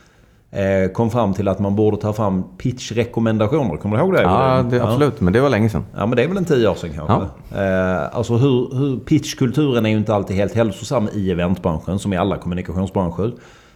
eh, 0.52 0.92
kom 0.92 1.12
fram 1.12 1.34
till 1.34 1.48
att 1.48 1.60
man 1.60 1.76
borde 1.76 1.98
ta 1.98 2.14
fram 2.14 2.44
pitchrekommendationer. 2.58 3.78
Kommer 3.78 3.98
du 3.98 4.04
ihåg 4.04 4.14
det? 4.14 4.22
Ja, 4.22 4.66
det, 4.72 4.84
absolut. 4.84 5.22
Men 5.22 5.34
det 5.34 5.42
var 5.42 5.50
länge 5.50 5.70
sedan. 5.70 5.86
Ja, 5.98 6.06
men 6.06 6.16
det 6.16 6.24
är 6.24 6.28
väl 6.28 6.38
en 6.38 6.46
tio 6.46 6.70
år 6.70 6.76
sedan 6.76 6.90
kanske. 6.96 7.28
Eh, 7.62 8.16
alltså 8.18 8.36
hur, 8.38 8.76
hur 8.78 8.98
pitchkulturen 9.00 9.86
är 9.86 9.90
ju 9.90 9.98
inte 9.98 10.14
alltid 10.16 10.36
helt 10.36 10.54
hälsosam 10.56 11.10
i 11.14 11.32
eventbranschen, 11.32 12.00
som 12.00 12.14
i 12.14 12.18
alla 12.18 12.38
kommunikationsbranscher. 12.38 13.32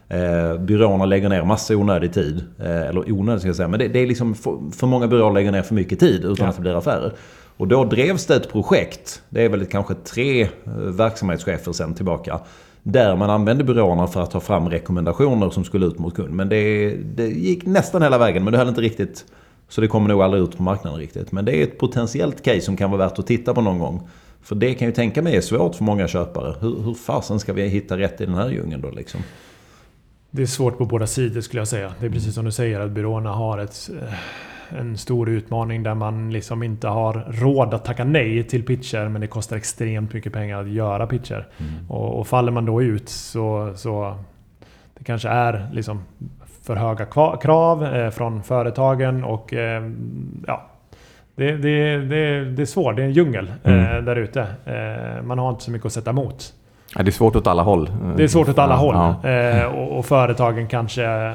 Eh, 0.09 0.57
byråerna 0.59 1.05
lägger 1.05 1.29
ner 1.29 1.43
massa 1.43 1.75
onödig 1.75 2.13
tid. 2.13 2.43
Eh, 2.59 2.81
eller 2.89 3.11
onödig 3.11 3.39
ska 3.39 3.49
jag 3.49 3.55
säga, 3.55 3.67
men 3.67 3.79
det, 3.79 3.87
det 3.87 3.99
är 3.99 4.07
liksom 4.07 4.35
för, 4.35 4.57
för 4.75 4.87
många 4.87 5.07
byråer 5.07 5.31
lägger 5.33 5.51
ner 5.51 5.61
för 5.61 5.75
mycket 5.75 5.99
tid 5.99 6.25
utan 6.25 6.35
Ja. 6.45 6.49
att 6.49 6.55
det 6.55 6.61
blir 6.61 6.77
affärer. 6.77 7.13
Och 7.61 7.67
då 7.67 7.83
drevs 7.83 8.25
det 8.25 8.35
ett 8.35 8.51
projekt, 8.51 9.21
det 9.29 9.41
är 9.41 9.49
väl 9.49 9.65
kanske 9.65 9.93
tre 9.93 10.41
eh, 10.41 10.49
verksamhetschefer 10.73 11.71
sen 11.71 11.93
tillbaka. 11.93 12.39
Där 12.83 13.15
man 13.15 13.29
använde 13.29 13.63
byråerna 13.63 14.07
för 14.07 14.21
att 14.21 14.31
ta 14.31 14.39
fram 14.39 14.69
rekommendationer 14.69 15.49
som 15.49 15.63
skulle 15.63 15.85
ut 15.85 15.99
mot 15.99 16.15
kund. 16.15 16.33
Men 16.33 16.49
det, 16.49 16.93
det 16.95 17.27
gick 17.27 17.65
nästan 17.65 18.01
hela 18.01 18.17
vägen, 18.17 18.43
men 18.43 18.51
det 18.51 18.57
höll 18.57 18.67
inte 18.67 18.81
riktigt. 18.81 19.25
Så 19.69 19.81
det 19.81 19.87
kommer 19.87 20.09
nog 20.09 20.21
aldrig 20.21 20.43
ut 20.43 20.57
på 20.57 20.63
marknaden 20.63 20.99
riktigt. 20.99 21.31
Men 21.31 21.45
det 21.45 21.55
är 21.55 21.63
ett 21.63 21.77
potentiellt 21.77 22.43
case 22.43 22.61
som 22.61 22.77
kan 22.77 22.91
vara 22.91 23.07
värt 23.07 23.19
att 23.19 23.27
titta 23.27 23.53
på 23.53 23.61
någon 23.61 23.79
gång. 23.79 24.09
För 24.41 24.55
det 24.55 24.73
kan 24.73 24.87
ju 24.87 24.93
tänka 24.93 25.21
mig 25.21 25.35
är 25.35 25.41
svårt 25.41 25.75
för 25.75 25.83
många 25.83 26.07
köpare. 26.07 26.55
Hur, 26.59 26.81
hur 26.81 26.93
fasen 26.93 27.39
ska 27.39 27.53
vi 27.53 27.67
hitta 27.67 27.97
rätt 27.97 28.21
i 28.21 28.25
den 28.25 28.35
här 28.35 28.49
djungeln 28.49 28.81
då 28.81 28.89
liksom? 28.91 29.21
Det 30.31 30.41
är 30.41 30.45
svårt 30.45 30.77
på 30.77 30.85
båda 30.85 31.07
sidor 31.07 31.41
skulle 31.41 31.61
jag 31.61 31.67
säga. 31.67 31.93
Det 31.99 32.05
är 32.05 32.09
precis 32.09 32.33
som 32.33 32.45
du 32.45 32.51
säger 32.51 32.79
att 32.79 32.91
byråerna 32.91 33.31
har 33.31 33.57
ett, 33.57 33.89
eh, 34.01 34.13
en 34.79 34.97
stor 34.97 35.29
utmaning 35.29 35.83
där 35.83 35.95
man 35.95 36.31
liksom 36.31 36.63
inte 36.63 36.87
har 36.87 37.13
råd 37.29 37.73
att 37.73 37.85
tacka 37.85 38.03
nej 38.03 38.43
till 38.43 38.65
pitcher 38.65 39.07
men 39.07 39.21
det 39.21 39.27
kostar 39.27 39.57
extremt 39.57 40.13
mycket 40.13 40.33
pengar 40.33 40.61
att 40.61 40.69
göra 40.69 41.07
pitcher. 41.07 41.47
Och, 41.89 42.19
och 42.19 42.27
faller 42.27 42.51
man 42.51 42.65
då 42.65 42.81
ut 42.81 43.09
så, 43.09 43.73
så 43.75 44.17
det 44.97 45.03
kanske 45.03 45.29
är 45.29 45.69
liksom 45.73 46.03
för 46.63 46.75
höga 46.75 47.05
krav 47.37 47.85
eh, 47.85 48.09
från 48.09 48.43
företagen 48.43 49.23
och 49.23 49.53
eh, 49.53 49.91
ja, 50.47 50.69
det, 51.35 51.51
det, 51.51 51.97
det, 51.97 52.45
det 52.45 52.61
är 52.61 52.65
svårt. 52.65 52.95
Det 52.95 53.01
är 53.01 53.05
en 53.05 53.13
djungel 53.13 53.51
eh, 53.63 53.97
där 54.03 54.15
ute. 54.15 54.47
Man 55.23 55.39
har 55.39 55.49
inte 55.49 55.63
så 55.63 55.71
mycket 55.71 55.85
att 55.85 55.93
sätta 55.93 56.09
emot. 56.09 56.53
Ja, 56.95 57.03
det 57.03 57.09
är 57.09 57.11
svårt 57.11 57.35
åt 57.35 57.47
alla 57.47 57.63
håll. 57.63 57.91
Det 58.17 58.23
är 58.23 58.27
svårt 58.27 58.49
åt 58.49 58.59
alla 58.59 58.73
Ja, 58.73 58.77
håll. 58.77 58.95
ja. 59.23 59.29
Eh, 59.29 59.65
och, 59.65 59.97
och 59.97 60.05
företagen 60.05 60.67
kanske 60.67 61.05
eh, 61.05 61.33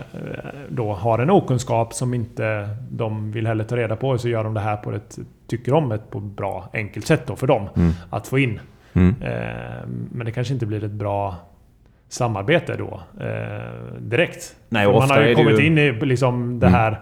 då 0.68 0.92
har 0.92 1.18
en 1.18 1.30
okunskap 1.30 1.94
som 1.94 2.14
inte 2.14 2.68
de 2.90 3.32
vill 3.32 3.46
heller 3.46 3.64
ta 3.64 3.76
reda 3.76 3.96
på. 3.96 4.18
Så 4.18 4.28
gör 4.28 4.44
de 4.44 4.54
det 4.54 4.60
här 4.60 4.76
på 4.76 4.92
ett, 4.92 5.18
tycker 5.48 5.74
om 5.74 5.92
ett 5.92 6.10
på 6.10 6.18
ett 6.18 6.24
bra, 6.24 6.68
enkelt 6.72 7.06
sätt 7.06 7.22
då 7.26 7.36
för 7.36 7.46
dem 7.46 7.68
att 8.10 8.26
få 8.26 8.38
in. 8.38 8.60
Mm. 8.92 9.14
Eh, 9.22 9.86
men 10.12 10.26
det 10.26 10.32
kanske 10.32 10.54
inte 10.54 10.66
blir 10.66 10.84
ett 10.84 10.90
bra 10.90 11.34
samarbete 12.08 12.76
då 12.76 13.00
direkt. 13.98 14.54
Nej, 14.68 14.86
man 14.92 15.10
har 15.10 15.20
ju 15.22 15.34
kommit 15.34 15.60
ju- 15.60 15.66
in 15.66 15.78
i 15.78 15.92
liksom 15.92 16.60
det 16.60 16.68
här 16.68 17.00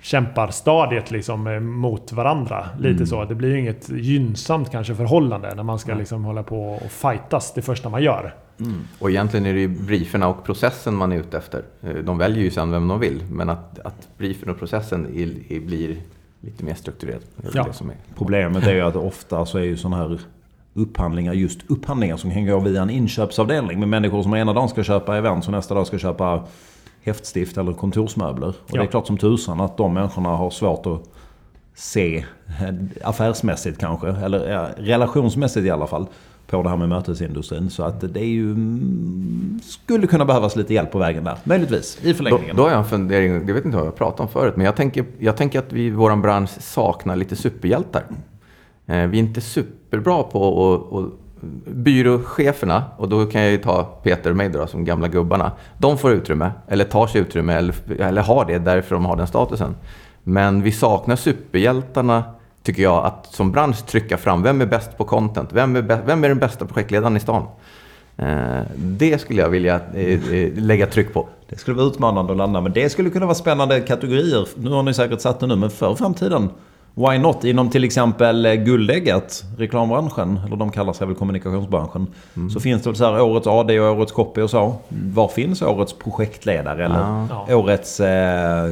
kämparstadiet 0.00 1.10
liksom 1.10 1.46
eh, 1.46 1.60
mot 1.60 2.12
varandra. 2.12 2.66
Lite 2.78 2.90
Mm. 2.90 3.06
så. 3.06 3.24
Det 3.24 3.34
blir 3.34 3.48
ju 3.48 3.58
inget 3.60 3.88
gynnsamt 3.88 4.70
kanske 4.70 4.94
förhållande 4.94 5.54
när 5.54 5.62
man 5.62 5.78
ska 5.78 5.94
liksom 5.94 6.24
hålla 6.24 6.42
på 6.42 6.72
och 6.72 6.90
fightas 6.90 7.54
det 7.54 7.62
första 7.62 7.88
man 7.88 8.02
gör. 8.02 8.34
Och 8.98 9.10
egentligen 9.10 9.46
är 9.46 9.54
det 9.54 9.60
ju 9.60 9.68
brieferna 9.68 10.28
och 10.28 10.44
processen 10.44 10.94
man 10.94 11.12
är 11.12 11.16
ute 11.16 11.38
efter. 11.38 11.62
Eh, 11.82 11.94
De 11.94 12.18
väljer 12.18 12.44
ju 12.44 12.50
sen 12.50 12.70
vem 12.70 12.88
de 12.88 13.00
vill, 13.00 13.22
men 13.30 13.50
att, 13.50 13.78
att 13.78 14.08
briefen 14.18 14.50
och 14.50 14.58
processen 14.58 15.06
är, 15.06 15.52
är, 15.52 15.60
blir 15.60 15.96
lite 16.40 16.64
mer 16.64 16.74
strukturerad. 16.74 17.22
Ja. 17.54 17.66
Problemet 18.16 18.66
är 18.66 18.74
ju 18.74 18.80
att 18.80 18.96
ofta 18.96 19.46
så 19.46 19.58
är 19.58 19.62
ju 19.62 19.76
sådana 19.76 19.96
här 19.96 20.18
upphandlingar 20.74 21.32
just 21.32 21.60
upphandlingar 21.66 22.16
som 22.16 22.30
kan 22.30 22.46
gå 22.46 22.58
via 22.60 22.82
en 22.82 22.90
inköpsavdelning 22.90 23.80
med 23.80 23.88
människor 23.88 24.22
som 24.22 24.34
ena 24.34 24.52
dagen 24.52 24.68
ska 24.68 24.82
köpa 24.82 25.16
event 25.16 25.46
och 25.46 25.52
nästa 25.52 25.74
dag 25.74 25.86
ska 25.86 25.98
köpa 25.98 26.42
häftstift 27.02 27.58
eller 27.58 27.72
kontorsmöbler. 27.72 28.48
Och 28.48 28.54
det 28.72 28.78
är 28.78 28.82
Ja. 28.82 28.86
klart 28.90 29.06
som 29.06 29.18
tusan 29.18 29.60
att 29.60 29.76
de 29.76 29.94
människorna 29.94 30.28
har 30.28 30.50
svårt 30.50 30.86
att 30.86 31.02
se 31.74 32.16
eh, 32.46 32.74
affärsmässigt 33.04 33.78
kanske, 33.78 34.08
eller 34.08 34.50
ja, 34.50 34.68
relationsmässigt 34.76 35.66
i 35.66 35.70
alla 35.70 35.86
fall, 35.86 36.06
på 36.46 36.62
det 36.62 36.68
här 36.68 36.76
med 36.76 36.88
mötesindustrin. 36.88 37.70
Så 37.70 37.82
att 37.82 38.00
det 38.14 38.20
är 38.20 38.24
ju... 38.24 38.50
mm, 38.50 39.60
Skulle 39.64 40.06
kunna 40.06 40.24
behövas 40.24 40.56
lite 40.56 40.74
hjälp 40.74 40.90
på 40.92 40.98
vägen 40.98 41.24
där. 41.24 41.36
Möjligtvis, 41.44 41.98
i 42.04 42.08
Då, 42.08 42.14
förlängningen. 42.16 42.56
då 42.56 42.62
har 42.62 42.70
jag 42.70 42.78
en 42.78 42.84
fundering, 42.84 43.46
det 43.46 43.52
vet 43.52 43.64
inte 43.64 43.76
vad 43.76 43.86
jag 43.86 43.96
pratat 43.96 44.20
om 44.20 44.28
förut, 44.28 44.56
men 44.56 44.66
jag 44.66 44.76
tänker, 44.76 45.04
jag 45.18 45.36
tänker 45.36 45.58
att 45.58 45.72
vi 45.72 45.82
i 45.86 45.90
vår 45.90 46.16
bransch 46.16 46.50
saknar 46.60 47.16
lite 47.16 47.36
superhjältar. 47.36 48.02
Eh, 48.86 49.06
vi 49.06 49.18
är 49.18 49.22
inte 49.22 49.40
superbra 49.40 50.22
på 50.22 50.74
att... 50.98 51.20
Byråcheferna, 51.66 52.84
och 52.96 53.08
då 53.08 53.26
kan 53.26 53.40
jag 53.40 53.50
ju 53.50 53.58
ta 53.58 53.82
Peter 53.82 54.30
och 54.30 54.36
mig 54.36 54.48
då, 54.48 54.66
som 54.66 54.84
gamla 54.84 55.08
gubbarna. 55.08 55.52
De 55.78 55.98
får 55.98 56.12
utrymme, 56.12 56.50
eller 56.68 56.84
tar 56.84 57.06
sig 57.06 57.20
utrymme, 57.20 57.54
eller, 57.54 57.74
eller 58.00 58.22
har 58.22 58.44
det 58.44 58.58
därför 58.58 58.94
de 58.94 59.04
har 59.04 59.16
den 59.16 59.26
statusen. 59.26 59.76
Men 60.22 60.62
vi 60.62 60.72
saknar 60.72 61.16
superhjältarna, 61.16 62.24
tycker 62.62 62.82
jag, 62.82 63.04
att 63.04 63.26
som 63.26 63.52
bransch 63.52 63.86
trycka 63.86 64.16
fram. 64.16 64.42
Vem 64.42 64.60
är 64.60 64.66
bäst 64.66 64.98
på 64.98 65.04
content? 65.04 65.52
Vem 65.52 65.76
är, 65.76 65.82
bäst, 65.82 66.02
vem 66.06 66.24
är 66.24 66.28
den 66.28 66.38
bästa 66.38 66.66
projektledaren 66.66 67.16
i 67.16 67.20
stan? 67.20 67.46
Eh, 68.16 68.60
det 68.76 69.20
skulle 69.20 69.42
jag 69.42 69.48
vilja 69.48 69.80
eh, 69.94 70.34
eh, 70.34 70.52
lägga 70.54 70.86
tryck 70.86 71.12
på. 71.12 71.28
Det 71.48 71.56
skulle 71.58 71.76
vara 71.76 71.86
utmanande 71.86 72.32
att 72.32 72.38
landa, 72.38 72.60
men 72.60 72.72
det 72.72 72.90
skulle 72.90 73.10
kunna 73.10 73.26
vara 73.26 73.34
spännande 73.34 73.80
kategorier. 73.80 74.48
Nu 74.56 74.70
har 74.70 74.82
ni 74.82 74.94
säkert 74.94 75.20
satt 75.20 75.40
det 75.40 75.46
nu, 75.46 75.56
men 75.56 75.70
för 75.70 75.94
framtiden. 75.94 76.48
Why 76.94 77.18
not? 77.18 77.44
Inom 77.44 77.70
till 77.70 77.84
exempel 77.84 78.46
eh, 78.46 78.54
guldägget, 78.54 79.44
reklambranschen, 79.58 80.40
eller 80.46 80.56
de 80.56 80.70
kallar 80.70 80.92
sig 80.92 81.06
väl 81.06 81.16
kommunikationsbranschen. 81.16 82.06
Så 82.52 82.60
finns 82.60 82.82
det 82.82 82.94
så 82.94 83.04
här 83.04 83.20
årets 83.22 83.46
AD 83.46 83.80
och 83.80 83.96
årets 83.98 84.12
copy 84.12 84.40
och 84.42 84.50
så. 84.50 84.74
Var 84.88 85.28
finns 85.28 85.62
årets 85.62 85.92
projektledare 85.92 86.84
eller 86.84 87.26
Ja. 87.48 87.54
årets 87.56 88.00
eh, 88.00 88.70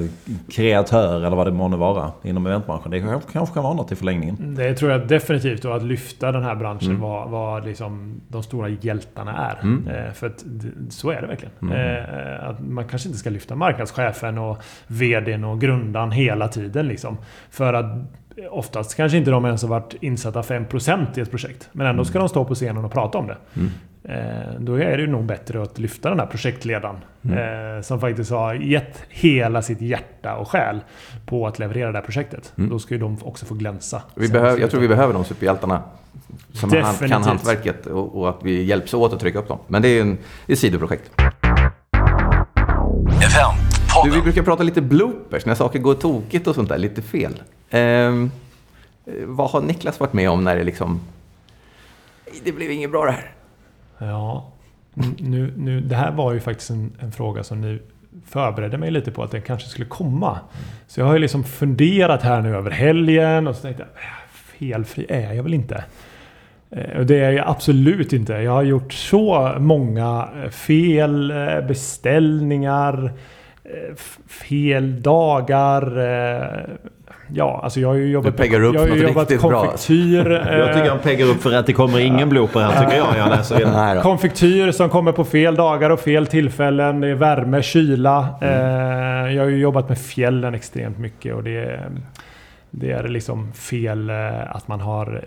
kreatör 0.52 1.16
eller 1.24 1.36
vad 1.36 1.46
det 1.46 1.50
månde 1.52 1.76
vara 1.76 2.12
inom 2.22 2.46
eventbranschen? 2.46 2.90
Det 2.90 3.00
kanske, 3.00 3.32
kanske 3.32 3.54
kan 3.54 3.62
vara 3.62 3.74
något 3.74 3.92
i 3.92 3.96
förlängningen. 3.96 4.54
Det 4.58 4.74
tror 4.74 4.90
jag 4.90 5.08
definitivt. 5.08 5.64
Och 5.64 5.76
att 5.76 5.82
lyfta 5.82 6.32
den 6.32 6.42
här 6.42 6.54
branschen 6.54 7.00
vad, 7.00 7.30
vad 7.30 7.64
liksom 7.64 8.20
de 8.28 8.42
stora 8.42 8.68
hjältarna 8.68 9.32
är. 9.62 9.68
Eh, 10.06 10.12
för 10.12 10.26
att 10.26 10.44
så 10.90 11.10
är 11.10 11.20
det 11.20 11.26
verkligen. 11.26 11.72
Eh, 11.72 12.48
att 12.48 12.60
man 12.60 12.84
kanske 12.88 13.08
inte 13.08 13.18
ska 13.18 13.30
lyfta 13.30 13.54
marknadschefen 13.56 14.38
och 14.38 14.58
VDn 14.86 15.44
och 15.44 15.60
grundaren 15.60 16.10
hela 16.12 16.48
tiden. 16.48 16.88
Liksom. 16.88 17.16
För 17.50 17.74
att 17.74 17.86
oftast 18.50 18.94
kanske 18.94 19.18
inte 19.18 19.30
de 19.30 19.44
ens 19.44 19.62
har 19.62 19.68
varit 19.68 19.94
insatta 20.00 20.42
5% 20.42 21.18
i 21.18 21.20
ett 21.20 21.30
projekt. 21.30 21.68
Men 21.72 21.86
ändå 21.86 22.04
ska 22.04 22.18
de 22.18 22.28
stå 22.28 22.44
på 22.44 22.54
scenen 22.54 22.84
och 22.84 22.92
prata 22.92 23.18
om 23.18 23.26
det. 23.26 23.36
Eh, 24.04 24.60
då 24.60 24.74
är 24.74 24.96
det 24.96 25.00
ju 25.00 25.06
nog 25.06 25.24
bättre 25.24 25.62
att 25.62 25.78
lyfta 25.78 26.08
den 26.08 26.20
här 26.20 26.26
projektledaren. 26.26 26.96
Eh, 27.24 27.82
som 27.82 28.00
faktiskt 28.00 28.30
har 28.30 28.54
gett 28.54 29.02
hela 29.08 29.62
sitt 29.62 29.80
hjärta 29.80 30.36
och 30.36 30.48
själ 30.48 30.80
på 31.26 31.46
att 31.46 31.58
leverera 31.58 31.92
det 31.92 31.98
här 31.98 32.04
projektet. 32.04 32.52
Då 32.56 32.78
ska 32.78 32.94
ju 32.94 33.00
de 33.00 33.18
också 33.22 33.46
få 33.46 33.54
glänsa. 33.54 34.02
Vi 34.14 34.28
behöver, 34.28 34.58
jag 34.60 34.70
tror 34.70 34.80
vi 34.80 34.88
behöver 34.88 35.14
de 35.14 35.24
superhjältarna 35.24 35.82
som 36.52 36.70
han, 36.70 36.82
kan 36.82 36.92
Definitivt. 36.92 37.26
hantverket 37.26 37.86
och, 37.86 38.18
och 38.18 38.28
att 38.28 38.38
vi 38.42 38.62
hjälps 38.62 38.94
åt 38.94 39.12
att 39.12 39.20
trycka 39.20 39.38
upp 39.38 39.48
dem. 39.48 39.58
Men 39.66 39.82
det 39.82 39.88
är 39.88 40.00
en 40.00 40.18
är 40.46 40.52
ett 40.52 40.58
sidoprojekt. 40.58 41.10
Du, 44.04 44.10
vi 44.10 44.20
brukar 44.20 44.42
prata 44.42 44.62
lite 44.62 44.80
bloopers, 44.80 45.46
när 45.46 45.54
saker 45.54 45.78
går 45.78 45.94
tokigt 45.94 46.46
och 46.46 46.54
sånt 46.54 46.68
där, 46.68 46.78
lite 46.78 47.02
fel. 47.02 47.42
Eh, 47.70 48.26
vad 49.26 49.50
har 49.50 49.60
Niklas 49.60 50.00
varit 50.00 50.12
med 50.12 50.30
om 50.30 50.44
när 50.44 50.56
det 50.56 50.64
liksom... 50.64 51.00
"Nej, 52.26 52.40
Det 52.44 52.52
blev 52.52 52.70
inget 52.70 52.90
bra 52.90 53.04
det 53.04 53.12
här. 53.12 53.30
Ja. 53.98 54.46
Nu, 55.18 55.52
nu, 55.56 55.80
det 55.80 55.96
här 55.96 56.12
var 56.12 56.32
ju 56.32 56.40
faktiskt 56.40 56.70
en, 56.70 56.92
en 57.00 57.12
fråga 57.12 57.42
som 57.44 57.60
ni 57.60 57.78
förberedde 58.26 58.78
mig 58.78 58.90
lite 58.90 59.10
på 59.10 59.22
att 59.22 59.30
den 59.30 59.42
kanske 59.42 59.68
skulle 59.68 59.86
komma. 59.86 60.38
Så 60.86 61.00
jag 61.00 61.06
har 61.06 61.12
ju 61.12 61.18
liksom 61.18 61.44
funderat 61.44 62.22
här 62.22 62.42
nu 62.42 62.56
över 62.56 62.70
helgen 62.70 63.46
och 63.46 63.56
så 63.56 63.62
tänkte 63.62 63.82
jag, 63.82 64.02
"Äh, 64.02 64.08
felfri 64.58 65.06
är 65.08 65.32
jag 65.32 65.42
väl 65.42 65.54
inte? 65.54 65.84
Eh, 66.70 66.98
Och 66.98 67.06
det 67.06 67.16
är 67.20 67.30
jag 67.32 67.48
absolut 67.48 68.12
inte. 68.12 68.32
Jag 68.32 68.52
har 68.52 68.62
gjort 68.62 68.92
så 68.92 69.54
många 69.58 70.28
eh, 70.44 70.50
fel 70.50 71.30
eh, 71.30 71.60
beställningar, 71.68 73.12
fel 74.28 75.02
dagar. 75.02 75.98
Ja, 77.32 77.60
alltså 77.62 77.80
jag 77.80 77.88
har 77.88 77.94
ju 77.94 78.10
jobbat, 78.10 78.36
Du 78.36 78.42
peggar 78.42 78.62
upp 78.62 78.74
jag 78.74 78.80
har 78.80 78.88
ju 78.88 78.94
något 78.94 79.08
jobbat 79.08 79.30
riktigt 79.30 79.48
bra. 79.48 79.60
konfektyr. 79.64 80.30
Jag 80.50 80.66
tycker 80.74 80.84
eh, 80.86 80.90
han 80.90 80.98
peggar 80.98 81.26
upp 81.26 81.42
för 81.42 81.54
att 81.54 81.66
det 81.66 81.72
kommer 81.72 81.98
ingen 81.98 82.28
blooper 82.28 82.60
här 82.60 82.84
tycker 82.84 82.96
jag. 82.96 83.18
Jag 83.18 83.28
läser. 83.28 84.02
Konfektyr 84.02 84.72
som 84.72 84.88
kommer 84.88 85.12
på 85.12 85.24
fel 85.24 85.54
dagar 85.54 85.90
och 85.90 86.00
fel 86.00 86.26
tillfällen. 86.26 87.00
Det 87.00 87.08
är 87.08 87.14
värme, 87.14 87.62
kyla. 87.62 88.28
Mm. 88.40 88.54
Eh, 88.54 89.34
jag 89.36 89.42
har 89.42 89.50
ju 89.50 89.58
jobbat 89.58 89.88
med 89.88 89.98
fjällen 89.98 90.54
extremt 90.54 90.98
mycket 90.98 91.34
och 91.34 91.42
det 91.42 91.58
är, 91.58 91.90
det 92.70 92.90
är 92.90 93.08
liksom 93.08 93.52
fel 93.52 94.10
eh, 94.10 94.56
att 94.56 94.68
man 94.68 94.80
har... 94.80 95.24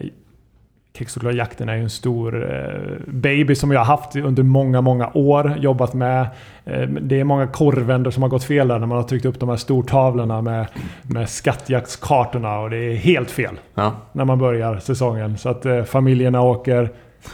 Kexchokladjakten 0.98 1.70
är 1.70 1.76
ju 1.76 1.82
en 1.84 1.90
stor 1.90 2.52
eh, 2.54 2.82
baby 3.08 3.56
som 3.56 3.72
jag 3.72 3.80
har 3.80 3.86
haft 3.86 4.16
under 4.16 4.44
många, 4.44 4.82
många 4.82 5.10
år. 5.14 5.56
Jobbat 5.60 5.94
med. 5.94 6.22
Eh, 6.66 6.82
det 6.82 7.20
är 7.20 7.24
många 7.24 7.48
korvändor 7.48 8.12
som 8.12 8.24
har 8.24 8.30
gått 8.30 8.44
fel 8.44 8.68
där 8.68 8.80
när 8.80 8.88
man 8.88 8.98
har 8.98 9.04
tryckt 9.04 9.26
upp 9.26 9.40
de 9.40 9.50
här 9.50 9.56
stortavlorna 9.56 10.42
med, 10.42 10.66
med 11.02 11.30
skattjaktskartorna 11.30 12.60
och 12.60 12.70
det 12.70 12.78
är 12.78 12.96
helt 12.96 13.32
fel 13.32 13.60
Ja. 13.76 13.94
när 14.12 14.26
man 14.26 14.40
börjar 14.40 14.80
säsongen. 14.80 15.38
Så 15.38 15.50
att 15.50 15.66
eh, 15.66 15.84
familjerna 15.84 16.42
åker 16.42 16.90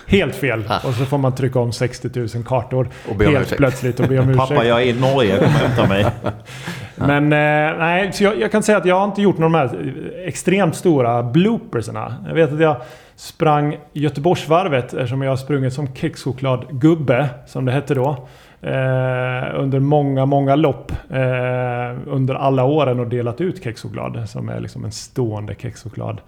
helt 0.07 0.35
fel. 0.35 0.63
Och 0.85 0.93
så 0.93 1.05
får 1.05 1.17
man 1.17 1.35
trycka 1.35 1.59
om 1.59 1.71
60 1.71 2.09
000 2.35 2.43
kartor 2.45 2.87
helt 3.19 3.57
plötsligt 3.57 3.99
och 3.99 4.07
be 4.07 4.19
om 4.19 4.29
ursäkt. 4.29 4.49
Pappa, 4.49 4.65
jag 4.65 4.81
är 4.81 4.85
i 4.85 4.99
Norge. 4.99 5.37
Kom 5.37 5.47
hämta 5.47 5.87
mig. 5.87 6.05
Men 6.95 7.23
eh, 7.23 7.77
nej, 7.79 8.13
så 8.13 8.23
jag, 8.23 8.39
jag 8.39 8.51
kan 8.51 8.63
säga 8.63 8.77
att 8.77 8.85
jag 8.85 8.95
har 8.99 9.05
inte 9.05 9.21
gjort 9.21 9.37
någon 9.37 9.55
av 9.55 9.67
de 9.69 9.77
här 9.77 9.93
extremt 10.27 10.75
stora 10.75 11.23
bloopersarna. 11.23 12.15
Jag 12.27 12.33
vet 12.33 12.53
att 12.53 12.59
jag 12.59 12.77
sprang 13.17 13.77
Göteborgsvarvet 13.93 14.93
eftersom 14.93 15.21
jag 15.21 15.31
har 15.31 15.37
sprungit 15.37 15.73
som 15.73 15.95
kexchokladgubbe, 15.95 17.29
som 17.45 17.65
det 17.65 17.71
hette 17.71 17.93
då. 17.93 18.27
Eh, 18.61 19.43
under 19.53 19.79
många, 19.79 20.25
många 20.25 20.55
lopp 20.55 20.91
eh, 21.09 21.97
under 22.05 22.35
alla 22.35 22.63
åren 22.63 22.99
och 22.99 23.07
delat 23.07 23.41
ut 23.41 23.63
kexchoklad 23.63 24.29
som 24.29 24.49
är 24.49 24.59
liksom 24.59 24.85
en 24.85 24.91
stående 24.91 25.55
kexchokladdel, 25.59 26.21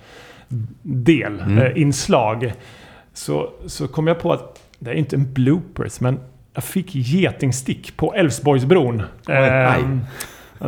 eh, 1.60 1.82
inslag. 1.82 2.54
Så, 3.14 3.50
så 3.66 3.88
kom 3.88 4.08
jag 4.08 4.20
på 4.20 4.34
att 4.34 4.62
det 4.80 4.90
är 4.92 4.96
inte 4.96 5.16
en 5.16 5.34
bloopers, 5.34 6.00
men 6.00 6.20
jag 6.54 6.64
fick 6.64 6.96
getingstick 6.96 7.98
på 7.98 8.14
Älvsborgsbron. 8.14 9.04
Ehm, 9.28 10.02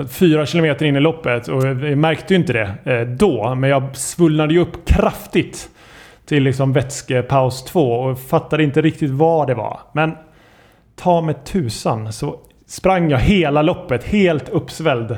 Fyra 0.10 0.46
kilometer 0.46 0.86
in 0.86 0.96
i 0.96 1.00
loppet 1.00 1.48
och 1.48 1.66
jag 1.66 1.98
märkte 1.98 2.34
ju 2.34 2.40
inte 2.40 2.54
det 2.54 2.74
eh, 2.84 3.08
då. 3.08 3.56
Men 3.56 3.70
jag 3.70 3.96
svullnade 3.96 4.54
ju 4.54 4.60
upp 4.60 4.86
kraftigt 4.86 5.70
till 6.26 6.44
liksom 6.44 6.74
vätskepaus 6.74 7.64
2 7.64 7.92
och 7.94 8.20
fattade 8.20 8.64
inte 8.64 8.82
riktigt 8.82 9.12
vad 9.12 9.48
det 9.48 9.54
var. 9.54 9.80
Men 9.94 10.18
ta 10.96 11.22
med 11.22 11.44
tusan 11.46 12.14
så 12.14 12.36
sprang 12.68 13.10
jag 13.10 13.20
hela 13.20 13.62
loppet 13.62 14.04
helt 14.04 14.50
uppsvälld. 14.50 15.18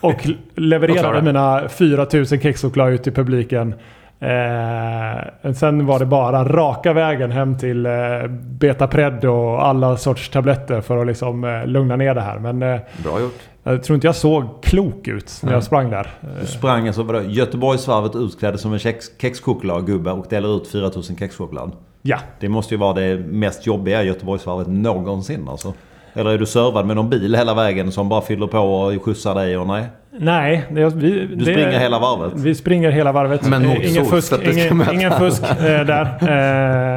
Och 0.00 0.10
Och 0.10 0.28
levererade 0.54 1.00
klarade. 1.00 1.22
mina 1.22 1.68
4000 1.68 2.40
kexchoklad 2.40 2.92
ut 2.92 3.02
till 3.02 3.12
publiken. 3.14 3.74
Eh, 4.20 5.52
sen 5.52 5.86
var 5.86 5.98
det 5.98 6.06
bara 6.06 6.44
raka 6.44 6.92
vägen 6.92 7.30
hem 7.30 7.58
till 7.58 7.86
eh, 7.86 7.92
Betapred 8.30 9.24
och 9.24 9.66
alla 9.66 9.96
sorts 9.96 10.28
tabletter 10.28 10.80
för 10.80 10.98
att 10.98 11.06
liksom 11.06 11.44
eh, 11.44 11.66
lugna 11.66 11.96
ner 11.96 12.14
det 12.14 12.20
här. 12.20 12.38
Men 12.38 12.62
eh, 12.62 12.80
Bra 13.04 13.20
gjort. 13.20 13.40
Jag 13.64 13.82
tror 13.82 13.94
inte 13.94 14.06
jag 14.06 14.16
såg 14.16 14.62
klok 14.62 15.08
ut 15.08 15.40
när 15.42 15.52
jag 15.52 15.64
sprang 15.64 15.90
där. 15.90 16.10
Du 16.40 16.46
sprang 16.46 16.86
alltså 16.86 17.02
vadå, 17.02 17.22
Göteborgsvarvet 17.22 18.16
utklädd 18.16 18.60
som 18.60 18.72
en 18.72 18.78
kex, 18.78 19.06
kexchokladgubbe 19.18 20.10
och 20.10 20.26
delar 20.30 20.56
ut 20.56 20.66
4000 20.66 21.16
kexchoklad. 21.16 21.72
Ja, 22.02 22.18
Det 22.40 22.48
måste 22.48 22.74
ju 22.74 22.78
vara 22.78 22.92
det 22.92 23.16
mest 23.18 23.66
jobbiga 23.66 24.02
Göteborgsvarvet 24.02 24.66
någonsin 24.68 25.48
alltså. 25.48 25.74
Eller 26.16 26.30
är 26.30 26.38
du 26.38 26.46
servad 26.46 26.86
med 26.86 26.96
någon 26.96 27.10
bil 27.10 27.34
hela 27.34 27.54
vägen 27.54 27.92
som 27.92 28.08
bara 28.08 28.20
fyller 28.20 28.46
på 28.46 28.58
och 28.58 29.02
skjutsar 29.04 29.34
dig 29.34 29.56
och 29.56 29.66
nej? 29.66 29.86
nej. 30.10 30.64
Det, 30.70 30.94
vi, 30.94 31.26
Du 31.26 31.44
springer 31.44 31.78
hela 31.80 31.98
varvet? 31.98 32.32
Vi 32.36 32.54
springer 32.54 32.90
hela 32.90 33.12
varvet. 33.12 33.48
Men 33.48 33.62
mot 33.66 33.78
Eh, 33.78 33.90
ingen 33.90 34.04
sol, 34.04 34.14
fusk, 34.14 34.34
det 34.44 34.52
ingen, 34.52 34.94
ingen 34.94 35.12
fusk 35.12 35.42
eh, 35.42 35.86
där. 35.86 36.04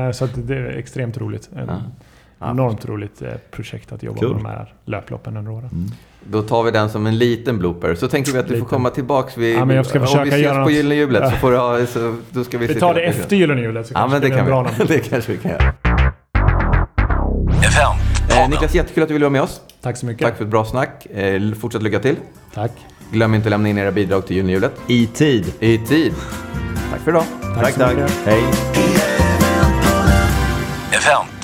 Eh, 0.07 0.11
så 0.11 0.25
att 0.25 0.47
det 0.47 0.55
är 0.55 0.77
extremt 0.77 1.17
roligt. 1.17 1.49
En, 1.55 1.71
Ja. 2.39 2.49
Enormt 2.51 2.85
roligt 2.85 3.21
eh, 3.21 3.29
projekt 3.51 3.91
att 3.91 4.03
jobba 4.03 4.19
Kul. 4.19 4.29
med 4.29 4.37
de 4.37 4.45
här 4.45 4.73
löploppen 4.85 5.37
under 5.37 5.51
året. 5.51 5.71
Då 6.23 6.41
tar 6.41 6.63
vi 6.63 6.71
den 6.71 6.89
som 6.89 7.07
en 7.07 7.17
liten 7.17 7.57
blooper. 7.59 7.95
Så 7.95 8.07
tänker 8.07 8.31
vi 8.31 8.39
att 8.39 8.45
du 8.45 8.49
får 8.49 8.55
Liten. 8.55 8.67
komma 8.69 8.89
tillbaks 8.89 9.37
vid... 9.37 9.55
Ja, 9.55 9.65
men 9.65 9.75
jag 9.75 9.85
ska 9.85 9.99
om 9.99 10.05
försöka 10.05 10.23
vi 10.23 10.29
ses 10.29 10.41
göra 10.43 10.63
på. 10.63 10.71
Gyllene 10.71 10.95
Hjulet 10.95 11.21
Ja. 11.23 11.31
så 11.31 11.37
får 11.37 11.51
du 11.51 11.57
ha... 11.57 11.85
Så, 11.85 12.15
då 12.29 12.43
ska 12.43 12.57
vi 12.57 12.67
Vi 12.67 12.75
tar 12.75 12.93
till 12.93 13.03
det 13.03 13.07
efter 13.09 13.35
Gyllene 13.35 13.61
Hjulet 13.61 13.87
så 13.87 13.93
Ja, 13.93 13.99
kanske 13.99 14.13
men 14.15 14.21
det 14.21 14.29
kan 14.29 14.39
en 14.39 14.45
bra 14.45 14.63
vi. 14.63 14.69
namn. 14.69 14.85
Det 14.87 14.99
kanske 15.09 15.31
vi 15.31 15.37
kan 15.37 15.51
göra. 15.51 15.73
Eh, 18.29 18.49
Niklas, 18.49 18.75
jättekul 18.75 19.03
att 19.03 19.09
du 19.09 19.13
ville 19.13 19.25
vara 19.25 19.31
med 19.31 19.41
oss. 19.41 19.61
Tack 19.81 19.97
så 19.97 20.05
mycket. 20.05 20.27
Tack 20.27 20.37
för 20.37 20.43
ett 20.43 20.51
bra 20.51 20.65
snack. 20.65 21.05
Eh, 21.05 21.41
fortsatt 21.53 21.83
lycka 21.83 21.99
till. 21.99 22.15
Tack. 22.53 22.71
Glöm 23.11 23.33
inte 23.35 23.47
att 23.47 23.51
lämna 23.51 23.69
in 23.69 23.77
era 23.77 23.91
bidrag 23.91 24.27
till 24.27 24.35
Gyllene 24.35 24.53
Hjulet. 24.53 24.73
I 24.87 25.07
tid. 25.07 25.53
I 25.59 25.77
tid. 25.77 26.13
Tack 26.91 26.99
för 27.01 27.11
idag. 27.11 27.23
Tack, 27.55 27.73
så 27.73 27.79
tack. 27.79 27.95
mycket. 27.97 28.11
Hej. 28.25 28.43
Event. 30.91 31.36